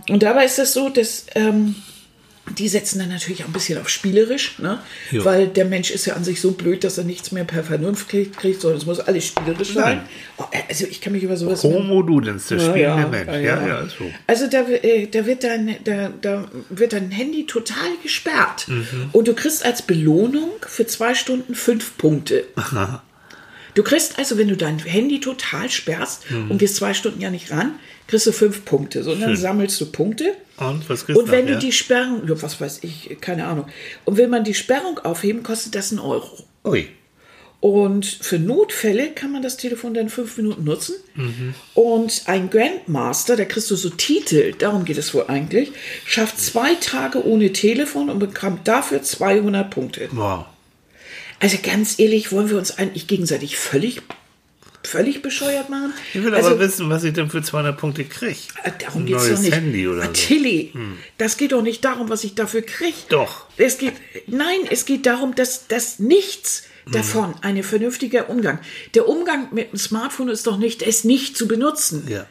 Und 0.08 0.22
dabei 0.22 0.44
ist 0.44 0.60
es 0.60 0.72
so, 0.72 0.88
dass 0.88 1.26
ähm, 1.34 1.74
die 2.56 2.68
setzen 2.68 2.98
dann 3.00 3.08
natürlich 3.08 3.42
auch 3.42 3.48
ein 3.48 3.52
bisschen 3.52 3.78
auf 3.80 3.88
spielerisch, 3.88 4.58
ne? 4.58 4.80
Weil 5.12 5.48
der 5.48 5.64
Mensch 5.64 5.90
ist 5.90 6.06
ja 6.06 6.14
an 6.14 6.24
sich 6.24 6.40
so 6.40 6.52
blöd, 6.52 6.84
dass 6.84 6.96
er 6.98 7.04
nichts 7.04 7.32
mehr 7.32 7.44
per 7.44 7.64
Vernunft 7.64 8.08
kriegt, 8.08 8.36
kriegt 8.38 8.60
sondern 8.60 8.78
es 8.78 8.86
muss 8.86 9.00
alles 9.00 9.26
spielerisch 9.26 9.74
sein. 9.74 10.02
Oh, 10.36 10.44
also 10.68 10.86
ich 10.86 11.00
kann 11.00 11.12
mich 11.12 11.22
über 11.22 11.36
sowas 11.36 11.62
Homo 11.62 12.00
Ludens, 12.00 12.46
der 12.46 12.58
Ja, 12.58 12.64
spielende 12.70 13.02
ja, 13.02 13.08
Mensch. 13.08 13.44
ja, 13.44 13.66
Ja, 13.66 13.86
so. 13.86 14.04
Also 14.26 14.46
da, 14.46 14.62
äh, 14.68 15.06
da, 15.08 15.26
wird 15.26 15.44
dein, 15.44 15.76
da, 15.84 16.10
da 16.20 16.48
wird 16.70 16.92
dein 16.92 17.10
Handy 17.10 17.46
total 17.46 17.88
gesperrt. 18.02 18.66
Mhm. 18.68 18.86
Und 19.12 19.28
du 19.28 19.34
kriegst 19.34 19.64
als 19.64 19.82
Belohnung 19.82 20.50
für 20.66 20.86
zwei 20.86 21.14
Stunden 21.14 21.54
fünf 21.54 21.96
Punkte. 21.98 22.44
Du 23.74 23.82
kriegst 23.82 24.18
also, 24.18 24.38
wenn 24.38 24.48
du 24.48 24.56
dein 24.56 24.78
Handy 24.78 25.20
total 25.20 25.68
sperrst 25.70 26.30
Mhm. 26.30 26.50
und 26.50 26.58
gehst 26.58 26.76
zwei 26.76 26.94
Stunden 26.94 27.20
ja 27.20 27.30
nicht 27.30 27.50
ran, 27.50 27.74
kriegst 28.08 28.26
du 28.26 28.32
fünf 28.32 28.64
Punkte. 28.64 29.04
So, 29.04 29.12
und 29.12 29.20
dann 29.20 29.36
sammelst 29.36 29.80
du 29.80 29.86
Punkte. 29.86 30.34
Und 30.56 30.88
was 30.88 31.06
kriegst 31.06 31.20
Und 31.20 31.30
wenn 31.30 31.46
du 31.46 31.52
nachher? 31.52 31.66
die 31.66 31.72
Sperrung, 31.72 32.26
ja, 32.26 32.42
was 32.42 32.60
weiß 32.60 32.80
ich, 32.82 33.16
keine 33.20 33.46
Ahnung. 33.46 33.66
Und 34.04 34.16
will 34.16 34.26
man 34.26 34.42
die 34.42 34.54
Sperrung 34.54 34.98
aufheben, 34.98 35.44
kostet 35.44 35.76
das 35.76 35.92
einen 35.92 36.00
Euro. 36.00 36.44
Ui. 36.64 36.88
Und 37.60 38.06
für 38.06 38.38
Notfälle 38.38 39.10
kann 39.10 39.32
man 39.32 39.42
das 39.42 39.56
Telefon 39.56 39.92
dann 39.92 40.08
fünf 40.08 40.36
Minuten 40.36 40.64
nutzen. 40.64 40.94
Mhm. 41.16 41.54
Und 41.74 42.22
ein 42.26 42.50
Grandmaster, 42.50 43.36
da 43.36 43.44
kriegst 43.44 43.70
du 43.70 43.76
so 43.76 43.90
Titel, 43.90 44.52
darum 44.56 44.84
geht 44.84 44.96
es 44.96 45.12
wohl 45.12 45.24
eigentlich, 45.26 45.72
schafft 46.06 46.40
zwei 46.40 46.76
Tage 46.76 47.24
ohne 47.26 47.52
Telefon 47.52 48.10
und 48.10 48.20
bekommt 48.20 48.68
dafür 48.68 49.02
200 49.02 49.70
Punkte. 49.70 50.08
Wow. 50.12 50.46
Also 51.40 51.58
ganz 51.62 51.98
ehrlich, 51.98 52.30
wollen 52.32 52.48
wir 52.48 52.58
uns 52.58 52.78
eigentlich 52.78 53.06
gegenseitig 53.08 53.56
völlig, 53.56 54.02
völlig 54.84 55.22
bescheuert 55.22 55.68
machen? 55.70 55.92
Ich 56.14 56.22
will 56.22 56.34
also, 56.34 56.50
aber 56.50 56.60
wissen, 56.60 56.88
was 56.90 57.04
ich 57.04 57.12
denn 57.12 57.28
für 57.30 57.42
200 57.42 57.76
Punkte 57.76 58.04
kriege. 58.04 58.36
äh, 58.64 58.70
Darum 58.84 59.06
geht 59.06 59.16
es 59.16 59.22
doch 59.22 59.28
neues 59.28 59.40
nicht. 59.40 59.54
Handy 59.54 59.88
oder 59.88 60.04
so. 60.06 60.12
Tilly, 60.12 60.72
das 61.18 61.36
geht 61.36 61.52
doch 61.52 61.62
nicht 61.62 61.84
darum, 61.84 62.08
was 62.08 62.24
ich 62.24 62.34
dafür 62.34 62.62
kriege. 62.62 62.96
Doch. 63.08 63.46
Es 63.56 63.78
geht, 63.78 63.94
nein, 64.26 64.58
es 64.70 64.84
geht 64.84 65.06
darum, 65.06 65.34
dass, 65.34 65.66
dass 65.68 65.98
nichts 65.98 66.64
Mhm. 66.86 66.92
davon 66.92 67.34
ein 67.42 67.62
vernünftiger 67.62 68.30
Umgang. 68.30 68.60
Der 68.94 69.08
Umgang 69.08 69.48
mit 69.52 69.72
dem 69.72 69.78
Smartphone 69.78 70.28
ist 70.30 70.46
doch 70.46 70.56
nicht, 70.56 70.80
es 70.82 71.04
nicht 71.04 71.36
zu 71.36 71.46
benutzen. 71.46 72.06
Ja. 72.08 72.26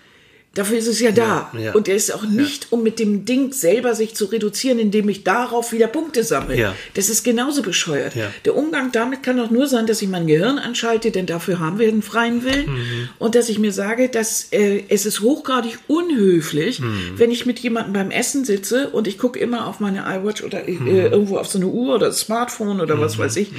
Dafür 0.58 0.78
ist 0.78 0.88
es 0.88 1.00
ja 1.00 1.12
da. 1.12 1.52
ja. 1.58 1.74
Und 1.74 1.88
er 1.88 1.96
ist 1.96 2.14
auch 2.14 2.24
nicht, 2.24 2.68
um 2.72 2.82
mit 2.84 3.00
dem 3.00 3.26
Ding 3.26 3.54
selber 3.54 3.94
sich 3.96 4.16
zu 4.16 4.26
reduzieren, 4.26 4.80
indem 4.80 5.08
ich 5.10 5.24
darauf 5.24 5.72
wieder 5.72 5.88
Punkte 5.88 6.24
sammle. 6.24 6.58
Ja. 6.58 6.76
Das 6.96 7.10
ist 7.10 7.24
genauso 7.24 7.62
bescheuert. 7.62 8.16
Ja. 8.16 8.32
Der 8.46 8.56
Umgang 8.56 8.92
damit 8.92 9.22
kann 9.24 9.38
doch 9.38 9.52
nur 9.52 9.68
sein, 9.68 9.86
dass 9.88 10.02
ich 10.02 10.08
mein 10.10 10.26
Gehirn 10.28 10.58
anschalte, 10.58 11.12
denn 11.12 11.26
dafür 11.28 11.60
haben 11.60 11.78
wir 11.80 11.88
einen 11.88 12.02
freien 12.02 12.44
Willen. 12.44 12.66
Mhm. 12.72 13.10
Und 13.20 13.36
dass 13.36 13.50
ich 13.50 13.60
mir 13.60 13.72
sage, 13.72 14.10
dass 14.10 14.48
äh, 14.52 14.84
es 14.90 15.06
ist 15.06 15.22
hochgradig 15.22 15.78
unhöflich, 15.88 16.80
Mhm. 16.80 17.14
wenn 17.18 17.32
ich 17.32 17.46
mit 17.46 17.60
jemandem 17.60 17.94
beim 17.94 18.12
Essen 18.12 18.46
sitze 18.46 18.90
und 18.90 19.08
ich 19.08 19.18
gucke 19.18 19.40
immer 19.40 19.68
auf 19.68 19.80
meine 19.80 20.00
iWatch 20.08 20.44
oder 20.44 20.64
Mhm. 20.66 20.88
äh, 20.88 21.08
irgendwo 21.08 21.38
auf 21.38 21.48
so 21.48 21.58
eine 21.60 21.68
Uhr 21.68 21.96
oder 21.96 22.12
Smartphone 22.12 22.82
oder 22.82 23.00
was 23.00 23.18
weiß 23.18 23.36
ich. 23.38 23.50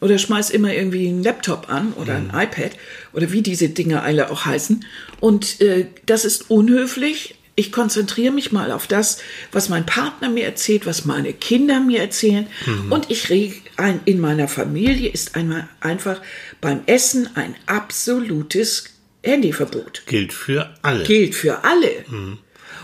Oder 0.00 0.18
schmeiß 0.18 0.50
immer 0.50 0.72
irgendwie 0.72 1.08
einen 1.08 1.22
Laptop 1.22 1.68
an 1.70 1.92
oder 2.00 2.18
Mhm. 2.18 2.30
ein 2.32 2.44
iPad 2.48 2.72
oder 3.12 3.32
wie 3.32 3.42
diese 3.42 3.68
Dinge 3.68 4.02
alle 4.02 4.30
auch 4.30 4.44
heißen. 4.44 4.84
Und 5.20 5.60
äh, 5.60 5.86
das 6.06 6.24
ist 6.24 6.50
unhöflich. 6.50 7.34
Ich 7.54 7.72
konzentriere 7.72 8.32
mich 8.32 8.52
mal 8.52 8.70
auf 8.70 8.86
das, 8.86 9.18
was 9.50 9.68
mein 9.68 9.84
Partner 9.84 10.28
mir 10.28 10.44
erzählt, 10.44 10.86
was 10.86 11.04
meine 11.04 11.32
Kinder 11.32 11.80
mir 11.80 12.00
erzählen. 12.00 12.46
Und 12.88 13.10
ich 13.10 13.30
reg 13.30 13.62
ein, 13.76 13.98
in 14.04 14.20
meiner 14.20 14.46
Familie 14.46 15.10
ist 15.10 15.34
einmal 15.34 15.68
einfach 15.80 16.20
beim 16.60 16.82
Essen 16.86 17.28
ein 17.34 17.56
absolutes 17.66 18.84
Handyverbot 19.24 20.02
Gilt 20.06 20.32
für 20.32 20.72
alle. 20.82 21.02
gilt 21.02 21.34
für 21.34 21.64
alle. 21.64 21.90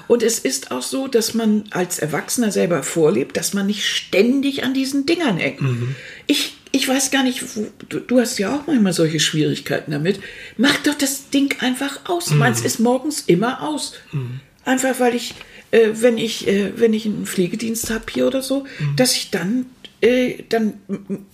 Und 0.08 0.22
es 0.22 0.40
ist 0.40 0.70
auch 0.70 0.82
so, 0.82 1.06
dass 1.06 1.34
man 1.34 1.64
als 1.70 1.98
Erwachsener 1.98 2.50
selber 2.50 2.82
vorlebt, 2.82 3.36
dass 3.36 3.54
man 3.54 3.66
nicht 3.66 3.86
ständig 3.86 4.64
an 4.64 4.74
diesen 4.74 5.06
Dingern 5.06 5.36
hängt. 5.38 5.60
Ich, 6.26 6.56
ich 6.74 6.88
weiß 6.88 7.12
gar 7.12 7.22
nicht, 7.22 7.56
wo, 7.56 7.68
du, 7.88 8.00
du 8.00 8.18
hast 8.18 8.36
ja 8.38 8.56
auch 8.56 8.66
manchmal 8.66 8.92
solche 8.92 9.20
Schwierigkeiten 9.20 9.92
damit. 9.92 10.18
Mach 10.56 10.76
doch 10.78 10.94
das 10.94 11.30
Ding 11.30 11.54
einfach 11.60 12.00
aus. 12.06 12.30
Meins 12.30 12.62
ist 12.62 12.80
morgens 12.80 13.20
immer 13.26 13.62
aus. 13.62 13.94
Einfach 14.64 14.98
weil 14.98 15.14
ich, 15.14 15.34
äh, 15.70 15.90
wenn 15.94 16.18
ich, 16.18 16.48
äh, 16.48 16.72
wenn 16.76 16.92
ich 16.92 17.06
einen 17.06 17.26
Pflegedienst 17.26 17.90
habe 17.90 18.04
hier 18.12 18.26
oder 18.26 18.42
so, 18.42 18.66
dass 18.96 19.14
ich 19.14 19.30
dann 19.30 19.66
äh, 20.00 20.42
dann 20.48 20.74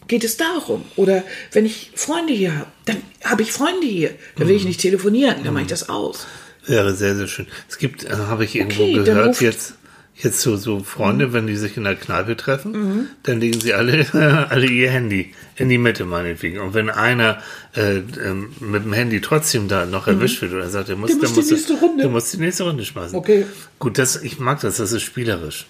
geht 0.09 0.25
es 0.25 0.37
darum. 0.37 0.85
Oder 0.97 1.25
wenn 1.53 1.65
ich 1.65 1.91
Freunde 1.95 2.35
hier 2.35 2.57
habe, 2.57 2.71
dann 2.85 2.99
habe 3.25 3.41
ich 3.41 3.51
Freunde 3.51 3.87
hier. 3.87 4.11
Da 4.37 4.47
will 4.47 4.55
ich 4.55 4.65
nicht 4.65 4.81
telefonieren, 4.81 5.37
dann 5.43 5.55
mache 5.55 5.63
ich 5.63 5.71
das 5.71 5.89
aus. 5.89 6.27
Wäre 6.67 6.95
sehr, 6.95 7.17
sehr 7.17 7.27
schön. 7.27 7.47
Es 7.69 7.79
gibt, 7.79 8.05
äh, 8.05 8.11
habe 8.11 8.45
ich 8.45 8.55
irgendwo 8.55 8.83
Okay, 8.83 9.03
gehört, 9.05 9.41
jetzt, 9.41 9.75
jetzt 10.23 10.41
so, 10.41 10.57
so 10.57 10.81
Freunde, 10.81 11.33
wenn 11.33 11.47
die 11.47 11.57
sich 11.57 11.77
in 11.77 11.85
der 11.85 11.97
Kneipe 11.97 12.37
treffen, 12.37 13.09
dann 13.23 13.41
legen 13.41 13.61
sie 13.61 13.75
alle, 13.75 14.07
alle 14.51 14.67
ihr 14.67 14.91
Handy 14.91 15.35
in 15.57 15.69
die 15.69 15.79
Mitte 15.79 16.05
meinetwegen. 16.05 16.61
Und 16.61 16.75
wenn 16.75 16.91
einer 16.91 17.43
äh, 17.75 17.99
ähm, 17.99 18.55
mit 18.61 18.85
dem 18.85 18.93
Handy 18.93 19.21
trotzdem 19.21 19.69
da 19.69 19.87
noch 19.87 20.07
erwischt 20.07 20.43
wird 20.43 20.53
oder 20.53 20.69
sagt, 20.69 20.89
der 20.89 20.97
muss, 20.97 21.19
Der 21.19 21.29
muss 21.29 21.47
die 21.47 21.55
nächste 21.55 21.75
Runde. 21.75 22.03
Der 22.03 22.11
muss 22.11 22.31
die 22.31 22.39
nächste 22.39 22.65
Runde 22.65 22.85
schmeißen. 22.85 23.17
Okay. 23.17 23.47
Gut, 23.79 23.99
das, 23.99 24.23
ich 24.23 24.39
mag 24.39 24.61
das, 24.61 24.79
das 24.79 24.93
ist 24.93 25.03
spielerisch. 25.03 25.67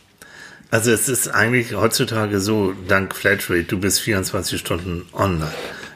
Also 0.71 0.93
es 0.93 1.09
ist 1.09 1.29
eigentlich 1.29 1.75
heutzutage 1.75 2.39
so, 2.41 2.75
dank 2.87 3.15
Flatrate, 3.15 3.65
du 3.65 3.79
bist 3.79 4.01
24 4.01 4.59
Stunden 4.59 5.03
online. 5.13 5.51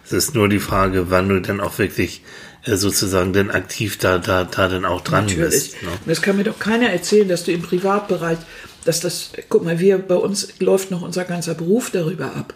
Es 0.04 0.12
ist 0.12 0.34
nur 0.34 0.48
die 0.48 0.58
Frage, 0.58 1.10
wann 1.10 1.28
du 1.28 1.40
dann 1.40 1.60
auch 1.60 1.78
wirklich 1.78 2.22
sozusagen 2.66 3.32
dann 3.32 3.50
aktiv 3.50 3.98
da, 3.98 4.18
da, 4.18 4.44
da 4.44 4.68
dann 4.68 4.84
auch 4.84 5.02
dran 5.02 5.26
Natürlich. 5.26 5.50
bist. 5.72 5.82
Ne? 5.82 5.88
Und 5.90 5.98
das 6.06 6.22
kann 6.22 6.36
mir 6.36 6.44
doch 6.44 6.58
keiner 6.58 6.88
erzählen, 6.88 7.28
dass 7.28 7.44
du 7.44 7.52
im 7.52 7.62
Privatbereich, 7.62 8.38
dass 8.84 9.00
das, 9.00 9.30
guck 9.48 9.64
mal, 9.64 9.78
wir, 9.78 9.98
bei 9.98 10.14
uns 10.14 10.48
läuft 10.60 10.90
noch 10.90 11.02
unser 11.02 11.24
ganzer 11.24 11.54
Beruf 11.54 11.90
darüber 11.90 12.34
ab. 12.34 12.54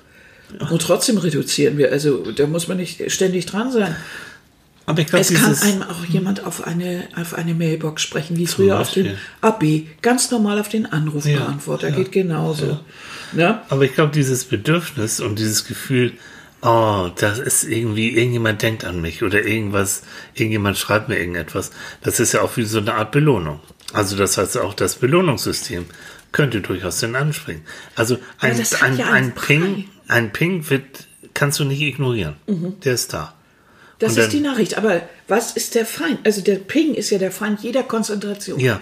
Und 0.70 0.80
trotzdem 0.80 1.18
reduzieren 1.18 1.76
wir. 1.76 1.92
Also 1.92 2.32
da 2.32 2.46
muss 2.46 2.68
man 2.68 2.78
nicht 2.78 3.10
ständig 3.12 3.44
dran 3.46 3.70
sein. 3.70 3.94
Aber 4.86 5.02
ich 5.02 5.08
glaube, 5.08 5.20
Es 5.20 5.34
kann 5.34 5.54
einem 5.54 5.82
auch 5.82 6.02
jemand 6.06 6.46
auf 6.46 6.66
eine, 6.66 7.06
auf 7.14 7.34
eine 7.34 7.52
Mailbox 7.52 8.00
sprechen, 8.00 8.38
wie 8.38 8.46
früher 8.46 8.80
auf 8.80 8.90
den 8.90 9.16
Beispiel. 9.42 9.84
AB, 9.86 10.00
ganz 10.00 10.30
normal 10.30 10.58
auf 10.58 10.70
den 10.70 10.86
Anrufbeantworter, 10.86 11.90
Ja, 11.90 11.96
geht 11.96 12.12
genauso. 12.12 12.78
Ne? 13.32 13.60
aber 13.68 13.82
ich 13.84 13.92
glaube, 13.94 14.12
dieses 14.14 14.46
Bedürfnis 14.46 15.20
und 15.20 15.38
dieses 15.38 15.66
Gefühl, 15.66 16.12
oh, 16.62 17.10
das 17.16 17.38
ist 17.38 17.64
irgendwie, 17.64 18.10
irgendjemand 18.16 18.62
denkt 18.62 18.84
an 18.84 19.00
mich 19.00 19.22
oder 19.22 19.44
irgendwas, 19.44 20.02
irgendjemand 20.34 20.76
schreibt 20.78 21.08
mir 21.08 21.18
irgendetwas, 21.18 21.70
das 22.02 22.20
ist 22.20 22.32
ja 22.32 22.42
auch 22.42 22.56
wie 22.56 22.64
so 22.64 22.78
eine 22.78 22.94
Art 22.94 23.12
Belohnung. 23.12 23.60
Also 23.92 24.16
das 24.16 24.36
heißt 24.38 24.58
auch 24.58 24.74
das 24.74 24.96
Belohnungssystem 24.96 25.86
könnte 26.32 26.60
durchaus 26.60 27.00
dann 27.00 27.16
anspringen. 27.16 27.62
Also 27.94 28.18
ein, 28.38 28.58
hat 28.58 28.82
ein, 28.82 28.96
ja 28.98 29.10
ein 29.10 29.34
Ping, 29.34 29.88
ein 30.08 30.32
Ping 30.32 30.68
wird, 30.68 31.06
kannst 31.32 31.58
du 31.58 31.64
nicht 31.64 31.80
ignorieren. 31.80 32.36
Mhm. 32.46 32.80
Der 32.80 32.94
ist 32.94 33.12
da. 33.14 33.34
Das 33.98 34.12
Und 34.12 34.18
ist 34.18 34.24
dann- 34.26 34.30
die 34.30 34.40
Nachricht. 34.40 34.76
Aber 34.76 35.00
was 35.26 35.52
ist 35.52 35.74
der 35.74 35.86
Feind? 35.86 36.18
Also 36.24 36.40
der 36.42 36.56
Ping 36.56 36.94
ist 36.94 37.10
ja 37.10 37.18
der 37.18 37.32
Feind 37.32 37.60
jeder 37.62 37.82
Konzentration. 37.82 38.60
Ja. 38.60 38.80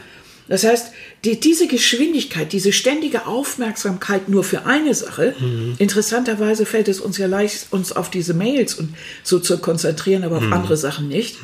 Das 0.49 0.63
heißt, 0.65 0.93
die, 1.25 1.41
diese 1.41 1.67
Geschwindigkeit, 1.67 2.53
diese 2.53 2.73
ständige 2.73 3.27
Aufmerksamkeit 3.27 4.29
nur 4.29 4.45
für 4.45 4.65
eine 4.67 4.95
Sache, 4.95 5.35
Mhm. 5.41 5.75
interessanterweise 5.79 6.67
fällt 6.67 6.89
es 6.89 7.01
uns 7.01 7.19
ja 7.19 7.27
leicht, 7.27 7.67
uns 7.73 7.91
auf 7.93 8.11
diese 8.11 8.33
Mails 8.35 8.75
und 8.75 8.95
so 9.25 9.39
zu 9.41 9.59
konzentrieren, 9.59 10.23
aber 10.25 10.37
auf 10.37 10.45
Mhm. 10.45 10.53
andere 10.53 10.77
Sachen 10.77 11.09
nicht, 11.09 11.37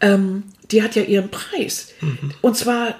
ähm, 0.00 0.44
die 0.70 0.82
hat 0.82 0.96
ja 0.96 1.02
ihren 1.02 1.30
Preis. 1.30 1.88
Mhm. 2.00 2.32
Und 2.40 2.56
zwar 2.56 2.94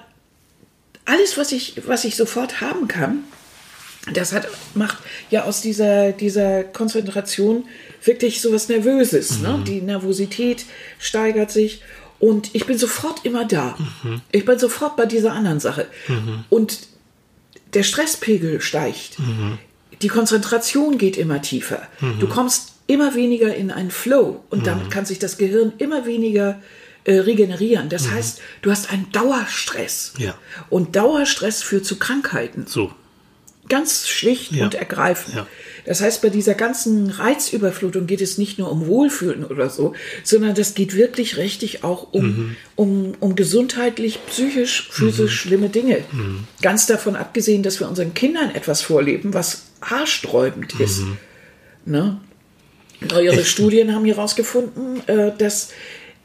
alles, 1.05 1.37
was 1.37 1.51
ich, 1.51 1.81
was 1.87 2.03
ich 2.05 2.15
sofort 2.15 2.61
haben 2.61 2.87
kann, 2.87 3.23
das 4.13 4.31
hat, 4.33 4.47
macht 4.73 4.99
ja 5.31 5.43
aus 5.43 5.61
dieser, 5.61 6.11
dieser 6.13 6.63
Konzentration 6.63 7.65
wirklich 8.05 8.41
so 8.41 8.53
was 8.53 8.69
Nervöses. 8.69 9.39
Ne? 9.39 9.61
Die 9.67 9.81
Nervosität 9.81 10.63
steigert 10.99 11.51
sich 11.51 11.81
und 12.19 12.55
ich 12.55 12.65
bin 12.65 12.77
sofort 12.77 13.25
immer 13.25 13.45
da. 13.45 13.77
Ich 14.31 14.45
bin 14.45 14.57
sofort 14.57 14.95
bei 14.95 15.05
dieser 15.05 15.33
anderen 15.33 15.59
Sache. 15.59 15.87
Und 16.49 16.79
der 17.73 17.83
Stresspegel 17.83 18.61
steigt. 18.61 19.17
Die 20.01 20.07
Konzentration 20.07 20.97
geht 20.97 21.17
immer 21.17 21.41
tiefer. 21.41 21.87
Du 22.19 22.27
kommst 22.27 22.73
immer 22.87 23.15
weniger 23.15 23.53
in 23.53 23.69
einen 23.69 23.91
Flow 23.91 24.43
und 24.49 24.65
damit 24.65 24.89
kann 24.89 25.05
sich 25.05 25.19
das 25.19 25.37
Gehirn 25.37 25.73
immer 25.77 26.05
weniger 26.05 26.61
äh, 27.03 27.19
regenerieren. 27.19 27.89
Das 27.89 28.11
heißt, 28.11 28.41
du 28.61 28.71
hast 28.71 28.91
einen 28.91 29.11
Dauerstress. 29.11 30.13
Ja. 30.17 30.35
Und 30.69 30.95
Dauerstress 30.95 31.63
führt 31.63 31.85
zu 31.85 31.97
Krankheiten. 31.97 32.65
So. 32.67 32.93
Ganz 33.69 34.07
schlicht 34.07 34.51
Ja. 34.53 34.65
und 34.65 34.75
ergreifend. 34.75 35.35
Ja. 35.35 35.47
Das 35.85 36.01
heißt, 36.01 36.21
bei 36.21 36.29
dieser 36.29 36.53
ganzen 36.53 37.09
Reizüberflutung 37.09 38.07
geht 38.07 38.21
es 38.21 38.37
nicht 38.37 38.59
nur 38.59 38.71
um 38.71 38.87
Wohlfühlen 38.87 39.45
oder 39.45 39.69
so, 39.69 39.93
sondern 40.23 40.53
das 40.53 40.73
geht 40.73 40.95
wirklich 40.95 41.37
richtig 41.37 41.83
auch 41.83 42.11
um, 42.11 42.25
Mhm. 42.25 42.55
um, 42.75 43.13
um 43.19 43.35
gesundheitlich, 43.35 44.19
psychisch, 44.27 44.89
physisch 44.91 45.39
schlimme 45.39 45.69
Dinge. 45.69 46.03
Mhm. 46.11 46.45
Ganz 46.61 46.87
davon 46.87 47.15
abgesehen, 47.15 47.63
dass 47.63 47.79
wir 47.79 47.87
unseren 47.87 48.13
Kindern 48.13 48.53
etwas 48.53 48.81
vorleben, 48.81 49.33
was 49.33 49.63
haarsträubend 49.81 50.79
ist. 50.79 50.99
Mhm. 51.01 51.17
Ne? 51.85 52.21
Neuere 52.99 53.45
Studien 53.45 53.93
haben 53.93 54.05
herausgefunden, 54.05 55.07
äh, 55.07 55.31
dass 55.37 55.69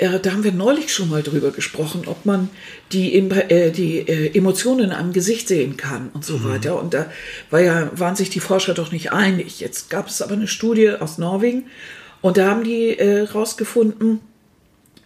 äh, 0.02 0.18
da 0.20 0.32
haben 0.32 0.42
wir 0.42 0.52
neulich 0.52 0.92
schon 0.92 1.08
mal 1.08 1.22
drüber 1.22 1.52
gesprochen, 1.52 2.02
ob 2.06 2.26
man 2.26 2.50
die, 2.90 3.14
äh, 3.14 3.70
die 3.70 3.98
äh, 3.98 4.36
Emotionen 4.36 4.90
am 4.90 5.12
Gesicht 5.12 5.46
sehen 5.46 5.76
kann 5.76 6.10
und 6.12 6.24
so 6.24 6.44
weiter. 6.44 6.80
Und 6.80 6.92
da 6.92 7.06
war 7.50 7.60
ja, 7.60 7.90
waren 7.94 8.16
sich 8.16 8.28
die 8.28 8.40
Forscher 8.40 8.74
doch 8.74 8.90
nicht 8.90 9.12
einig. 9.12 9.60
Jetzt 9.60 9.90
gab 9.90 10.08
es 10.08 10.20
aber 10.20 10.32
eine 10.32 10.48
Studie 10.48 10.90
aus 10.90 11.18
Norwegen 11.18 11.66
und 12.20 12.36
da 12.36 12.50
haben 12.50 12.64
die 12.64 12.98
äh, 12.98 13.22
rausgefunden, 13.22 14.20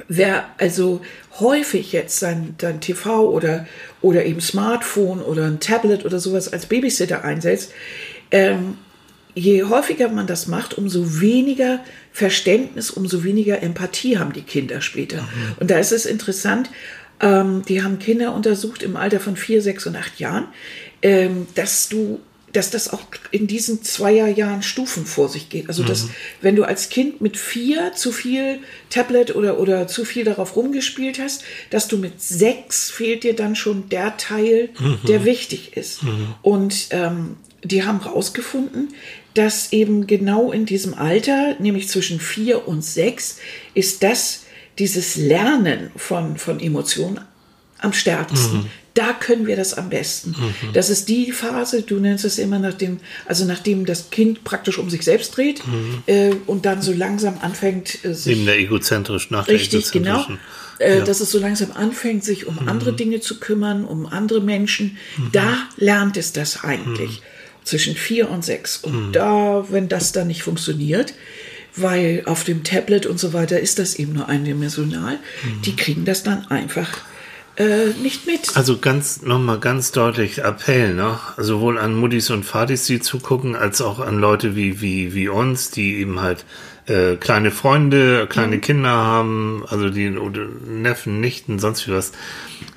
wer 0.09 0.47
also 0.57 1.03
häufig 1.41 1.93
jetzt 1.93 2.19
sein, 2.19 2.55
sein 2.59 2.81
TV 2.81 3.29
oder, 3.29 3.67
oder 4.01 4.25
eben 4.25 4.41
Smartphone 4.41 5.21
oder 5.21 5.45
ein 5.45 5.61
Tablet 5.61 6.07
oder 6.07 6.19
sowas 6.19 6.51
als 6.51 6.67
Babysitter 6.67 7.23
einsetzt, 7.23 7.73
ähm, 8.31 8.79
je 9.37 9.65
häufiger 9.65 10.09
man 10.09 10.27
das 10.27 10.47
macht, 10.47 10.77
umso 10.79 11.21
weniger 11.21 11.85
Verständnis, 12.11 12.91
umso 12.91 13.23
weniger 13.23 13.63
Empathie 13.63 14.19
haben 14.19 14.33
die 14.33 14.43
Kinder 14.43 14.81
später. 14.81 15.29
Und 15.61 15.71
da 15.71 15.79
ist 15.79 15.93
es 15.93 16.07
interessant, 16.07 16.71
ähm, 17.21 17.63
die 17.69 17.83
haben 17.83 17.99
Kinder 17.99 18.35
untersucht 18.35 18.83
im 18.83 18.97
Alter 18.97 19.21
von 19.21 19.37
vier, 19.37 19.61
sechs 19.61 19.87
und 19.87 19.95
acht 19.95 20.19
Jahren, 20.19 20.49
ähm, 21.03 21.47
dass 21.55 21.89
du 21.89 22.21
dass 22.53 22.71
das 22.71 22.91
auch 22.91 23.03
in 23.33 23.47
diesen 23.47 23.83
Zweierjahren 23.83 24.63
Stufen 24.63 25.05
vor 25.05 25.29
sich 25.29 25.51
geht. 25.51 25.69
Also, 25.69 25.83
dass, 25.83 26.09
wenn 26.41 26.57
du 26.57 26.65
als 26.65 26.89
Kind 26.89 27.21
mit 27.21 27.37
vier 27.37 27.93
zu 27.93 28.13
viel 28.13 28.61
Tablet 28.89 29.35
oder, 29.35 29.61
oder 29.61 29.87
zu 29.89 30.07
viel 30.07 30.25
darauf 30.25 30.57
rumgespielt 30.57 31.19
hast, 31.19 31.45
dass 31.69 31.87
du 31.87 31.99
mit 31.99 32.23
sechs 32.23 32.89
fehlt 32.91 33.25
dir 33.25 33.37
dann 33.37 33.57
schon 33.57 33.91
der 33.91 34.17
Teil, 34.17 34.71
der 35.07 35.27
wichtig 35.27 35.77
ist. 35.77 36.01
Und 36.41 36.87
ähm, 36.93 37.37
die 37.63 37.85
haben 37.85 38.03
herausgefunden, 38.03 38.95
dass 39.37 39.73
eben 39.73 40.07
genau 40.07 40.51
in 40.53 40.67
diesem 40.67 40.95
Alter, 40.95 41.57
nämlich 41.59 41.89
zwischen 41.89 42.21
vier 42.21 42.67
und 42.67 42.83
sechs, 42.83 43.39
ist 43.75 44.03
das 44.03 44.43
dieses 44.79 45.17
Lernen 45.17 45.91
von, 45.97 46.37
von 46.39 46.61
Emotionen 46.61 47.21
am 47.79 47.93
stärksten. 47.93 48.67
Da 48.95 49.13
können 49.13 49.47
wir 49.47 49.57
das 49.57 49.75
am 49.75 49.91
besten. 49.91 50.35
Das 50.73 50.89
ist 50.89 51.11
die 51.11 51.31
Phase, 51.31 51.83
du 51.83 51.99
nennst 52.01 52.25
es 52.25 52.39
immer 52.39 52.59
nachdem, 52.59 52.99
also 53.27 53.45
nachdem 53.45 53.85
das 53.85 54.09
Kind 54.09 54.43
praktisch 54.43 54.79
um 54.79 54.89
sich 54.89 55.03
selbst 55.03 55.37
dreht 55.37 55.63
äh, 56.07 56.31
und 56.47 56.65
dann 56.65 56.81
so 56.81 56.93
langsam 56.95 57.39
anfängt, 57.43 58.05
äh, 58.07 58.15
sich 58.15 58.35
Neben 58.35 58.47
der 58.47 58.59
egozentrisch, 58.59 59.31
nach 59.31 59.45
der 59.45 59.57
Richtig, 59.57 59.93
genau. 59.93 60.25
Äh, 60.79 60.99
Ja. 60.99 61.05
Dass 61.05 61.21
es 61.21 61.31
so 61.31 61.39
langsam 61.39 61.73
anfängt, 61.73 62.25
sich 62.25 62.47
um 62.47 62.69
andere 62.69 62.95
Dinge 62.95 63.21
zu 63.21 63.39
kümmern, 63.41 63.85
um 63.85 64.07
andere 64.07 64.41
Menschen. 64.41 64.97
Da 65.33 65.59
lernt 65.77 66.17
es 66.17 66.33
das 66.33 66.65
eigentlich. 66.65 67.23
Zwischen 67.67 67.97
vier 67.97 68.31
und 68.31 68.45
sechs. 68.45 68.79
Und 68.79 69.13
da, 69.13 69.67
wenn 69.69 69.89
das 69.89 70.13
dann 70.13 70.29
nicht 70.29 70.43
funktioniert, 70.43 71.13
weil 71.77 72.23
auf 72.25 72.45
dem 72.45 72.65
Tablet 72.65 73.05
und 73.05 73.21
so 73.21 73.35
weiter 73.35 73.61
ist 73.61 73.79
das 73.79 73.97
eben 73.97 74.15
nur 74.15 74.29
eindimensional, 74.29 75.19
die 75.65 75.77
kriegen 75.77 76.07
das 76.07 76.23
dann 76.23 76.47
einfach 76.47 76.89
äh, 77.57 77.89
nicht 78.03 78.27
mit. 78.27 78.57
Also 78.57 78.79
ganz 78.79 79.23
nochmal 79.23 79.59
ganz 79.59 79.93
deutlich 79.93 80.39
Appell, 80.39 80.95
ne? 80.95 81.19
Sowohl 81.39 81.79
an 81.79 81.95
Muddis 81.95 82.31
und 82.31 82.45
Fadis, 82.45 82.87
die 82.87 83.01
zugucken, 83.01 83.57
als 83.57 83.81
auch 83.81 83.99
an 83.99 84.19
Leute 84.19 84.57
wie, 84.57 84.81
wie, 84.81 85.15
wie 85.15 85.29
uns, 85.29 85.71
die 85.71 85.97
eben 85.97 86.21
halt 86.21 86.45
äh, 86.87 87.17
kleine 87.17 87.51
Freunde, 87.51 88.27
kleine 88.29 88.59
Kinder 88.61 88.91
haben, 88.91 89.65
also 89.69 89.89
die 89.89 90.15
Neffen, 90.67 91.21
Nichten, 91.21 91.59
sonst 91.59 91.89
wie 91.89 91.93
was. 91.93 92.13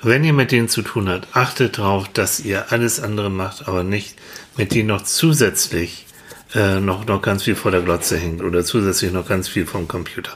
Wenn 0.02 0.24
ihr 0.24 0.34
mit 0.34 0.52
denen 0.52 0.70
zu 0.70 0.82
tun 0.82 1.10
habt, 1.10 1.28
achtet 1.34 1.78
darauf, 1.78 2.08
dass 2.08 2.40
ihr 2.40 2.72
alles 2.72 3.02
andere 3.02 3.30
macht, 3.30 3.68
aber 3.68 3.84
nicht 3.84 4.16
mit 4.60 4.76
denen 4.76 4.90
noch 4.90 5.04
zusätzlich 5.04 6.06
äh, 6.54 6.82
noch, 6.82 7.06
noch 7.06 7.22
ganz 7.22 7.44
viel 7.44 7.56
vor 7.56 7.72
der 7.72 7.82
Glotze 7.82 8.18
hängt 8.18 8.44
oder 8.44 8.66
zusätzlich 8.66 9.14
noch 9.14 9.26
ganz 9.26 9.48
viel 9.48 9.66
vom 9.66 9.88
Computer. 9.88 10.32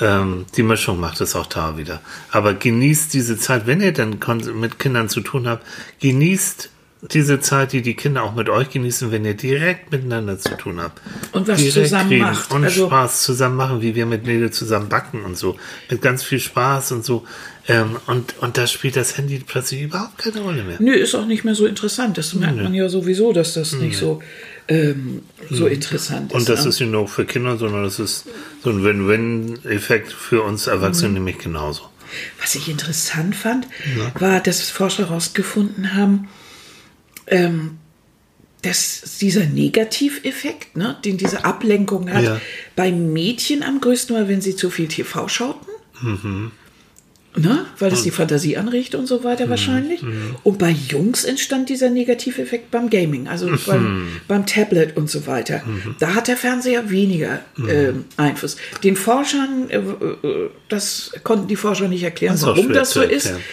Ähm, 0.00 0.46
die 0.56 0.62
Mischung 0.62 0.98
macht 0.98 1.20
es 1.20 1.36
auch 1.36 1.44
da 1.44 1.76
wieder. 1.76 2.00
Aber 2.30 2.54
genießt 2.54 3.12
diese 3.12 3.36
Zeit, 3.36 3.66
wenn 3.66 3.82
ihr 3.82 3.92
dann 3.92 4.18
mit 4.54 4.78
Kindern 4.78 5.10
zu 5.10 5.20
tun 5.20 5.46
habt, 5.46 5.66
genießt 6.00 6.70
diese 7.00 7.38
Zeit, 7.40 7.72
die 7.72 7.82
die 7.82 7.94
Kinder 7.94 8.24
auch 8.24 8.34
mit 8.34 8.48
euch 8.48 8.70
genießen, 8.70 9.12
wenn 9.12 9.24
ihr 9.24 9.34
direkt 9.34 9.92
miteinander 9.92 10.38
zu 10.38 10.56
tun 10.56 10.80
habt. 10.80 11.00
Und 11.32 11.46
was 11.46 11.58
Direkt 11.58 11.74
zusammen 11.74 12.08
reden 12.08 12.22
macht. 12.22 12.50
Und 12.50 12.64
Also- 12.64 12.86
Spaß 12.86 13.22
zusammen 13.22 13.56
machen, 13.56 13.82
wie 13.82 13.94
wir 13.94 14.04
mit 14.04 14.26
Nele 14.26 14.50
zusammen 14.50 14.88
backen 14.88 15.24
und 15.24 15.38
so. 15.38 15.56
Mit 15.88 16.02
ganz 16.02 16.24
viel 16.24 16.40
Spaß 16.40 16.92
und 16.92 17.04
so. 17.04 17.24
Ähm, 17.68 17.96
und, 18.06 18.38
und 18.40 18.58
da 18.58 18.66
spielt 18.66 18.96
das 18.96 19.16
Handy 19.16 19.40
plötzlich 19.46 19.82
überhaupt 19.82 20.18
keine 20.18 20.40
Rolle 20.40 20.64
mehr. 20.64 20.76
Nö, 20.80 20.92
ist 20.92 21.14
auch 21.14 21.26
nicht 21.26 21.44
mehr 21.44 21.54
so 21.54 21.66
interessant. 21.66 22.18
Das 22.18 22.34
merkt 22.34 22.56
man 22.56 22.74
ja 22.74 22.88
sowieso, 22.88 23.32
dass 23.32 23.54
das 23.54 23.74
nicht 23.74 23.96
so, 23.96 24.20
ähm, 24.66 25.22
so 25.50 25.66
interessant 25.66 26.32
ist. 26.32 26.38
Und 26.38 26.48
das 26.48 26.64
ne? 26.64 26.70
ist 26.70 26.80
nicht 26.80 26.90
nur 26.90 27.06
für 27.06 27.26
Kinder, 27.26 27.58
sondern 27.58 27.84
das 27.84 28.00
ist 28.00 28.24
so 28.64 28.70
ein 28.70 28.82
Win-Win-Effekt 28.82 30.12
für 30.12 30.42
uns 30.42 30.66
Erwachsene 30.66 31.12
nämlich 31.12 31.38
genauso. 31.38 31.82
Was 32.40 32.54
ich 32.54 32.68
interessant 32.68 33.36
fand, 33.36 33.66
war, 34.18 34.40
dass 34.40 34.62
Forscher 34.70 35.08
herausgefunden 35.08 35.94
haben, 35.94 36.28
ähm, 37.30 37.78
dass 38.62 39.18
dieser 39.20 39.44
Negativeffekt, 39.46 40.76
ne, 40.76 40.96
den 41.04 41.16
diese 41.16 41.44
Ablenkung 41.44 42.12
hat, 42.12 42.24
Ja. 42.24 42.40
bei 42.74 42.90
Mädchen 42.90 43.62
am 43.62 43.80
größten 43.80 44.16
war, 44.16 44.28
wenn 44.28 44.40
sie 44.40 44.56
zu 44.56 44.70
viel 44.70 44.88
TV 44.88 45.28
schauten. 45.28 45.68
Mhm. 46.02 46.50
Ne? 47.36 47.66
Weil 47.78 47.90
das 47.90 48.02
die 48.02 48.10
Fantasie 48.10 48.56
anregt 48.56 48.96
und 48.96 49.06
so 49.06 49.22
weiter 49.22 49.48
wahrscheinlich. 49.48 50.00
Und 50.42 50.58
bei 50.58 50.70
Jungs 50.70 51.22
entstand 51.24 51.68
dieser 51.68 51.88
Negativeffekt 51.88 52.72
beim 52.72 52.90
Gaming, 52.90 53.28
also 53.28 53.46
Mhm. 53.46 53.58
beim, 53.66 54.08
beim 54.26 54.46
Tablet 54.46 54.96
und 54.96 55.08
so 55.08 55.26
weiter. 55.28 55.62
Da 56.00 56.14
hat 56.16 56.26
der 56.26 56.36
Fernseher 56.36 56.90
weniger 56.90 57.40
ähm, 57.68 58.06
Einfluss. 58.16 58.56
Den 58.82 58.96
Forschern, 58.96 59.70
äh, 59.70 59.76
äh, 59.76 60.50
das 60.68 61.12
konnten 61.22 61.46
die 61.46 61.54
Forscher 61.56 61.86
nicht 61.86 62.02
erklären, 62.02 62.34
Das 62.34 62.42
warum 62.44 62.72
das 62.72 62.90
so 62.92 63.02
ist. 63.02 63.26
erklären. 63.26 63.44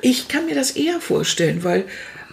Ich 0.00 0.28
kann 0.28 0.46
mir 0.46 0.54
das 0.54 0.70
eher 0.70 0.98
vorstellen, 1.00 1.64
weil 1.64 1.84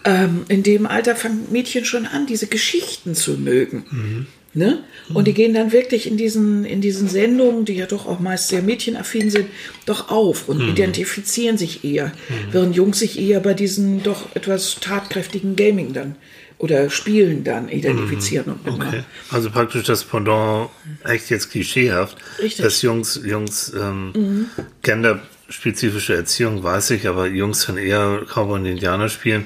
ähm, 0.06 0.46
in 0.48 0.64
dem 0.64 0.86
Alter 0.86 1.16
fangen 1.16 1.48
Mädchen 1.52 1.86
schon 1.86 2.06
an, 2.06 2.26
diese 2.26 2.48
Geschichten 2.48 3.16
zu 3.16 3.34
mögen. 3.34 4.28
Ne? 4.54 4.84
Und 5.14 5.28
die 5.28 5.34
gehen 5.34 5.54
dann 5.54 5.72
wirklich 5.72 6.08
in 6.08 6.18
diesen, 6.18 6.66
in 6.66 6.82
diesen 6.82 7.08
Sendungen, 7.08 7.66
die 7.66 7.74
ja 7.74 7.86
doch 7.86 8.08
auch 8.08 8.20
meist 8.20 8.50
sehr 8.50 8.64
mädchenaffin 8.64 9.30
sind, 9.30 9.48
doch 9.86 10.10
auf 10.10 10.50
und 10.50 10.60
identifizieren 10.62 11.58
sich 11.58 11.84
eher, 11.84 12.12
während 12.52 12.76
Jungs 12.76 13.00
sich 13.00 13.20
eher 13.20 13.42
bei 13.42 13.54
diesen 13.54 14.02
doch 14.02 14.36
etwas 14.36 14.78
tatkräftigen 14.80 15.56
Gaming 15.56 15.94
dann 15.94 16.16
oder 16.58 16.90
Spielen 16.90 17.44
dann 17.44 17.70
identifizieren 17.70 18.54
und 18.54 18.66
mitmachen. 18.66 18.90
Okay. 18.90 19.04
Also 19.30 19.52
praktisch 19.52 19.84
das 19.84 20.04
Pendant, 20.04 20.70
echt 21.06 21.30
jetzt 21.30 21.52
klischeehaft, 21.52 22.18
Richtig. 22.42 22.66
dass 22.66 22.82
Jungs, 22.82 23.22
Jungs, 23.24 23.72
ähm, 23.80 24.48
genderspezifische 24.82 26.16
Erziehung 26.16 26.64
weiß 26.64 26.90
ich, 26.92 27.08
aber 27.08 27.28
Jungs 27.28 27.68
dann 27.68 27.78
eher 27.78 28.24
Cowboy 28.28 28.60
und 28.60 28.66
Indianer 28.66 29.10
spielen 29.10 29.46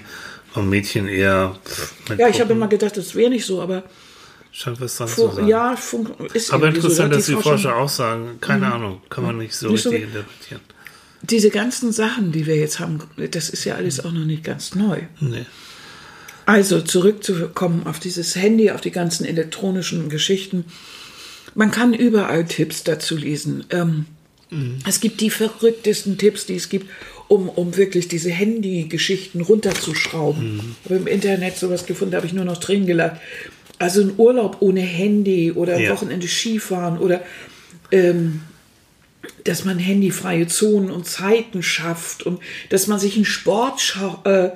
und 0.55 0.69
Mädchen 0.69 1.07
eher 1.07 1.57
Ja, 2.17 2.27
ich 2.27 2.39
habe 2.41 2.53
immer 2.53 2.67
gedacht, 2.67 2.97
das 2.97 3.15
wäre 3.15 3.29
nicht 3.29 3.45
so, 3.45 3.61
aber 3.61 3.83
Scheint 4.51 4.79
was 4.79 4.97
dran 4.97 5.07
zu 5.07 5.31
sein. 5.31 5.47
ja, 5.47 5.73
ist 6.33 6.53
aber 6.53 6.69
so. 6.69 6.75
interessant, 6.75 7.11
hat 7.11 7.19
dass 7.19 7.25
die 7.25 7.33
Forscher 7.35 7.75
auch 7.75 7.89
sagen, 7.89 8.37
keine 8.39 8.71
Ahnung, 8.71 9.01
kann 9.09 9.23
man 9.25 9.37
nicht 9.37 9.55
so 9.55 9.69
Nicht 9.69 9.81
so- 9.83 9.89
richtig 9.89 10.09
interpretieren. 10.09 10.61
Diese 11.23 11.49
ganzen 11.49 11.91
Sachen, 11.93 12.31
die 12.33 12.45
wir 12.45 12.57
jetzt 12.57 12.79
haben, 12.79 12.99
das 13.31 13.49
ist 13.49 13.63
ja 13.63 13.75
alles 13.75 14.03
auch 14.03 14.11
noch 14.11 14.25
nicht 14.25 14.43
ganz 14.43 14.75
neu. 14.75 14.99
Nee. 15.21 15.45
Also 16.45 16.81
zurückzukommen 16.81 17.87
auf 17.87 17.99
dieses 17.99 18.35
Handy, 18.35 18.69
auf 18.71 18.81
die 18.81 18.91
ganzen 18.91 19.25
elektronischen 19.25 20.09
Geschichten. 20.09 20.65
Man 21.55 21.71
kann 21.71 21.93
überall 21.93 22.43
Tipps 22.45 22.83
dazu 22.83 23.15
lesen. 23.15 23.63
Ähm, 23.69 24.05
Es 24.87 24.99
gibt 24.99 25.21
die 25.21 25.29
verrücktesten 25.29 26.17
Tipps, 26.17 26.45
die 26.45 26.55
es 26.55 26.69
gibt, 26.69 26.89
um, 27.27 27.49
um 27.49 27.75
wirklich 27.77 28.07
diese 28.07 28.29
Handy-Geschichten 28.29 29.41
runterzuschrauben. 29.41 30.75
Ich 30.83 30.89
habe 30.89 30.99
im 30.99 31.07
Internet 31.07 31.57
sowas 31.57 31.85
gefunden, 31.85 32.11
da 32.11 32.17
habe 32.17 32.27
ich 32.27 32.33
nur 32.33 32.45
noch 32.45 32.57
Tränen 32.57 32.85
gelacht. 32.85 33.19
Also 33.79 34.01
ein 34.01 34.13
Urlaub 34.17 34.57
ohne 34.59 34.81
Handy 34.81 35.51
oder 35.51 35.79
Ja. 35.79 35.91
Wochenende 35.91 36.27
Skifahren 36.27 36.99
oder 36.99 37.21
ähm, 37.91 38.41
dass 39.43 39.65
man 39.65 39.79
handyfreie 39.79 40.47
Zonen 40.47 40.91
und 40.91 41.05
Zeiten 41.05 41.63
schafft 41.63 42.23
und 42.23 42.39
dass 42.69 42.87
man 42.87 42.99
sich 42.99 43.15
einen 43.15 43.25
Sport 43.25 43.95
äh, 44.25 44.49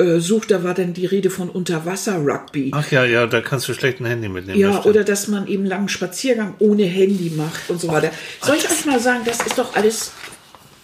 äh, 0.00 0.20
sucht. 0.20 0.50
Da 0.50 0.64
war 0.64 0.74
dann 0.74 0.92
die 0.94 1.06
Rede 1.06 1.30
von 1.30 1.48
Unterwasser-Rugby. 1.50 2.70
Ach 2.74 2.90
ja, 2.90 3.04
ja, 3.04 3.26
da 3.26 3.40
kannst 3.40 3.68
du 3.68 3.74
schlecht 3.74 4.00
ein 4.00 4.06
Handy 4.06 4.28
mitnehmen. 4.28 4.58
Ja, 4.58 4.84
oder 4.84 5.04
dass 5.04 5.28
man 5.28 5.46
eben 5.46 5.64
langen 5.66 5.88
Spaziergang 5.88 6.54
ohne 6.58 6.84
Handy 6.84 7.30
macht 7.36 7.68
und 7.70 7.80
so 7.80 7.88
weiter. 7.88 8.10
Soll 8.42 8.56
ich 8.56 8.64
euch 8.70 8.84
mal 8.86 9.00
sagen, 9.00 9.20
das 9.24 9.40
ist 9.46 9.58
doch 9.58 9.74
alles 9.76 10.12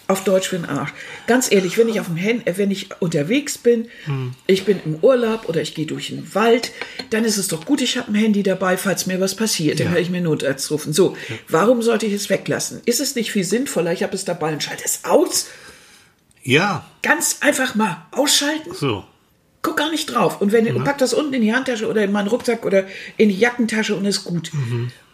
auf 0.08 0.22
Deutsch 0.22 0.48
für 0.50 0.56
den 0.56 0.66
Arsch. 0.66 0.92
Ganz 1.26 1.50
ehrlich, 1.50 1.78
wenn 1.78 1.88
ich 1.88 1.98
auf 1.98 2.06
dem 2.06 2.16
Hand, 2.22 2.46
äh, 2.46 2.56
wenn 2.58 2.70
ich 2.70 2.90
unterwegs 3.00 3.58
bin, 3.58 3.88
Hm. 4.04 4.34
ich 4.46 4.64
bin 4.64 4.78
im 4.84 4.94
Urlaub 5.02 5.48
oder 5.48 5.60
ich 5.60 5.74
gehe 5.74 5.84
durch 5.86 6.08
den 6.10 6.32
Wald, 6.32 6.70
dann 7.10 7.24
ist 7.24 7.38
es 7.38 7.48
doch 7.48 7.64
gut, 7.64 7.80
ich 7.80 7.98
habe 7.98 8.12
ein 8.12 8.14
Handy 8.14 8.44
dabei, 8.44 8.76
falls 8.76 9.06
mir 9.06 9.20
was 9.20 9.34
passiert. 9.34 9.80
Dann 9.80 9.88
Ja. 9.88 9.92
kann 9.94 10.02
ich 10.02 10.10
mir 10.10 10.20
Notarzt 10.20 10.70
rufen. 10.70 10.92
So, 10.92 11.16
warum 11.48 11.82
sollte 11.82 12.06
ich 12.06 12.12
es 12.12 12.30
weglassen? 12.30 12.82
Ist 12.84 13.00
es 13.00 13.16
nicht 13.16 13.32
viel 13.32 13.42
sinnvoller? 13.42 13.92
Ich 13.92 14.04
habe 14.04 14.14
es 14.14 14.24
dabei 14.24 14.52
und 14.52 14.62
schalte 14.62 14.84
es 14.84 15.00
aus. 15.02 15.48
Ja, 16.46 16.84
Ganz 17.02 17.38
einfach 17.40 17.74
mal 17.74 18.06
ausschalten. 18.12 18.72
so. 18.74 19.04
Guck 19.62 19.78
gar 19.78 19.90
nicht 19.90 20.06
drauf. 20.06 20.40
Und 20.40 20.52
wenn 20.52 20.84
pack 20.84 20.98
das 20.98 21.12
unten 21.12 21.34
in 21.34 21.42
die 21.42 21.52
Handtasche 21.52 21.88
oder 21.88 22.04
in 22.04 22.12
meinen 22.12 22.28
Rucksack 22.28 22.64
oder 22.64 22.84
in 23.16 23.30
die 23.30 23.36
Jackentasche 23.36 23.96
und 23.96 24.04
ist 24.04 24.22
gut. 24.22 24.52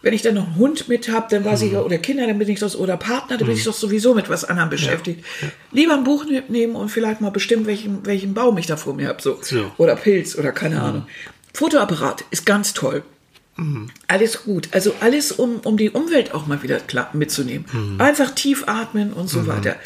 Wenn 0.03 0.13
ich 0.13 0.21
dann 0.21 0.35
noch 0.35 0.45
einen 0.45 0.57
Hund 0.57 0.87
mit 0.87 1.09
habe, 1.09 1.25
dann 1.31 1.43
weiß 1.43 1.63
ich 1.63 1.71
ja, 1.71 1.81
oder 1.81 1.97
Kinder, 1.97 2.27
dann 2.27 2.37
bin 2.37 2.47
ich 2.47 2.59
das, 2.59 2.75
oder 2.75 2.95
Partner, 2.95 3.37
dann 3.37 3.47
bin 3.47 3.57
ich 3.57 3.63
doch 3.63 3.73
sowieso 3.73 4.13
mit 4.13 4.29
was 4.29 4.45
anderem 4.45 4.69
beschäftigt. 4.69 5.25
Lieber 5.71 5.95
ein 5.95 6.03
Buch 6.03 6.25
mitnehmen 6.25 6.75
und 6.75 6.89
vielleicht 6.89 7.19
mal 7.19 7.31
bestimmen, 7.31 7.65
welchen, 7.65 8.05
welchen 8.05 8.35
Baum 8.35 8.55
ich 8.59 8.67
da 8.67 8.77
vor 8.77 8.93
mir 8.93 9.07
habe. 9.07 9.19
So. 9.23 9.39
So. 9.41 9.71
Oder 9.77 9.95
Pilz 9.95 10.35
oder 10.37 10.51
keine 10.51 10.79
Ahnung. 10.83 11.07
Fotoapparat 11.55 12.23
ist 12.29 12.45
ganz 12.45 12.73
toll. 12.75 13.01
Alles 14.07 14.43
gut. 14.43 14.69
Also 14.71 14.93
alles, 14.99 15.31
um, 15.31 15.61
um 15.63 15.77
die 15.77 15.89
Umwelt 15.89 16.33
auch 16.35 16.45
mal 16.45 16.61
wieder 16.61 16.79
klar 16.79 17.09
mitzunehmen. 17.13 17.65
Einfach 17.97 18.31
tief 18.35 18.65
atmen 18.67 19.13
und 19.13 19.29
so 19.29 19.47
weiter. 19.47 19.77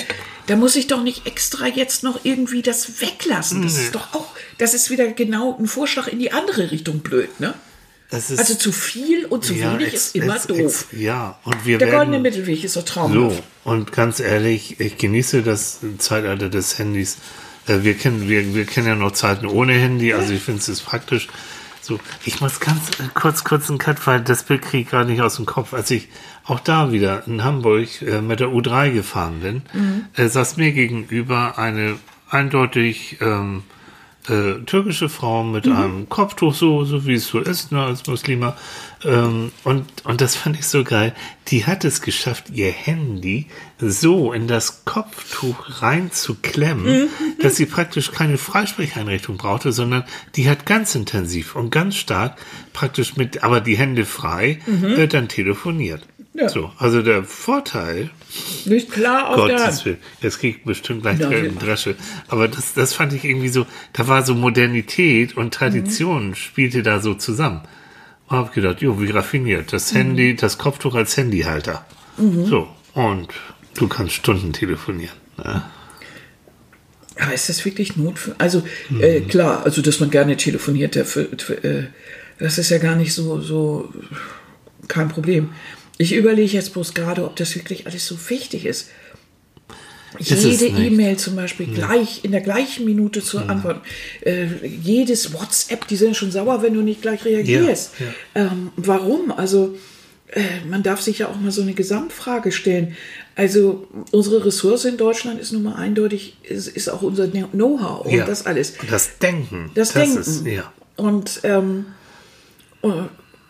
Da 0.47 0.55
muss 0.55 0.75
ich 0.75 0.87
doch 0.87 1.03
nicht 1.03 1.27
extra 1.27 1.67
jetzt 1.67 2.03
noch 2.03 2.21
irgendwie 2.23 2.61
das 2.61 3.01
weglassen. 3.01 3.61
Das 3.61 3.77
ist 3.77 3.93
doch 3.95 4.13
auch, 4.13 4.27
das 4.57 4.73
ist 4.73 4.89
wieder 4.89 5.07
genau 5.11 5.55
ein 5.59 5.67
Vorschlag 5.67 6.07
in 6.07 6.19
die 6.19 6.31
andere 6.31 6.71
Richtung 6.71 6.99
blöd, 6.99 7.39
ne? 7.39 7.53
Das 8.09 8.31
ist, 8.31 8.39
Also 8.39 8.55
zu 8.55 8.71
viel 8.71 9.25
und 9.25 9.43
zu 9.43 9.53
ja, 9.53 9.73
wenig 9.73 9.87
ex- 9.93 10.05
ist 10.07 10.15
immer 10.15 10.35
ex- 10.37 10.47
doof. 10.47 10.59
ex- 10.59 10.85
ja, 11.01 11.37
und 11.43 11.65
wir 11.65 11.77
Der 11.77 11.91
goldene 11.91 12.19
Mittelweg 12.19 12.63
ist 12.63 12.77
doch 12.77 12.85
traumhaft. 12.85 13.43
So, 13.65 13.69
und 13.69 13.91
ganz 13.91 14.21
ehrlich, 14.21 14.79
ich 14.79 14.97
genieße 14.97 15.43
das 15.43 15.79
Zeitalter 15.97 16.47
des 16.49 16.79
Handys. 16.79 17.17
Äh, 17.67 17.83
Wir 17.83 17.95
kennen, 17.95 18.29
wir, 18.29 18.55
wir 18.55 18.63
kennen 18.63 18.87
ja 18.87 18.95
noch 18.95 19.11
Zeiten 19.11 19.45
ohne 19.45 19.73
Handy, 19.73 20.13
also 20.13 20.31
ich 20.33 20.41
finde 20.41 20.61
es 20.61 20.69
ist 20.69 20.85
praktisch. 20.85 21.27
So, 21.87 22.01
ich 22.25 22.41
muss 22.41 22.59
ganz 22.59 22.99
äh, 22.99 23.03
kurz, 23.13 23.45
kurz 23.45 23.69
einen 23.69 23.79
Cut, 23.79 24.05
weil 24.07 24.19
das 24.19 24.43
Bild 24.43 24.61
kriege 24.61 24.83
ich 24.83 24.89
gerade 24.89 25.09
nicht 25.09 25.21
aus 25.21 25.37
dem 25.37 25.45
Kopf. 25.45 25.73
Als 25.73 25.89
ich 25.89 26.09
auch 26.43 26.59
da 26.59 26.91
wieder 26.91 27.25
in 27.27 27.45
Hamburg 27.45 28.01
äh, 28.01 28.19
mit 28.19 28.41
der 28.41 28.49
U3 28.49 28.91
gefahren 28.91 29.39
bin, 29.39 29.61
äh, 30.13 30.27
saß 30.27 30.57
mir 30.57 30.73
gegenüber 30.73 31.57
eine 31.57 31.97
eindeutig 32.29 33.19
ähm, 33.21 33.63
äh, 34.29 34.63
türkische 34.65 35.09
Frau 35.09 35.43
mit 35.43 35.67
einem 35.67 36.09
Kopftuch, 36.09 36.53
so, 36.53 36.83
so 36.85 37.05
wie 37.05 37.13
es 37.13 37.27
so 37.27 37.39
ist, 37.39 37.71
ne, 37.71 37.81
als 37.81 38.05
Muslima. 38.07 38.57
Ähm, 39.03 39.51
und, 39.63 39.85
und 40.03 40.21
das 40.21 40.35
fand 40.35 40.57
ich 40.57 40.67
so 40.67 40.83
geil. 40.83 41.13
Die 41.47 41.65
hat 41.65 41.85
es 41.85 42.01
geschafft, 42.01 42.49
ihr 42.51 42.71
Handy 42.71 43.47
so 43.79 44.33
in 44.33 44.47
das 44.47 44.85
Kopftuch 44.85 45.81
reinzuklemmen, 45.81 47.09
dass 47.41 47.55
sie 47.55 47.65
praktisch 47.65 48.11
keine 48.11 48.37
Freisprecheinrichtung 48.37 49.37
brauchte, 49.37 49.71
sondern 49.71 50.03
die 50.35 50.49
hat 50.49 50.65
ganz 50.65 50.95
intensiv 50.95 51.55
und 51.55 51.69
ganz 51.69 51.95
stark 51.95 52.37
praktisch 52.73 53.15
mit, 53.15 53.43
aber 53.43 53.61
die 53.61 53.77
Hände 53.77 54.05
frei, 54.05 54.59
äh, 54.97 55.07
dann 55.07 55.27
telefoniert. 55.29 56.07
Ja. 56.39 56.49
So, 56.49 56.71
also 56.77 57.01
der 57.01 57.23
Vorteil, 57.23 58.11
Nicht 58.65 58.91
klar 58.91 59.29
auf 59.29 59.47
der 59.47 59.57
Gottes 59.57 59.77
Hand. 59.77 59.85
Willen. 59.85 59.97
Jetzt 60.21 60.39
krieg 60.39 60.57
ich 60.57 60.63
bestimmt 60.63 61.01
gleich 61.01 61.19
Ja, 61.19 61.29
einen 61.29 61.55
ja. 61.55 61.59
Dresche. 61.59 61.95
Aber 62.27 62.47
das, 62.47 62.75
das 62.75 62.93
fand 62.93 63.13
ich 63.13 63.25
irgendwie 63.25 63.47
so, 63.49 63.65
da 63.93 64.07
war 64.07 64.23
so 64.23 64.35
Modernität 64.35 65.35
und 65.35 65.51
Tradition 65.51 66.35
spielte 66.35 66.83
da 66.83 66.99
so 66.99 67.15
zusammen. 67.15 67.61
Und 68.27 68.37
hab 68.37 68.53
gedacht, 68.53 68.81
jo, 68.81 69.01
wie 69.01 69.09
raffiniert. 69.09 69.73
Das 69.73 69.95
Handy, 69.95 70.35
das 70.35 70.59
Kopftuch 70.59 70.93
als 70.93 71.17
Handyhalter. 71.17 71.85
So. 72.17 72.67
Und 72.93 73.29
du 73.73 73.87
kannst 73.87 74.13
Stunden 74.13 74.53
telefonieren. 74.53 75.15
Ne? 75.37 75.63
Aber 77.19 77.33
ist 77.33 77.49
das 77.49 77.65
wirklich 77.65 77.95
notwendig? 77.95 78.39
Also 78.39 78.61
äh, 78.99 79.21
klar, 79.21 79.63
also 79.65 79.81
dass 79.81 79.99
man 79.99 80.11
gerne 80.11 80.37
telefoniert, 80.37 80.95
dafür, 80.95 81.29
äh, 81.63 81.85
das 82.37 82.59
ist 82.59 82.69
ja 82.69 82.77
gar 82.77 82.95
nicht 82.95 83.13
so, 83.13 83.41
so 83.41 83.91
kein 84.87 85.09
Problem. 85.09 85.49
Ich 85.97 86.13
überlege 86.13 86.53
jetzt 86.53 86.73
bloß 86.73 86.93
gerade, 86.93 87.25
ob 87.25 87.35
das 87.35 87.55
wirklich 87.55 87.87
alles 87.87 88.05
so 88.05 88.17
wichtig 88.29 88.65
ist. 88.65 88.89
Ist 90.19 90.43
Jede. 90.43 90.65
E-Mail 90.67 91.17
zum 91.17 91.35
Beispiel 91.35 91.67
gleich 91.67 92.23
in 92.23 92.31
der 92.31 92.41
gleichen 92.41 92.85
Minute 92.85 93.21
zu 93.21 93.39
antworten. 93.39 93.81
Äh, 94.21 94.47
jedes 94.65 95.33
WhatsApp, 95.33 95.87
die 95.87 95.95
sind 95.95 96.15
schon 96.15 96.31
sauer, 96.31 96.61
wenn 96.63 96.73
du 96.73 96.81
nicht 96.81 97.01
gleich 97.01 97.23
reagierst. 97.25 97.91
Ähm, 98.33 98.71
warum? 98.77 99.31
Also 99.31 99.77
äh, 100.29 100.41
man 100.67 100.81
darf 100.81 101.01
sich 101.01 101.19
ja 101.19 101.27
auch 101.27 101.39
mal 101.39 101.51
so 101.51 101.61
eine 101.61 101.73
Gesamtfrage 101.73 102.51
stellen. 102.51 102.95
Also 103.35 103.87
unsere 104.11 104.45
Ressource 104.45 104.85
in 104.85 104.97
Deutschland 104.97 105.39
ist 105.39 105.51
nun 105.51 105.63
mal 105.63 105.75
eindeutig, 105.75 106.37
ist, 106.43 106.67
ist 106.67 106.89
auch 106.89 107.01
unser 107.01 107.27
Know-how 107.27 108.05
und 108.05 108.11
Ja. 108.13 108.25
das 108.25 108.45
alles. 108.45 108.73
Und 108.81 108.91
das 108.91 109.19
Denken. 109.19 109.71
Das, 109.75 109.93
Denken. 109.93 110.17
Ist, 110.19 110.45
ja. 110.45 110.71
Und 110.95 111.41
ähm, 111.43 111.85
äh, 112.81 112.87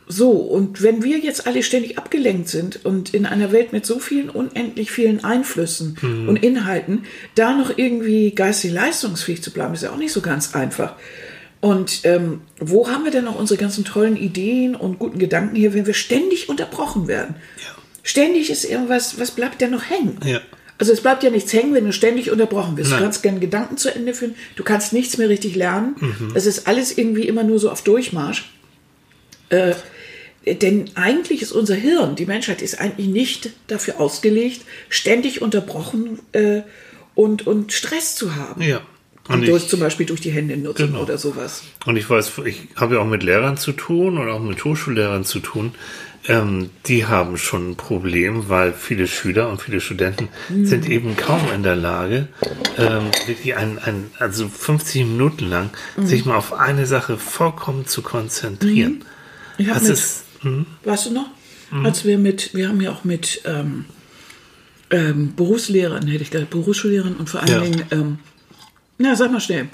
so, 0.09 0.31
und 0.31 0.81
wenn 0.81 1.03
wir 1.03 1.17
jetzt 1.19 1.47
alle 1.47 1.61
ständig 1.63 1.97
abgelenkt 1.97 2.47
sind 2.47 2.85
und 2.85 3.13
in 3.13 3.25
einer 3.25 3.51
Welt 3.51 3.73
mit 3.73 3.85
so 3.85 3.99
vielen, 3.99 4.29
unendlich 4.29 4.89
vielen 4.89 5.23
Einflüssen 5.23 5.97
Mhm. 6.01 6.29
und 6.29 6.37
Inhalten, 6.37 7.03
da 7.35 7.53
noch 7.53 7.77
irgendwie 7.77 8.31
geistig 8.31 8.71
leistungsfähig 8.71 9.43
zu 9.43 9.51
bleiben, 9.51 9.73
ist 9.73 9.83
ja 9.83 9.91
auch 9.91 9.97
nicht 9.97 10.13
so 10.13 10.21
ganz 10.21 10.55
einfach. 10.55 10.95
Und 11.59 12.01
ähm, 12.03 12.41
wo 12.59 12.87
haben 12.87 13.03
wir 13.03 13.11
denn 13.11 13.25
noch 13.25 13.37
unsere 13.37 13.59
ganzen 13.59 13.83
tollen 13.83 14.15
Ideen 14.15 14.75
und 14.75 14.99
guten 14.99 15.19
Gedanken 15.19 15.55
hier, 15.55 15.73
wenn 15.73 15.85
wir 15.85 15.93
ständig 15.93 16.47
unterbrochen 16.49 17.07
werden? 17.07 17.35
Ständig 18.03 18.49
ist 18.49 18.63
irgendwas, 18.63 19.19
was 19.19 19.31
bleibt 19.31 19.59
denn 19.59 19.71
noch 19.71 19.89
hängen? 19.89 20.19
Ja. 20.23 20.39
Also 20.77 20.93
es 20.93 21.01
bleibt 21.01 21.23
ja 21.23 21.31
nichts 21.31 21.51
hängen, 21.51 21.73
wenn 21.73 21.83
du 21.85 21.91
ständig 21.91 22.31
unterbrochen 22.31 22.77
wirst. 22.77 22.91
Nein. 22.91 22.99
Du 22.99 23.03
kannst 23.05 23.23
gerne 23.23 23.39
Gedanken 23.39 23.77
zu 23.77 23.93
Ende 23.93 24.13
führen, 24.13 24.35
du 24.55 24.63
kannst 24.63 24.93
nichts 24.93 25.17
mehr 25.17 25.27
richtig 25.27 25.55
lernen. 25.55 25.95
Mhm. 25.99 26.31
Es 26.35 26.45
ist 26.45 26.67
alles 26.67 26.97
irgendwie 26.97 27.27
immer 27.27 27.43
nur 27.43 27.59
so 27.59 27.71
auf 27.71 27.81
Durchmarsch. 27.81 28.49
Äh, 29.49 29.73
denn 30.55 30.85
eigentlich 30.95 31.41
ist 31.41 31.51
unser 31.51 31.75
Hirn, 31.75 32.15
die 32.15 32.25
Menschheit 32.25 32.61
ist 32.61 32.79
eigentlich 32.79 33.07
nicht 33.07 33.49
dafür 33.67 33.99
ausgelegt, 33.99 34.61
ständig 34.89 35.41
unterbrochen 35.41 36.19
äh, 36.31 36.61
und, 37.15 37.47
und 37.47 37.73
Stress 37.73 38.15
zu 38.15 38.35
haben. 38.35 38.61
Ja. 38.61 38.81
Und 39.29 39.45
durch, 39.45 39.63
ich, 39.63 39.69
zum 39.69 39.81
Beispiel 39.81 40.05
durch 40.05 40.21
die 40.21 40.31
Hände 40.31 40.55
nutzen 40.55 40.87
Genau. 40.87 41.01
oder 41.01 41.17
sowas. 41.17 41.63
Und 41.85 41.97
ich 41.97 42.09
weiß, 42.09 42.31
ich 42.45 42.61
habe 42.77 42.95
ja 42.95 43.01
auch 43.01 43.05
mit 43.07 43.23
Lehrern 43.23 43.57
zu 43.57 43.73
tun 43.73 44.17
und 44.17 44.29
auch 44.29 44.39
mit 44.39 44.63
Hochschullehrern 44.63 45.25
zu 45.25 45.39
tun. 45.39 45.73
Ähm, 46.29 46.69
die 46.85 47.05
haben 47.05 47.37
schon 47.37 47.71
ein 47.71 47.75
Problem, 47.75 48.47
weil 48.47 48.71
viele 48.73 49.05
Schüler 49.07 49.49
und 49.49 49.61
viele 49.61 49.81
Studenten 49.81 50.29
Mhm. 50.49 50.65
sind 50.65 50.89
eben 50.89 51.17
kaum 51.17 51.41
in 51.53 51.63
der 51.63 51.75
Lage, 51.75 52.27
ähm, 52.77 53.11
wirklich 53.25 53.55
ein, 53.57 53.79
ein, 53.79 54.11
also 54.19 54.47
50 54.47 55.03
Minuten 55.05 55.49
lang 55.49 55.71
Mhm. 55.97 56.05
sich 56.07 56.23
mal 56.25 56.35
auf 56.37 56.53
eine 56.53 56.85
Sache 56.85 57.17
vollkommen 57.17 57.85
zu 57.85 58.01
konzentrieren. 58.01 59.03
Ich 59.57 59.67
hab 59.67 59.75
Das 59.75 59.83
mit- 59.83 59.91
ist, 59.93 60.23
Weißt 60.83 61.07
du 61.07 61.11
noch? 61.11 61.29
Als 61.83 62.05
wir 62.05 62.17
mit, 62.17 62.53
wir 62.53 62.69
haben 62.69 62.79
ja 62.79 62.91
auch 62.91 63.03
mit 63.03 63.41
ähm, 63.43 63.85
ähm, 64.89 65.35
Berufslehrern, 65.35 66.07
hätte 66.07 66.23
ich 66.23 66.31
gesagt, 66.31 66.49
Berufsschullehrern 66.49 67.15
und 67.15 67.29
vor 67.29 67.41
allen 67.41 67.51
Ja. 67.51 67.59
Dingen, 67.59 67.83
ähm, 67.91 68.19
na, 68.97 69.15
sag 69.15 69.31
mal 69.31 69.41
schnell, 69.41 69.67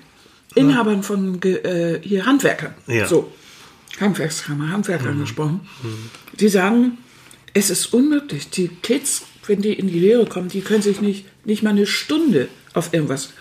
Inhabern 0.55 1.03
von 1.03 1.39
äh, 1.43 1.99
hier 2.01 2.25
Handwerkern. 2.25 2.73
Ja. 2.87 3.07
So, 3.07 3.31
Handwerkskammer, 3.99 4.69
Handwerkern 4.71 5.19
gesprochen. 5.19 5.61
Die 6.39 6.49
sagen, 6.49 6.97
es 7.53 7.69
ist 7.69 7.93
unmöglich. 7.93 8.49
Die 8.49 8.69
Kids, 8.69 9.23
wenn 9.45 9.61
die 9.61 9.73
in 9.73 9.87
die 9.87 9.99
Lehre 9.99 10.25
kommen, 10.25 10.49
die 10.49 10.61
können 10.61 10.81
sich 10.81 10.99
nicht, 10.99 11.25
nicht 11.45 11.61
mal 11.61 11.71
eine 11.71 11.85
Stunde 11.85 12.47
auf 12.73 12.91
irgendwas 12.93 13.33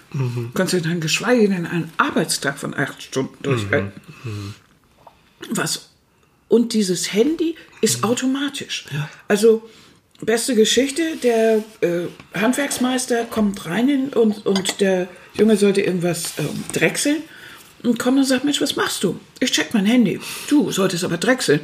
konzentrieren, 0.52 1.00
geschweige 1.00 1.48
denn 1.48 1.64
einen 1.66 1.90
Arbeitstag 1.96 2.58
von 2.58 2.74
acht 2.74 3.02
Stunden 3.02 3.42
durchhalten. 3.42 3.92
Was 5.50 5.88
und 6.52 6.74
dieses 6.74 7.14
Handy 7.14 7.54
ist 7.80 8.04
automatisch. 8.04 8.84
Also, 9.26 9.62
beste 10.20 10.54
Geschichte, 10.54 11.02
der 11.22 11.64
äh, 11.80 12.08
Handwerksmeister 12.38 13.24
kommt 13.24 13.64
rein 13.64 13.88
in, 13.88 14.08
und, 14.10 14.44
und 14.44 14.80
der 14.82 15.08
Junge 15.32 15.56
sollte 15.56 15.80
irgendwas 15.80 16.34
ähm, 16.38 16.62
drechseln 16.74 17.22
und 17.82 17.98
kommt 17.98 18.18
und 18.18 18.24
sagt, 18.24 18.44
Mensch, 18.44 18.60
was 18.60 18.76
machst 18.76 19.02
du? 19.02 19.18
Ich 19.40 19.50
check 19.50 19.72
mein 19.72 19.86
Handy. 19.86 20.20
Du 20.48 20.70
solltest 20.70 21.04
aber 21.04 21.16
drechseln. 21.16 21.60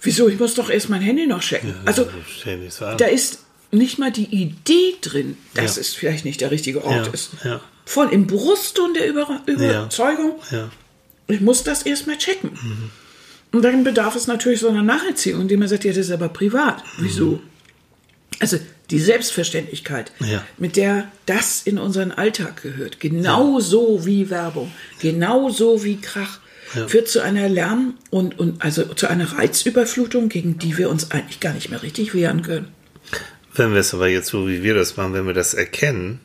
Wieso? 0.00 0.28
Ich 0.28 0.38
muss 0.38 0.54
doch 0.54 0.70
erst 0.70 0.88
mein 0.90 1.00
Handy 1.00 1.26
noch 1.26 1.40
checken. 1.40 1.74
Also, 1.84 2.06
stell 2.38 2.58
nicht 2.58 2.74
so 2.74 2.84
an. 2.84 2.98
da 2.98 3.06
ist 3.06 3.40
nicht 3.72 3.98
mal 3.98 4.12
die 4.12 4.26
Idee 4.26 4.94
drin, 5.02 5.36
dass 5.54 5.74
Ja. 5.74 5.80
es 5.80 5.92
vielleicht 5.94 6.24
nicht 6.24 6.40
der 6.40 6.52
richtige 6.52 6.84
Ort 6.84 7.06
Ja, 7.06 7.12
ist. 7.12 7.30
ja. 7.44 7.60
Voll 7.84 8.10
im 8.12 8.28
Brustton 8.28 8.94
der 8.94 9.08
Über 9.08 9.40
Überzeugung, 9.46 10.36
ja. 10.52 10.70
ich 11.26 11.40
muss 11.40 11.64
das 11.64 11.82
erstmal 11.82 12.16
checken. 12.16 12.52
Und 13.52 13.62
dann 13.62 13.82
bedarf 13.84 14.14
es 14.14 14.26
natürlich 14.26 14.60
so 14.60 14.68
einer 14.68 14.82
Nacherziehung, 14.82 15.42
indem 15.42 15.60
man 15.60 15.68
sagt, 15.68 15.84
ja, 15.84 15.90
das 15.92 15.98
ist 16.06 16.10
aber 16.10 16.28
privat. 16.28 16.82
Wieso? 16.98 17.40
Also 18.40 18.58
die 18.90 18.98
Selbstverständlichkeit, 18.98 20.12
Ja. 20.20 20.44
mit 20.58 20.76
der 20.76 21.10
das 21.26 21.62
in 21.62 21.78
unseren 21.78 22.12
Alltag 22.12 22.62
gehört, 22.62 23.00
genauso 23.00 24.04
wie 24.06 24.30
Werbung, 24.30 24.70
genauso 25.00 25.82
wie 25.84 25.96
Krach, 25.96 26.40
führt 26.86 27.08
zu 27.08 27.22
einer 27.22 27.48
Lärm- 27.48 27.94
und, 28.10 28.38
und 28.38 28.62
also 28.62 28.84
zu 28.84 29.06
einer 29.08 29.32
Reizüberflutung, 29.32 30.28
gegen 30.28 30.58
die 30.58 30.76
wir 30.76 30.90
uns 30.90 31.10
eigentlich 31.10 31.40
gar 31.40 31.54
nicht 31.54 31.70
mehr 31.70 31.82
richtig 31.82 32.12
wehren 32.14 32.42
können. 32.42 32.68
Wenn 33.54 33.72
wir 33.72 33.80
es 33.80 33.94
aber 33.94 34.08
jetzt 34.08 34.28
so, 34.28 34.46
wie 34.46 34.62
wir 34.62 34.74
das 34.74 34.96
machen, 34.98 35.14
wenn 35.14 35.26
wir 35.26 35.32
das 35.34 35.54
erkennen, 35.54 36.20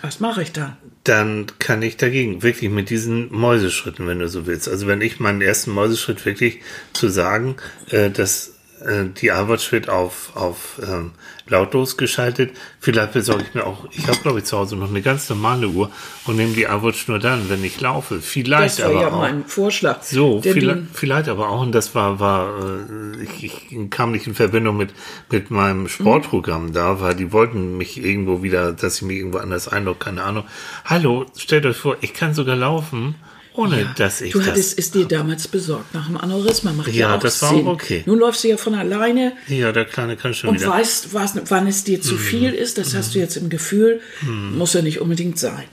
Was 0.00 0.18
mache 0.18 0.42
ich 0.42 0.52
da? 0.52 0.78
Dann 1.04 1.46
kann 1.58 1.82
ich 1.82 1.96
dagegen 1.96 2.42
wirklich 2.42 2.70
mit 2.70 2.90
diesen 2.90 3.32
Mäuseschritten, 3.32 4.06
wenn 4.06 4.20
du 4.20 4.28
so 4.28 4.46
willst. 4.46 4.68
Also 4.68 4.86
wenn 4.86 5.00
ich 5.00 5.18
meinen 5.18 5.40
ersten 5.40 5.72
Mäuseschritt 5.72 6.24
wirklich 6.24 6.60
zu 6.92 7.08
sagen, 7.08 7.56
äh, 7.90 8.10
dass 8.10 8.54
äh, 8.84 9.04
die 9.20 9.28
iWatch 9.28 9.72
wird 9.72 9.88
auf, 9.88 10.32
auf 10.34 10.80
ähm, 10.82 11.12
lautlos 11.46 11.96
geschaltet. 11.96 12.56
Vielleicht 12.80 13.12
besorge 13.12 13.44
ich 13.44 13.54
mir 13.54 13.66
auch, 13.66 13.86
ich 13.90 14.06
habe 14.08 14.18
glaube 14.18 14.40
ich 14.40 14.44
zu 14.44 14.58
Hause 14.58 14.76
noch 14.76 14.90
eine 14.90 15.02
ganz 15.02 15.28
normale 15.28 15.68
Uhr 15.68 15.90
und 16.26 16.36
nehme 16.36 16.54
die 16.54 16.64
iWatch 16.64 17.08
nur 17.08 17.18
dann, 17.18 17.48
wenn 17.48 17.62
ich 17.64 17.80
laufe. 17.80 18.20
Vielleicht 18.20 18.78
Das 18.78 18.84
war 18.84 18.90
aber 18.90 19.00
ja 19.00 19.08
auch. 19.08 19.20
mein 19.20 19.44
Vorschlag. 19.44 20.02
So, 20.02 20.40
vielleicht, 20.42 20.82
vielleicht 20.94 21.28
aber 21.28 21.48
auch, 21.48 21.62
und 21.62 21.72
das 21.72 21.94
war, 21.94 22.20
war 22.20 22.58
äh, 22.58 23.22
ich, 23.22 23.72
ich 23.72 23.90
kam 23.90 24.12
nicht 24.12 24.26
in 24.26 24.34
Verbindung 24.34 24.76
mit, 24.76 24.90
mit 25.30 25.50
meinem 25.50 25.88
Sportprogramm 25.88 26.72
da, 26.72 27.00
weil 27.00 27.14
die 27.14 27.32
wollten 27.32 27.76
mich 27.76 28.02
irgendwo 28.02 28.42
wieder, 28.42 28.72
dass 28.72 28.96
ich 28.96 29.02
mich 29.02 29.18
irgendwo 29.18 29.38
anders 29.38 29.68
einlogge, 29.68 29.98
keine 29.98 30.22
Ahnung. 30.22 30.44
Hallo, 30.84 31.26
stellt 31.36 31.66
euch 31.66 31.76
vor, 31.76 31.96
ich 32.00 32.14
kann 32.14 32.34
sogar 32.34 32.56
laufen, 32.56 33.14
ohne 33.54 33.92
dass 33.96 34.20
ich 34.20 34.32
Du 34.32 34.42
hattest 34.44 34.78
es 34.78 34.90
dir 34.90 35.04
damals 35.06 35.46
besorgt 35.48 35.92
nach 35.94 36.06
dem 36.06 36.16
Aneurysma. 36.16 36.72
Macht 36.72 36.88
ja, 36.88 37.10
Ja, 37.10 37.16
das 37.18 37.42
war 37.42 37.50
Sinn. 37.50 37.66
auch 37.66 37.72
okay. 37.74 38.02
Nun 38.06 38.18
läufst 38.18 38.44
du 38.44 38.48
ja 38.48 38.56
von 38.56 38.74
alleine 38.74 39.32
ja, 39.48 39.72
der 39.72 39.84
Kleine 39.84 40.16
kann 40.16 40.32
schon 40.34 40.50
und 40.50 40.60
wieder. 40.60 40.70
weißt, 40.70 41.12
was, 41.14 41.34
wann 41.50 41.66
es 41.66 41.84
dir 41.84 41.98
Mhm. 41.98 42.02
zu 42.02 42.16
viel 42.16 42.52
ist. 42.52 42.78
Das 42.78 42.94
hast 42.94 43.14
du 43.14 43.18
jetzt 43.18 43.36
im 43.36 43.50
Gefühl. 43.50 44.00
Muss 44.22 44.72
ja 44.72 44.82
nicht 44.82 45.00
unbedingt 45.00 45.38
sein. 45.38 45.64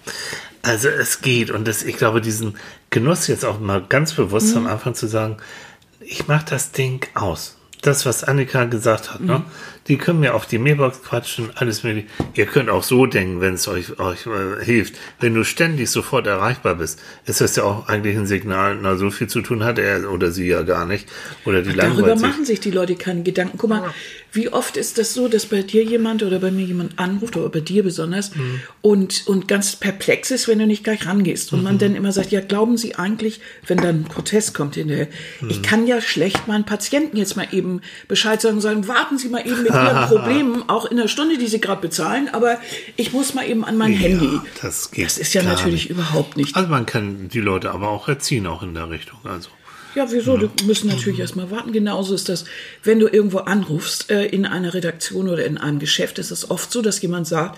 Also 0.61 0.89
es 0.89 1.21
geht 1.21 1.51
und 1.51 1.67
das, 1.67 1.83
ich 1.83 1.95
glaube, 1.95 2.19
diesen 2.19 2.55
Genuss 2.89 3.27
jetzt 3.27 3.45
auch 3.45 3.59
mal 3.61 3.81
ganz 3.87 4.13
bewusst 4.13 4.51
Mhm. 4.51 4.57
am 4.57 4.67
Anfang 4.67 4.93
zu 4.95 5.07
sagen, 5.07 5.37
ich 6.01 6.27
mache 6.27 6.45
das 6.49 6.71
Ding 6.71 7.05
aus. 7.13 7.55
Das, 7.81 8.05
was 8.05 8.25
Annika 8.25 8.65
gesagt 8.65 9.13
hat, 9.13 9.21
Mhm. 9.21 9.27
ne? 9.27 9.43
Die 9.87 9.97
können 9.97 10.19
mir 10.19 10.35
auf 10.35 10.45
die 10.45 10.57
Mailbox 10.59 11.01
quatschen, 11.01 11.49
alles 11.55 11.83
mögliche. 11.83 12.07
Ihr 12.35 12.45
könnt 12.45 12.69
auch 12.69 12.83
so 12.83 13.05
denken, 13.05 13.41
wenn 13.41 13.55
es 13.55 13.67
euch, 13.67 13.99
euch 13.99 14.27
äh, 14.27 14.63
hilft. 14.63 14.95
Wenn 15.19 15.33
du 15.33 15.43
ständig 15.43 15.89
sofort 15.89 16.27
erreichbar 16.27 16.75
bist, 16.75 16.99
ist 17.25 17.41
das 17.41 17.55
ja 17.55 17.63
auch 17.63 17.87
eigentlich 17.87 18.15
ein 18.17 18.27
Signal, 18.27 18.77
na, 18.81 18.97
so 18.97 19.09
viel 19.09 19.27
zu 19.27 19.41
tun 19.41 19.63
hat 19.63 19.79
er 19.79 20.11
oder 20.11 20.31
sie 20.31 20.47
ja 20.47 20.61
gar 20.61 20.85
nicht. 20.85 21.07
Oder 21.45 21.61
die 21.63 21.73
Darüber 21.73 21.83
langweilt 22.01 22.19
sich. 22.19 22.27
machen 22.27 22.45
sich 22.45 22.59
die 22.59 22.71
Leute 22.71 22.95
keine 22.95 23.23
Gedanken. 23.23 23.57
Guck 23.57 23.69
mal, 23.69 23.93
wie 24.31 24.49
oft 24.49 24.77
ist 24.77 24.99
das 24.99 25.13
so, 25.15 25.27
dass 25.27 25.47
bei 25.47 25.63
dir 25.63 25.83
jemand 25.83 26.21
oder 26.21 26.37
bei 26.39 26.51
mir 26.51 26.65
jemand 26.65 26.99
anruft, 26.99 27.35
oder 27.35 27.49
bei 27.49 27.61
dir 27.61 27.81
besonders, 27.83 28.35
Mhm. 28.35 28.61
und, 28.81 29.23
und 29.27 29.47
ganz 29.47 29.75
perplex 29.75 30.29
ist, 30.29 30.47
wenn 30.47 30.59
du 30.59 30.67
nicht 30.67 30.83
gleich 30.83 31.07
rangehst. 31.07 31.51
Und 31.51 31.63
man 31.63 31.75
Mhm. 31.75 31.79
dann 31.79 31.95
immer 31.95 32.11
sagt, 32.11 32.31
ja, 32.31 32.41
glauben 32.41 32.77
Sie 32.77 32.95
eigentlich, 32.95 33.39
wenn 33.65 33.77
dann 33.77 34.01
ein 34.01 34.03
Protest 34.03 34.53
kommt 34.53 34.75
hinterher, 34.75 35.07
Mhm. 35.41 35.49
ich 35.49 35.63
kann 35.63 35.87
ja 35.87 35.99
schlecht 36.01 36.47
meinen 36.47 36.65
Patienten 36.65 37.17
jetzt 37.17 37.35
mal 37.37 37.47
eben 37.51 37.81
Bescheid 38.07 38.39
sagen 38.39 38.55
und 38.57 38.61
sagen, 38.61 38.87
warten 38.87 39.17
Sie 39.17 39.29
mal 39.29 39.45
eben 39.47 39.63
mit 39.63 39.71
Ihren 39.85 40.07
Problemen, 40.09 40.69
auch 40.69 40.85
in 40.85 40.97
der 40.97 41.07
Stunde, 41.07 41.37
die 41.37 41.47
Sie 41.47 41.59
gerade 41.61 41.81
bezahlen, 41.81 42.29
aber 42.31 42.57
ich 42.95 43.13
muss 43.13 43.33
mal 43.33 43.47
eben 43.47 43.63
an 43.65 43.77
mein 43.77 43.93
Ja, 43.93 43.99
Handy. 43.99 44.39
das 44.61 44.91
geht 44.91 45.05
Das 45.05 45.17
ist 45.17 45.33
ja 45.33 45.43
natürlich 45.43 45.83
nicht. 45.83 45.89
überhaupt 45.89 46.37
nicht. 46.37 46.55
Also 46.55 46.69
man 46.69 46.85
kann 46.85 47.29
die 47.29 47.39
Leute 47.41 47.71
aber 47.71 47.89
auch 47.89 48.07
erziehen, 48.07 48.47
auch 48.47 48.63
in 48.63 48.73
der 48.73 48.89
Richtung. 48.89 49.19
Also. 49.23 49.49
Ja, 49.95 50.11
wieso? 50.11 50.37
Du 50.37 50.49
müssen 50.65 50.87
natürlich 50.87 51.19
erstmal 51.19 51.49
warten. 51.49 51.71
Genauso 51.73 52.13
ist 52.13 52.29
das, 52.29 52.45
wenn 52.83 52.99
du 52.99 53.07
irgendwo 53.07 53.39
anrufst, 53.39 54.11
äh, 54.11 54.25
in 54.27 54.45
einer 54.45 54.73
Redaktion 54.75 55.27
oder 55.27 55.43
in 55.45 55.57
einem 55.57 55.79
Geschäft, 55.79 56.19
ist 56.19 56.29
es 56.31 56.49
oft 56.51 56.71
so, 56.71 56.81
dass 56.83 57.01
jemand 57.01 57.25
sagt, 57.27 57.57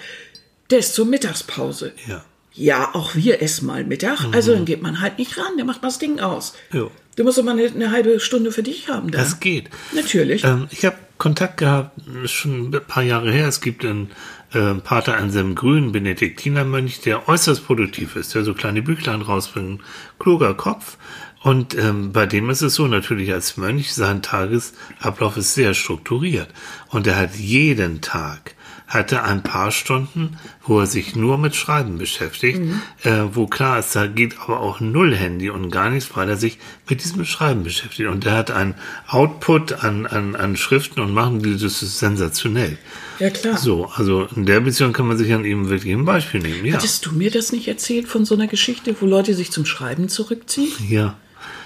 der 0.70 0.80
ist 0.80 0.94
zur 0.96 1.06
Mittagspause. 1.06 1.92
Ja. 2.08 2.24
Ja, 2.54 2.94
auch 2.94 3.16
wir 3.16 3.42
essen 3.42 3.66
mal 3.68 3.84
Mittag. 3.84 4.26
Also 4.34 4.54
dann 4.54 4.66
geht 4.66 4.82
man 4.82 5.00
halt 5.00 5.18
nicht 5.18 5.38
ran, 5.38 5.56
der 5.58 5.66
macht 5.66 5.82
mal 5.82 5.88
das 5.88 6.00
Ding 6.00 6.20
aus. 6.20 6.54
Jo. 6.72 6.92
Du 7.16 7.24
musst 7.24 7.38
doch 7.38 7.44
mal 7.44 7.58
eine, 7.58 7.68
eine 7.68 7.92
halbe 7.92 8.20
Stunde 8.20 8.52
für 8.52 8.64
dich 8.64 8.90
haben. 8.90 9.12
Da. 9.12 9.20
Das 9.20 9.40
geht. 9.40 9.70
Natürlich. 9.94 10.44
Ähm, 10.44 10.68
ich 10.72 10.86
habe 10.86 10.98
Kontakt 11.18 11.58
gehabt, 11.58 11.98
ist 12.24 12.32
schon 12.32 12.74
ein 12.74 12.82
paar 12.88 13.04
Jahre 13.04 13.32
her. 13.32 13.48
Es 13.48 13.62
gibt 13.62 13.86
einen 13.86 14.12
äh, 14.54 14.74
Pater 14.76 15.18
Anselm 15.18 15.56
Grün, 15.56 15.92
Benediktinermönch, 15.92 17.02
der 17.02 17.28
äußerst 17.28 17.66
produktiv 17.66 18.16
ist, 18.16 18.34
der 18.34 18.44
so 18.44 18.54
kleine 18.54 18.82
Büchlein 18.82 19.22
rausbringt, 19.22 19.82
kluger 20.20 20.54
Kopf. 20.54 20.98
Und 21.44 21.78
ähm, 21.78 22.12
bei 22.12 22.26
dem 22.26 22.50
ist 22.50 22.62
es 22.62 22.76
so, 22.76 22.88
natürlich 22.88 23.34
als 23.34 23.58
Mönch, 23.58 23.94
sein 23.94 24.22
Tagesablauf 24.22 25.38
ist 25.38 25.54
sehr 25.54 25.74
strukturiert. 25.74 26.50
Und 26.90 27.08
er 27.08 27.18
hat 27.18 27.36
jeden 27.36 28.02
Tag 28.02 28.56
hatte 28.94 29.24
ein 29.24 29.42
paar 29.42 29.72
Stunden, 29.72 30.38
wo 30.66 30.80
er 30.82 30.86
sich 30.86 31.16
nur 31.16 31.38
mit 31.38 31.56
Schreiben 31.56 31.98
beschäftigt, 31.98 32.60
äh, 33.04 33.24
wo 33.34 33.48
klar 33.48 33.80
ist, 33.80 33.96
da 33.96 34.06
geht 34.08 34.40
aber 34.42 34.60
auch 34.60 34.80
null 34.82 35.16
Handy 35.16 35.50
und 35.50 35.72
gar 35.72 35.90
nichts, 35.90 36.10
weil 36.16 36.28
er 36.30 36.36
sich 36.38 36.58
mit 36.90 37.02
diesem 37.04 37.24
Schreiben 37.26 37.64
beschäftigt. 37.64 38.10
Und 38.10 38.26
er 38.26 38.34
hat 38.38 38.52
einen 38.52 38.76
Output 39.08 39.84
an, 39.84 40.06
an, 40.06 40.36
an 40.36 40.58
Schriften 40.58 41.00
und 41.00 41.14
machen, 41.14 41.42
die- 41.42 41.54
das 41.58 41.82
ist 41.82 42.00
sensationell. 42.00 42.78
ja, 43.20 43.30
klar. 43.30 43.58
So, 43.58 43.86
also 43.96 44.28
in 44.36 44.46
der 44.46 44.60
Beziehung 44.60 44.94
kann 44.94 45.08
man 45.08 45.18
sich 45.18 45.32
an 45.34 45.46
ihm 45.46 45.70
wirklich 45.70 45.94
ein 45.94 46.06
Beispiel 46.06 46.42
nehmen, 46.42 46.66
ja. 46.66 46.74
Hattest 46.76 47.06
du 47.06 47.12
mir 47.14 47.32
das 47.32 47.52
nicht 47.52 47.68
erzählt 47.68 48.08
von 48.08 48.26
so 48.26 48.36
einer 48.36 48.48
Geschichte, 48.48 48.96
wo 49.00 49.06
Leute 49.06 49.34
sich 49.36 49.52
zum 49.52 49.66
Schreiben 49.66 50.10
zurückziehen? 50.10 50.72
Ja. 50.90 51.16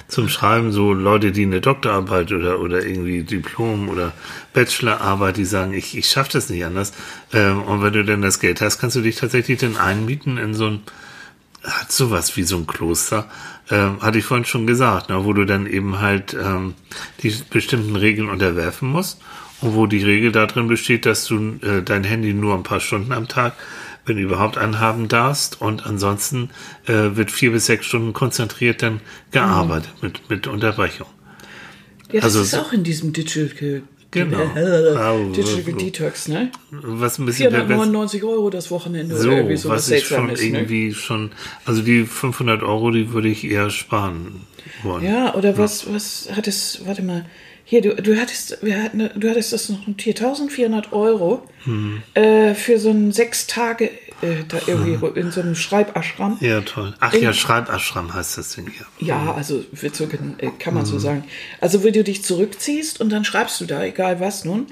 Zum 0.08 0.30
Schreiben 0.30 0.72
so 0.72 0.94
Leute, 0.94 1.32
die 1.32 1.44
eine 1.44 1.62
Doktorarbeit 1.62 2.32
oder, 2.32 2.60
oder 2.60 2.86
irgendwie 2.86 3.24
Diplom 3.24 3.90
oder 3.90 4.14
Bachelorarbeit, 4.54 5.38
die 5.38 5.46
sagen, 5.46 5.74
ich, 5.74 5.98
ich 5.98 6.08
schaffe 6.08 6.34
das 6.34 6.50
nicht 6.50 6.64
anders. 6.64 6.94
Ähm, 7.34 7.64
und 7.64 7.82
wenn 7.82 7.94
du 7.94 8.06
dann 8.06 8.22
das 8.22 8.40
Geld 8.40 8.62
hast, 8.62 8.78
kannst 8.78 8.96
du 8.96 9.02
dich 9.02 9.16
tatsächlich 9.16 9.60
dann 9.60 9.78
einmieten 9.78 10.38
in 10.38 10.54
so 10.54 10.68
ein, 10.68 10.82
hat 11.64 11.92
sowas 11.92 12.38
wie 12.38 12.44
so 12.44 12.58
ein 12.58 12.68
Kloster, 12.68 13.28
ähm, 13.72 14.02
hatte 14.02 14.20
ich 14.20 14.26
vorhin 14.26 14.46
schon 14.46 14.68
gesagt, 14.68 15.10
ne, 15.10 15.26
wo 15.26 15.34
du 15.34 15.46
dann 15.46 15.66
eben 15.66 16.00
halt 16.00 16.36
ähm, 16.36 16.76
die 17.24 17.36
bestimmten 17.50 17.96
Regeln 17.96 18.30
unterwerfen 18.30 18.90
musst 18.90 19.22
und 19.62 19.74
wo 19.74 19.88
die 19.88 20.04
Regel 20.04 20.32
darin 20.32 20.68
besteht, 20.68 21.06
dass 21.06 21.26
du 21.26 21.58
äh, 21.62 21.82
dein 21.84 22.04
Handy 22.04 22.34
nur 22.34 22.54
ein 22.54 22.64
paar 22.64 22.80
Stunden 22.80 23.12
am 23.12 23.28
Tag, 23.28 23.54
wenn 24.06 24.18
überhaupt, 24.18 24.58
anhaben 24.58 25.08
darfst 25.08 25.62
und 25.62 25.86
ansonsten 25.86 26.50
äh, 26.88 27.16
wird 27.16 27.32
vier 27.32 27.52
bis 27.52 27.66
sechs 27.66 27.86
Stunden 27.86 28.14
konzentriert 28.14 28.82
dann 28.82 29.02
gearbeitet 29.32 29.92
mit, 30.02 30.30
mit 30.30 30.48
Unterbrechung. 30.48 31.08
Ja, 32.12 32.22
das 32.22 32.24
Also 32.36 32.42
ist 32.42 32.56
auch 32.56 32.72
in 32.72 32.84
diesem 32.84 33.14
Digital, 33.14 33.82
Genau. 34.12 34.46
Digital 35.36 35.74
Detox, 35.74 36.30
ne? 36.30 36.50
Was 36.72 37.20
ein 37.20 37.26
bisschen 37.26 37.52
pervers- 37.52 37.68
499 37.68 38.24
Euro 38.24 38.50
das 38.50 38.72
Wochenende 38.72 39.18
so, 39.18 39.28
oder 39.28 39.38
irgendwie 39.38 39.58
so 39.58 39.68
was 39.70 39.90
ich 39.90 40.06
schon 40.06 40.28
Seltsames, 40.28 40.40
ne? 40.40 40.46
irgendwie 40.60 40.94
schon, 40.94 41.32
also 41.66 41.82
die 41.82 42.06
500 42.06 42.64
Euro, 42.64 42.92
die 42.92 43.12
würde 43.12 43.28
ich 43.28 43.44
eher 43.44 43.70
sparen 43.70 44.42
wollen. 44.84 45.04
Ja, 45.04 45.36
oder 45.36 45.58
was, 45.58 45.92
was 45.94 46.30
hattest, 46.34 46.88
warte 46.88 47.02
mal, 47.02 47.26
hier, 47.66 47.82
du, 47.82 47.96
du 47.96 48.20
hattest, 48.20 48.60
wir 48.62 48.82
hatten, 48.82 49.10
du 49.16 49.30
hattest 49.30 49.52
das 49.52 49.70
noch 49.70 49.86
notiert, 49.88 50.22
1400 50.22 50.94
Euro 50.94 51.44
Mhm. 51.66 52.04
äh, 52.14 52.54
für 52.54 52.78
so 52.78 52.92
ein 52.92 53.12
sechs 53.12 53.48
Tage 53.48 53.86
äh, 54.22 54.44
da 54.48 54.60
irgendwie 54.68 55.20
in 55.20 55.32
so 55.32 55.42
einem 55.42 55.56
Schreibaschram. 55.56 56.38
Ja, 56.40 56.62
toll. 56.62 56.94
Ach 57.00 57.12
ja, 57.14 57.34
Schreibaschram 57.34 58.14
heißt 58.14 58.38
das 58.38 58.54
Ding 58.54 58.70
hier. 58.70 58.86
Ja, 59.08 59.34
also 59.34 59.64
wird 59.72 59.96
so, 59.96 60.04
äh, 60.04 60.50
kann 60.60 60.76
man 60.76 60.86
so 60.86 61.00
sagen. 61.00 61.24
Also 61.60 61.84
wo 61.84 61.90
du 61.90 62.04
dich 62.04 62.24
zurückziehst 62.24 63.02
und 63.02 63.10
dann 63.10 63.26
schreibst 63.26 63.60
du 63.62 63.66
da, 63.66 63.84
egal 63.84 64.20
was 64.20 64.46
nun, 64.46 64.68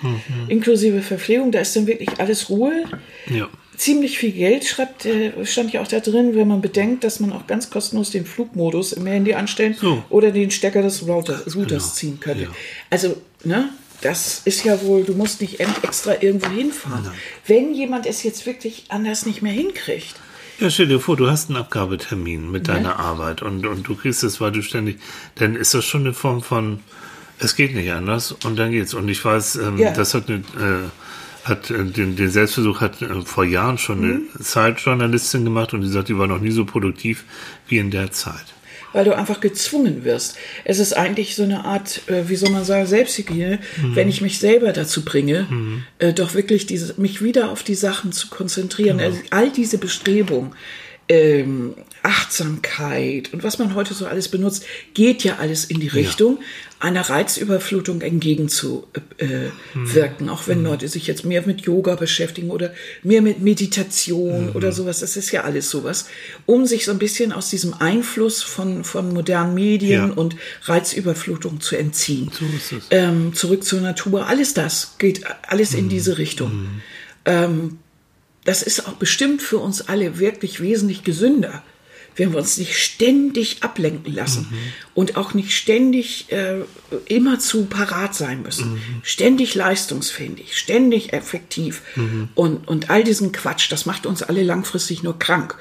inklusive 0.50 1.02
Verpflegung, 1.02 1.52
da 1.52 1.60
ist 1.62 1.76
dann 1.76 1.88
wirklich 1.88 2.20
alles 2.20 2.50
Ruhe. 2.50 2.84
Ja. 3.28 3.50
Ziemlich 3.78 4.18
viel 4.20 4.32
Geld 4.32 4.66
schreibt, 4.66 5.06
äh, 5.06 5.32
stand 5.46 5.74
ja 5.74 5.82
auch 5.82 5.88
da 5.88 6.00
drin, 6.00 6.36
wenn 6.36 6.48
man 6.48 6.62
bedenkt, 6.62 7.04
dass 7.04 7.20
man 7.20 7.32
auch 7.34 7.48
ganz 7.48 7.70
kostenlos 7.70 8.12
den 8.12 8.26
Flugmodus 8.26 8.94
im 8.94 9.06
Handy 9.08 9.34
anstellen 9.34 9.74
So. 9.80 10.04
oder 10.10 10.32
den 10.32 10.52
Stecker 10.52 10.82
des 10.84 11.08
Router, 11.08 11.40
Routers 11.56 11.56
Genau. 11.56 11.94
ziehen 11.94 12.20
könnte. 12.20 12.44
Ja. 12.44 12.50
Also, 12.90 13.18
ne? 13.44 13.70
Das 14.02 14.42
ist 14.44 14.66
ja 14.66 14.82
wohl, 14.84 15.04
du 15.06 15.14
musst 15.14 15.40
nicht 15.40 15.60
extra 15.62 16.22
irgendwo 16.22 16.50
hinfahren. 16.50 17.10
Wenn 17.48 17.74
jemand 17.74 18.06
es 18.06 18.22
jetzt 18.24 18.46
wirklich 18.46 18.86
anders 18.90 19.26
nicht 19.26 19.42
mehr 19.42 19.54
hinkriegt, 19.54 20.16
Ja, 20.60 20.70
stell 20.70 20.88
dir 20.88 21.00
vor, 21.00 21.16
du 21.18 21.30
hast 21.32 21.50
einen 21.50 21.58
Abgabetermin 21.58 22.52
mit 22.52 22.68
deiner 22.68 23.00
Arbeit 23.00 23.42
und, 23.42 23.66
und 23.66 23.88
du 23.88 23.96
kriegst 23.96 24.24
es, 24.24 24.40
weil 24.42 24.52
du 24.52 24.62
ständig, 24.62 25.00
dann 25.36 25.56
ist 25.56 25.74
das 25.74 25.84
schon 25.86 26.02
eine 26.02 26.14
Form 26.14 26.44
von, 26.44 26.82
es 27.40 27.56
geht 27.56 27.74
nicht 27.74 27.92
anders 27.92 28.34
und 28.44 28.58
dann 28.60 28.72
geht's. 28.72 28.94
Und 28.94 29.08
ich 29.10 29.24
weiß, 29.24 29.56
ähm, 29.56 29.78
Ja. 29.78 29.92
das 29.94 30.14
hat, 30.14 30.30
eine, 30.30 30.38
äh, 30.40 30.90
hat 31.44 31.70
äh, 31.70 31.84
den, 31.84 32.16
den 32.16 32.30
Selbstversuch 32.30 32.82
hat 32.82 33.02
äh, 33.02 33.22
vor 33.22 33.44
Jahren 33.44 33.78
schon 33.78 34.04
eine 34.04 34.22
Zeitjournalistin 34.42 35.44
gemacht 35.44 35.74
und 35.74 35.82
die 35.82 35.90
sagt, 35.90 36.10
die 36.10 36.18
war 36.18 36.28
noch 36.28 36.40
nie 36.40 36.52
so 36.52 36.66
produktiv 36.66 37.26
wie 37.68 37.78
in 37.78 37.92
der 37.92 38.12
Zeit. 38.12 38.46
weil 38.94 39.06
du 39.06 39.18
einfach 39.18 39.40
gezwungen 39.42 40.04
wirst. 40.04 40.38
Es 40.66 40.78
ist 40.78 40.94
eigentlich 40.94 41.36
so 41.36 41.44
eine 41.44 41.66
Art, 41.66 42.08
äh, 42.08 42.30
wie 42.30 42.36
soll 42.36 42.52
man 42.52 42.64
sagen, 42.64 42.86
Selbsthygiene, 42.86 43.60
wenn 43.96 44.08
ich 44.08 44.22
mich 44.22 44.38
selber 44.38 44.72
dazu 44.72 45.04
bringe, 45.04 45.48
äh, 45.98 46.14
doch 46.14 46.36
wirklich 46.36 46.68
diese, 46.68 46.94
mich 47.02 47.24
wieder 47.24 47.50
auf 47.50 47.64
die 47.64 47.76
Sachen 47.76 48.12
zu 48.12 48.28
konzentrieren. 48.28 49.00
Also 49.00 49.20
all 49.32 49.50
diese 49.52 49.80
Bestrebungen, 49.80 50.52
ähm, 51.10 51.74
Achtsamkeit 52.04 53.34
und 53.34 53.44
was 53.44 53.60
man 53.60 53.76
heute 53.76 53.94
so 53.94 54.06
alles 54.06 54.30
benutzt, 54.30 54.66
geht 54.94 55.24
ja 55.24 55.38
alles 55.38 55.66
in 55.66 55.80
die 55.80 55.88
Richtung, 55.88 56.40
einer 56.80 57.02
Reizüberflutung 57.10 58.02
entgegenzuwirken. 58.02 60.30
Auch 60.30 60.48
wenn 60.48 60.64
Leute 60.64 60.88
sich 60.90 61.08
jetzt 61.08 61.24
mehr 61.26 61.44
mit 61.46 61.62
Yoga 61.62 61.96
beschäftigen 61.96 62.50
oder 62.52 62.74
mehr 63.04 63.22
mit 63.22 63.42
Meditation 63.42 64.50
oder 64.50 64.72
sowas, 64.72 65.00
das 65.00 65.16
ist 65.16 65.32
ja 65.32 65.44
alles 65.44 65.70
sowas, 65.70 66.08
um 66.46 66.66
sich 66.66 66.86
so 66.86 66.92
ein 66.92 67.00
bisschen 67.00 67.32
aus 67.32 67.50
diesem 67.50 67.74
Einfluss 67.74 68.44
von, 68.44 68.84
von 68.84 69.14
modernen 69.14 69.54
Medien 69.54 70.10
Ja. 70.10 70.14
und 70.14 70.36
Reizüberflutung 70.64 71.62
zu 71.62 71.76
entziehen. 71.78 72.32
So 72.38 72.46
ist 72.56 72.72
es. 72.74 72.84
Ähm, 72.92 73.34
zurück 73.34 73.64
zur 73.64 73.82
Natur, 73.82 74.28
alles 74.28 74.54
das 74.54 74.96
geht 74.98 75.22
alles 75.48 75.74
in 75.74 75.88
diese 75.90 76.18
Richtung. 76.18 76.82
Ähm, 77.26 77.78
das 78.44 78.62
ist 78.62 78.88
auch 78.88 78.94
bestimmt 78.94 79.42
für 79.42 79.60
uns 79.60 79.88
alle 79.88 80.20
wirklich 80.20 80.62
wesentlich 80.62 81.06
gesünder, 81.06 81.64
wenn 82.16 82.32
wir 82.32 82.40
uns 82.40 82.58
nicht 82.58 82.78
ständig 82.78 83.64
ablenken 83.64 84.14
lassen 84.14 84.48
und 84.94 85.18
auch 85.18 85.34
nicht 85.34 85.52
ständig 85.52 86.32
äh, 86.32 86.62
immer 87.06 87.40
zu 87.40 87.66
parat 87.66 88.16
sein 88.16 88.42
müssen. 88.44 88.82
Ständig 89.04 89.56
leistungsfähig, 89.56 90.58
ständig 90.58 91.14
effektiv 91.14 91.82
und, 92.36 92.68
und 92.68 92.90
all 92.90 93.04
diesen 93.04 93.32
Quatsch, 93.32 93.72
das 93.72 93.86
macht 93.86 94.06
uns 94.06 94.24
alle 94.24 94.44
langfristig 94.44 95.04
nur 95.04 95.18
krank. 95.18 95.58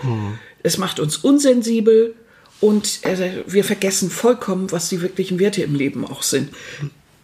Es 0.62 0.78
macht 0.78 1.00
uns 1.00 1.16
unsensibel 1.16 2.14
und 2.60 3.04
äh, 3.04 3.42
wir 3.46 3.64
vergessen 3.64 4.08
vollkommen, 4.10 4.70
was 4.70 4.88
die 4.88 5.02
wirklichen 5.02 5.38
Werte 5.40 5.62
im 5.62 5.74
Leben 5.74 6.06
auch 6.06 6.22
sind. 6.22 6.50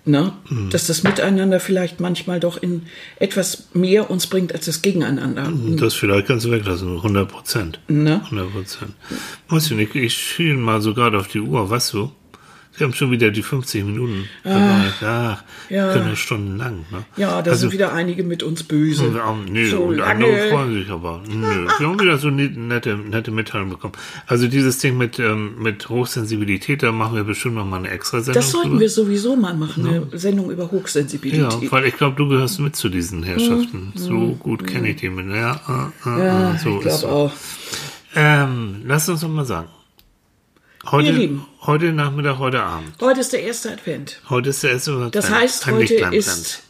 Ne? 0.08 0.32
Dass 0.70 0.86
das 0.86 1.02
Miteinander 1.02 1.60
vielleicht 1.60 2.00
manchmal 2.00 2.40
doch 2.40 2.56
in 2.56 2.86
etwas 3.18 3.68
mehr 3.74 4.10
uns 4.10 4.26
bringt 4.26 4.54
als 4.54 4.64
das 4.64 4.80
Gegeneinander. 4.80 5.52
Das 5.76 5.92
vielleicht 5.92 6.26
kannst 6.26 6.46
du 6.46 6.50
weglassen, 6.50 6.96
100 6.96 7.28
Prozent. 7.28 7.80
Ne? 7.88 8.22
100 8.24 8.52
Prozent. 8.52 8.94
Weißt 9.48 9.70
du 9.70 9.74
nicht, 9.74 9.94
ich 9.94 10.14
schiel 10.14 10.54
mal 10.54 10.80
so 10.80 10.94
gerade 10.94 11.18
auf 11.18 11.28
die 11.28 11.40
Uhr, 11.40 11.68
weißt 11.68 11.92
du? 11.92 12.10
Sie 12.78 12.84
haben 12.84 12.92
schon 12.94 13.10
wieder 13.10 13.32
die 13.32 13.42
50 13.42 13.84
Minuten. 13.84 14.28
Ach, 14.44 15.02
ja, 15.02 15.38
ja. 15.68 15.92
können 15.92 16.10
ja 16.10 16.16
stundenlang. 16.16 16.84
Ne? 16.92 17.04
Ja, 17.16 17.42
da 17.42 17.50
also, 17.50 17.62
sind 17.62 17.72
wieder 17.72 17.92
einige 17.92 18.22
mit 18.22 18.44
uns 18.44 18.62
böse. 18.62 19.10
Ja, 19.16 19.36
nee, 19.50 19.66
so 19.66 19.80
und 19.82 20.00
andere 20.00 20.30
lange. 20.30 20.48
freuen 20.50 20.74
sich 20.74 20.88
aber. 20.90 21.20
Nö, 21.28 21.66
wir 21.78 21.86
haben 21.88 22.00
wieder 22.00 22.18
so 22.18 22.30
net- 22.30 22.56
nette, 22.56 22.96
nette 22.96 23.32
Mitteilungen 23.32 23.72
bekommen. 23.72 23.94
Also 24.28 24.46
dieses 24.46 24.78
Ding 24.78 24.96
mit, 24.96 25.18
ähm, 25.18 25.60
mit 25.60 25.88
Hochsensibilität, 25.88 26.84
da 26.84 26.92
machen 26.92 27.16
wir 27.16 27.24
bestimmt 27.24 27.56
noch 27.56 27.66
mal 27.66 27.78
eine 27.78 27.90
extra 27.90 28.20
Sendung. 28.20 28.34
Das 28.42 28.52
sollten 28.52 28.68
drüber. 28.68 28.80
wir 28.82 28.90
sowieso 28.90 29.34
mal 29.34 29.54
machen, 29.54 29.84
eine 29.84 30.06
Sendung 30.16 30.50
über 30.52 30.64
Ja, 30.64 30.70
Hochsensibilität. 30.70 31.72
weil 31.72 31.84
ich 31.86 31.96
glaube, 31.96 32.14
du 32.16 32.28
gehörst 32.28 32.60
mit 32.60 32.76
zu 32.76 32.88
diesen 32.88 33.24
Herrschaften. 33.24 33.92
So 33.96 34.36
gut 34.38 34.66
kenne 34.68 34.90
ich 34.90 34.96
die 34.96 35.08
mit. 35.08 35.26
Ja, 35.34 35.90
äh, 36.06 36.08
äh. 36.10 36.26
Ja, 36.26 36.58
so 36.58 36.76
ich 36.76 36.82
glaube 36.82 37.08
auch. 37.08 37.32
Ähm, 38.14 38.82
lass 38.84 39.08
uns 39.08 39.20
doch 39.20 39.28
mal 39.28 39.44
sagen. 39.44 39.68
Heute, 40.90 41.40
heute 41.62 41.92
Nachmittag, 41.92 42.38
heute 42.38 42.62
Abend. 42.62 42.92
Heute 43.00 43.20
ist 43.20 43.34
der 43.34 43.42
erste 43.42 43.70
Advent. 43.70 44.22
Heute 44.30 44.48
ist 44.50 44.62
der 44.62 44.72
erste 44.72 44.92
Advent. 44.92 45.14
Das 45.14 45.30
heißt, 45.30 45.66
Ein 45.66 45.74
heute 45.74 45.94
ist 46.12 46.62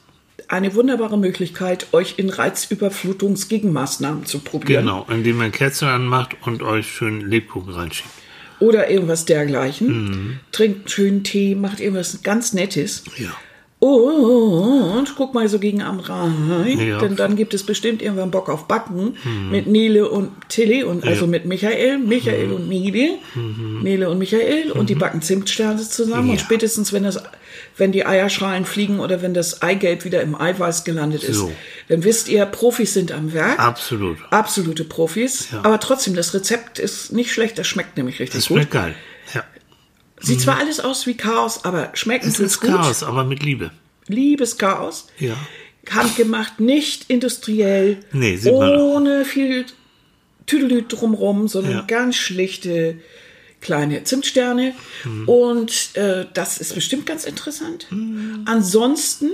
eine 0.49 0.75
wunderbare 0.75 1.17
Möglichkeit, 1.17 1.87
euch 1.93 2.15
in 2.17 2.29
Reizüberflutungsgegenmaßnahmen 2.31 4.27
zu 4.27 4.41
probieren. 4.41 4.87
Genau, 4.87 5.07
indem 5.09 5.37
man 5.37 5.53
Kerzen 5.53 5.87
anmacht 5.87 6.37
und 6.45 6.63
euch 6.63 6.89
schön 6.89 7.21
Lebkuchen 7.21 7.73
reinschiebt. 7.73 8.09
Oder 8.59 8.91
irgendwas 8.91 9.25
dergleichen. 9.25 9.87
Mhm. 9.87 10.41
Trinkt 10.51 10.91
schön 10.91 11.23
Tee, 11.23 11.55
macht 11.55 11.79
irgendwas 11.79 12.23
ganz 12.25 12.53
Nettes. 12.53 13.05
Ja. 13.19 13.31
Und 13.81 15.15
guck 15.17 15.35
mal 15.35 15.49
so 15.49 15.61
gegen 15.61 15.83
am 15.83 16.01
Rhein, 16.01 16.81
Ja. 16.81 16.99
denn 16.99 17.15
dann 17.15 17.37
gibt 17.37 17.55
es 17.55 17.63
bestimmt 17.65 18.03
irgendwann 18.03 18.31
Bock 18.33 18.49
auf 18.49 18.67
Backen 18.67 19.17
mit 19.53 19.69
Nele 19.69 20.09
und 20.09 20.31
Tilly 20.49 20.83
und 20.83 21.05
also 21.07 21.29
mit 21.29 21.45
Michael, 21.45 21.99
Michael 21.99 22.53
und 22.53 22.69
Nele, 22.69 23.19
Nele 23.83 24.11
und 24.11 24.19
Michael 24.19 24.73
und 24.73 24.91
die 24.91 24.97
backen 24.97 25.23
Zimtsterne 25.23 25.81
zusammen 25.81 26.31
und 26.31 26.37
Ja. 26.37 26.43
spätestens 26.43 26.93
wenn 26.93 27.05
das, 27.05 27.23
wenn 27.77 27.93
die 27.93 28.05
Eierschalen 28.05 28.65
fliegen 28.65 28.99
oder 28.99 29.23
wenn 29.23 29.33
das 29.33 29.63
Eigelb 29.63 30.05
wieder 30.05 30.23
im 30.23 30.35
Eiweiß 30.35 30.83
gelandet 30.83 31.23
ist, 31.23 31.37
So. 31.37 31.53
dann 31.89 32.03
wisst 32.03 32.29
ihr, 32.29 32.47
Profis 32.47 32.95
sind 32.95 33.13
am 33.13 33.33
Werk. 33.33 33.61
Absolut. 33.61 34.19
Absolute 34.31 34.83
Profis. 34.85 35.51
Ja. 35.53 35.61
Aber 35.63 35.79
trotzdem, 35.79 36.15
das 36.17 36.35
Rezept 36.35 36.81
ist 36.81 37.13
nicht 37.13 37.33
schlecht, 37.33 37.59
das 37.59 37.69
schmeckt 37.69 37.97
nämlich 37.97 38.19
richtig 38.19 38.41
Das 38.41 38.49
gut. 38.49 38.57
schmeckt 38.59 38.73
geil. 38.73 38.95
Ja. 39.35 39.45
Sieht 40.21 40.41
zwar 40.41 40.59
alles 40.59 40.81
aus 40.81 41.07
wie 41.07 41.15
Chaos, 41.17 41.65
aber 41.65 41.91
schmecken 41.95 42.29
Es 42.29 42.41
ist 42.41 42.61
gut. 42.61 42.71
Chaos, 42.71 43.03
aber 43.03 43.25
mit 43.25 43.43
Liebe. 43.43 43.71
Liebes 44.09 44.59
Chaos. 44.59 45.07
Ja. 45.19 45.37
Handgemacht, 45.91 46.61
nicht 46.61 47.05
industriell. 47.09 47.99
Nee, 48.13 48.37
sieht 48.37 48.53
man 48.53 48.75
auch. 48.75 48.97
Ohne 48.97 49.25
viel 49.25 49.65
Tüdelüt 50.47 50.87
drumrum, 50.93 51.49
sondern 51.49 51.73
Ja. 51.73 51.81
ganz 51.87 52.17
schlichte 52.17 52.99
kleine 53.61 54.05
Zimtsterne. 54.05 54.75
Mhm. 55.05 55.29
Und 55.29 55.97
äh, 55.97 56.27
das 56.35 56.59
ist 56.59 56.75
bestimmt 56.75 57.07
ganz 57.07 57.25
interessant. 57.25 57.87
Mhm. 57.91 58.43
Ansonsten, 58.45 59.31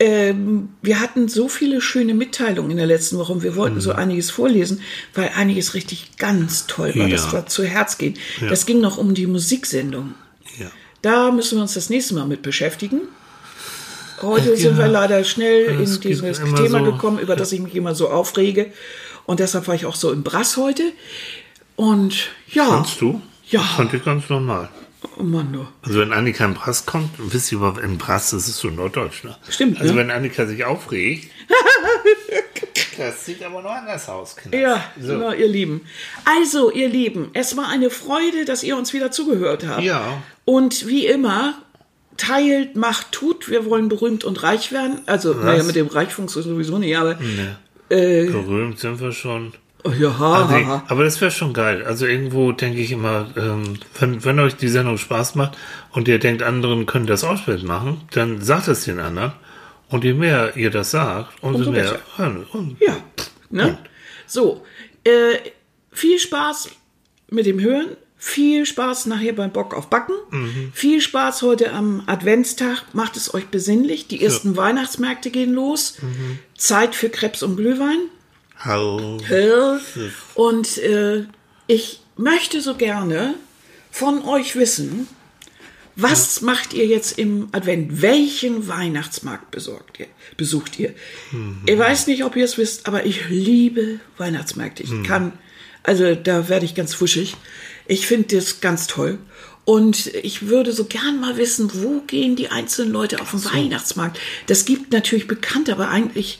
ähm, 0.00 0.70
wir 0.82 1.00
hatten 1.00 1.28
so 1.28 1.48
viele 1.48 1.80
schöne 1.80 2.14
Mitteilungen 2.14 2.70
in 2.72 2.76
der 2.78 2.86
letzten 2.86 3.16
Woche 3.18 3.32
und 3.32 3.42
wir 3.42 3.54
wollten 3.56 3.80
so 3.80 3.92
einiges 3.92 4.30
vorlesen, 4.30 4.80
weil 5.14 5.30
einiges 5.36 5.74
richtig 5.74 6.16
ganz 6.18 6.66
toll 6.66 6.94
war. 6.96 7.08
Das 7.08 7.22
Mhm. 7.22 7.26
Ja. 7.28 7.32
war 7.34 7.46
zu 7.46 7.64
Herz 7.64 7.96
gehen. 7.98 8.14
Ja. 8.40 8.48
Das 8.48 8.66
ging 8.66 8.80
noch 8.80 8.98
um 8.98 9.14
die 9.14 9.26
Musiksendung. 9.26 10.14
Ja. 10.58 10.66
Da 11.02 11.30
müssen 11.30 11.58
wir 11.58 11.62
uns 11.62 11.74
das 11.74 11.90
nächste 11.90 12.14
Mal 12.14 12.26
mit 12.26 12.42
beschäftigen. 12.42 13.02
Heute 14.22 14.56
sind 14.56 14.78
wir 14.78 14.88
leider 14.88 15.22
schnell 15.24 15.66
in 15.66 15.80
es 15.80 16.00
gibt 16.00 16.04
dieses 16.14 16.38
Thema 16.38 16.78
so- 16.78 16.84
gekommen, 16.92 17.18
über 17.18 17.36
das 17.36 17.52
ich 17.52 17.60
mich 17.60 17.74
immer 17.74 17.94
so 17.94 18.08
aufrege. 18.08 18.72
Und 19.26 19.40
deshalb 19.40 19.66
war 19.68 19.74
ich 19.74 19.86
auch 19.86 19.96
so 19.96 20.12
im 20.12 20.22
Brass 20.22 20.56
heute. 20.56 20.82
Und 21.76 22.28
ja, 22.52 22.66
Kannst 22.68 23.00
du? 23.00 23.20
Ja. 23.50 23.60
Das 23.60 23.70
fand 23.70 23.94
ich 23.94 24.04
ganz 24.04 24.28
normal. 24.30 24.68
Oh 25.18 25.22
Mann, 25.22 25.52
du. 25.52 25.66
Also 25.82 26.00
wenn 26.00 26.12
Annika 26.12 26.44
in 26.44 26.54
Brass 26.54 26.86
kommt, 26.86 27.10
wisst 27.18 27.50
ihr, 27.52 27.60
was 27.60 27.78
in 27.78 27.98
Brass, 27.98 28.30
das 28.30 28.48
ist 28.48 28.58
so 28.58 28.68
norddeutsch, 28.70 29.24
ne? 29.24 29.36
Stimmt, 29.48 29.80
Also 29.80 29.92
ne? 29.94 30.00
wenn 30.00 30.10
Annika 30.10 30.46
sich 30.46 30.64
aufregt, 30.64 31.30
das 32.98 33.24
sieht 33.26 33.42
aber 33.42 33.62
noch 33.62 33.70
anders 33.70 34.08
aus, 34.08 34.36
Kinder. 34.36 34.58
Ja, 34.58 34.84
So. 35.00 35.14
na, 35.16 35.34
ihr 35.34 35.48
Lieben. 35.48 35.82
Also, 36.24 36.70
ihr 36.70 36.88
Lieben, 36.88 37.30
es 37.34 37.56
war 37.56 37.68
eine 37.68 37.90
Freude, 37.90 38.44
dass 38.44 38.62
ihr 38.62 38.76
uns 38.76 38.92
wieder 38.92 39.10
zugehört 39.10 39.66
habt. 39.66 39.82
Ja. 39.82 40.22
Und 40.44 40.86
wie 40.86 41.06
immer, 41.06 41.54
teilt, 42.16 42.76
macht, 42.76 43.12
tut. 43.12 43.48
Wir 43.48 43.64
wollen 43.66 43.88
berühmt 43.88 44.24
und 44.24 44.42
reich 44.42 44.70
werden. 44.72 45.00
Also, 45.06 45.34
naja, 45.34 45.62
mit 45.64 45.74
dem 45.76 45.88
Reich 45.88 46.12
funktioniert 46.12 46.50
sowieso 46.54 46.78
nicht, 46.78 46.96
aber 46.96 47.14
Ne. 47.16 47.56
Berühmt 47.88 48.78
sind 48.78 49.00
wir 49.00 49.12
schon. 49.12 49.52
Ja, 49.92 50.08
Also, 50.08 50.18
ha, 50.18 50.66
ha. 50.66 50.84
aber 50.88 51.04
das 51.04 51.20
wäre 51.20 51.30
schon 51.30 51.52
geil. 51.52 51.84
Also 51.84 52.06
irgendwo 52.06 52.52
denke 52.52 52.80
ich 52.80 52.90
immer, 52.92 53.28
ähm, 53.36 53.78
wenn, 53.98 54.24
wenn 54.24 54.40
euch 54.40 54.56
die 54.56 54.68
Sendung 54.68 54.96
Spaß 54.98 55.34
macht 55.34 55.58
und 55.92 56.08
ihr 56.08 56.18
denkt, 56.18 56.42
anderen 56.42 56.86
können 56.86 57.06
das 57.06 57.22
auch 57.24 57.46
machen, 57.62 58.00
dann 58.12 58.40
sagt 58.40 58.68
es 58.68 58.84
den 58.84 58.98
anderen. 59.00 59.32
Und 59.90 60.02
je 60.04 60.14
mehr 60.14 60.56
ihr 60.56 60.70
das 60.70 60.90
sagt, 60.92 61.32
umso, 61.42 61.58
Umso 61.58 61.70
mehr. 61.72 61.98
hören- 62.16 62.46
Und, 62.52 62.76
Ja. 62.80 62.96
Ne? 63.50 63.78
So, 64.26 64.64
äh, 65.04 65.36
viel 65.92 66.18
Spaß 66.18 66.70
mit 67.30 67.46
dem 67.46 67.60
Hören. 67.60 67.88
Viel 68.16 68.64
Spaß 68.64 69.04
nachher 69.06 69.34
beim 69.34 69.52
Bock 69.52 69.74
auf 69.74 69.88
Backen. 69.90 70.14
Viel 70.72 71.02
Spaß 71.02 71.42
heute 71.42 71.72
am 71.72 72.02
Adventstag. 72.06 72.82
Macht 72.94 73.18
es 73.18 73.34
euch 73.34 73.48
besinnlich. 73.48 74.08
Die 74.08 74.24
ersten 74.24 74.56
Weihnachtsmärkte 74.56 75.30
gehen 75.30 75.52
los. 75.52 75.98
Zeit 76.56 76.94
für 76.94 77.10
Krebs 77.10 77.42
und 77.42 77.56
Glühwein. 77.56 77.98
Hau. 78.64 79.18
Und 80.34 80.78
äh, 80.78 81.24
ich 81.66 82.00
möchte 82.16 82.60
so 82.60 82.74
gerne 82.74 83.34
von 83.90 84.24
euch 84.24 84.56
wissen, 84.56 85.08
was 85.96 86.40
macht 86.40 86.74
ihr 86.74 86.86
jetzt 86.86 87.18
im 87.18 87.48
Advent? 87.52 88.02
Welchen 88.02 88.66
Weihnachtsmarkt 88.66 89.50
besorgt 89.50 90.00
ihr, 90.00 90.06
besucht 90.36 90.78
ihr? 90.78 90.92
Mhm. 91.30 91.62
Ich 91.66 91.78
weiß 91.78 92.08
nicht, 92.08 92.24
ob 92.24 92.34
ihr 92.36 92.44
es 92.44 92.58
wisst, 92.58 92.88
aber 92.88 93.06
ich 93.06 93.28
liebe 93.28 94.00
Weihnachtsmärkte. 94.18 94.82
Ich 94.82 95.04
kann, 95.04 95.32
also 95.84 96.14
da 96.14 96.48
werde 96.48 96.64
ich 96.64 96.74
ganz 96.74 97.00
wuschig. 97.00 97.36
Ich 97.86 98.06
finde 98.06 98.36
das 98.36 98.60
ganz 98.60 98.86
toll. 98.88 99.18
Und 99.64 100.08
ich 100.14 100.48
würde 100.48 100.72
so 100.72 100.84
gern 100.84 101.20
mal 101.20 101.36
wissen, 101.36 101.70
wo 101.72 102.00
gehen 102.00 102.36
die 102.36 102.48
einzelnen 102.48 102.92
Leute 102.92 103.20
auf 103.20 103.30
den 103.30 103.44
Weihnachtsmarkt? 103.44 104.18
Das 104.46 104.64
gibt 104.64 104.92
natürlich 104.92 105.26
bekannt, 105.26 105.70
aber 105.70 105.88
eigentlich, 105.88 106.38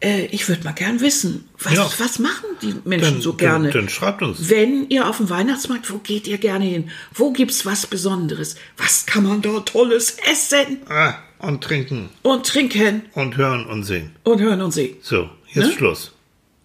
äh, 0.00 0.26
ich 0.26 0.48
würde 0.48 0.64
mal 0.64 0.72
gern 0.72 1.00
wissen, 1.00 1.48
was, 1.58 1.74
Ja. 1.74 1.90
was 1.98 2.18
machen 2.18 2.44
die 2.62 2.74
Menschen 2.84 3.14
Dann, 3.14 3.20
so 3.22 3.34
gerne? 3.34 3.70
Dann, 3.70 3.82
dann 3.82 3.88
schreibt 3.88 4.22
uns. 4.22 4.48
Wenn 4.50 4.88
ihr 4.90 5.08
auf 5.08 5.18
dem 5.18 5.30
Weihnachtsmarkt, 5.30 5.90
wo 5.92 5.98
geht 5.98 6.26
ihr 6.26 6.38
gerne 6.38 6.64
hin? 6.64 6.90
Wo 7.14 7.32
gibt's 7.32 7.64
was 7.66 7.86
Besonderes? 7.86 8.56
Was 8.76 9.06
kann 9.06 9.24
man 9.26 9.42
dort 9.42 9.68
Tolles 9.70 10.16
essen 10.30 10.78
Ah, 10.88 11.14
und 11.38 11.62
trinken 11.64 12.10
und 12.22 12.46
trinken 12.46 13.02
und 13.14 13.36
hören 13.36 13.66
und 13.66 13.84
sehen. 13.84 14.14
und 14.24 14.40
hören 14.40 14.60
und 14.62 14.72
sehen? 14.72 14.96
So, 15.02 15.28
jetzt 15.52 15.66
Ne? 15.68 15.72
Schluss. 15.72 16.12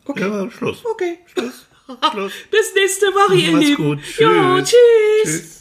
Okay. 0.05 0.21
Ja, 0.27 0.49
Schluss. 0.51 0.79
Okay. 0.85 1.17
Schluss. 1.33 1.65
Schluss. 2.11 2.33
Bis 2.51 2.73
nächste 2.75 3.05
Woche, 3.07 3.35
ihr 3.35 3.51
Macht's 3.51 3.67
Lieben. 3.67 3.83
gut. 3.83 3.99
Jo, 4.19 4.57
Tschüss. 4.59 4.69
tschüss. 4.69 5.23
Tschüss. 5.41 5.58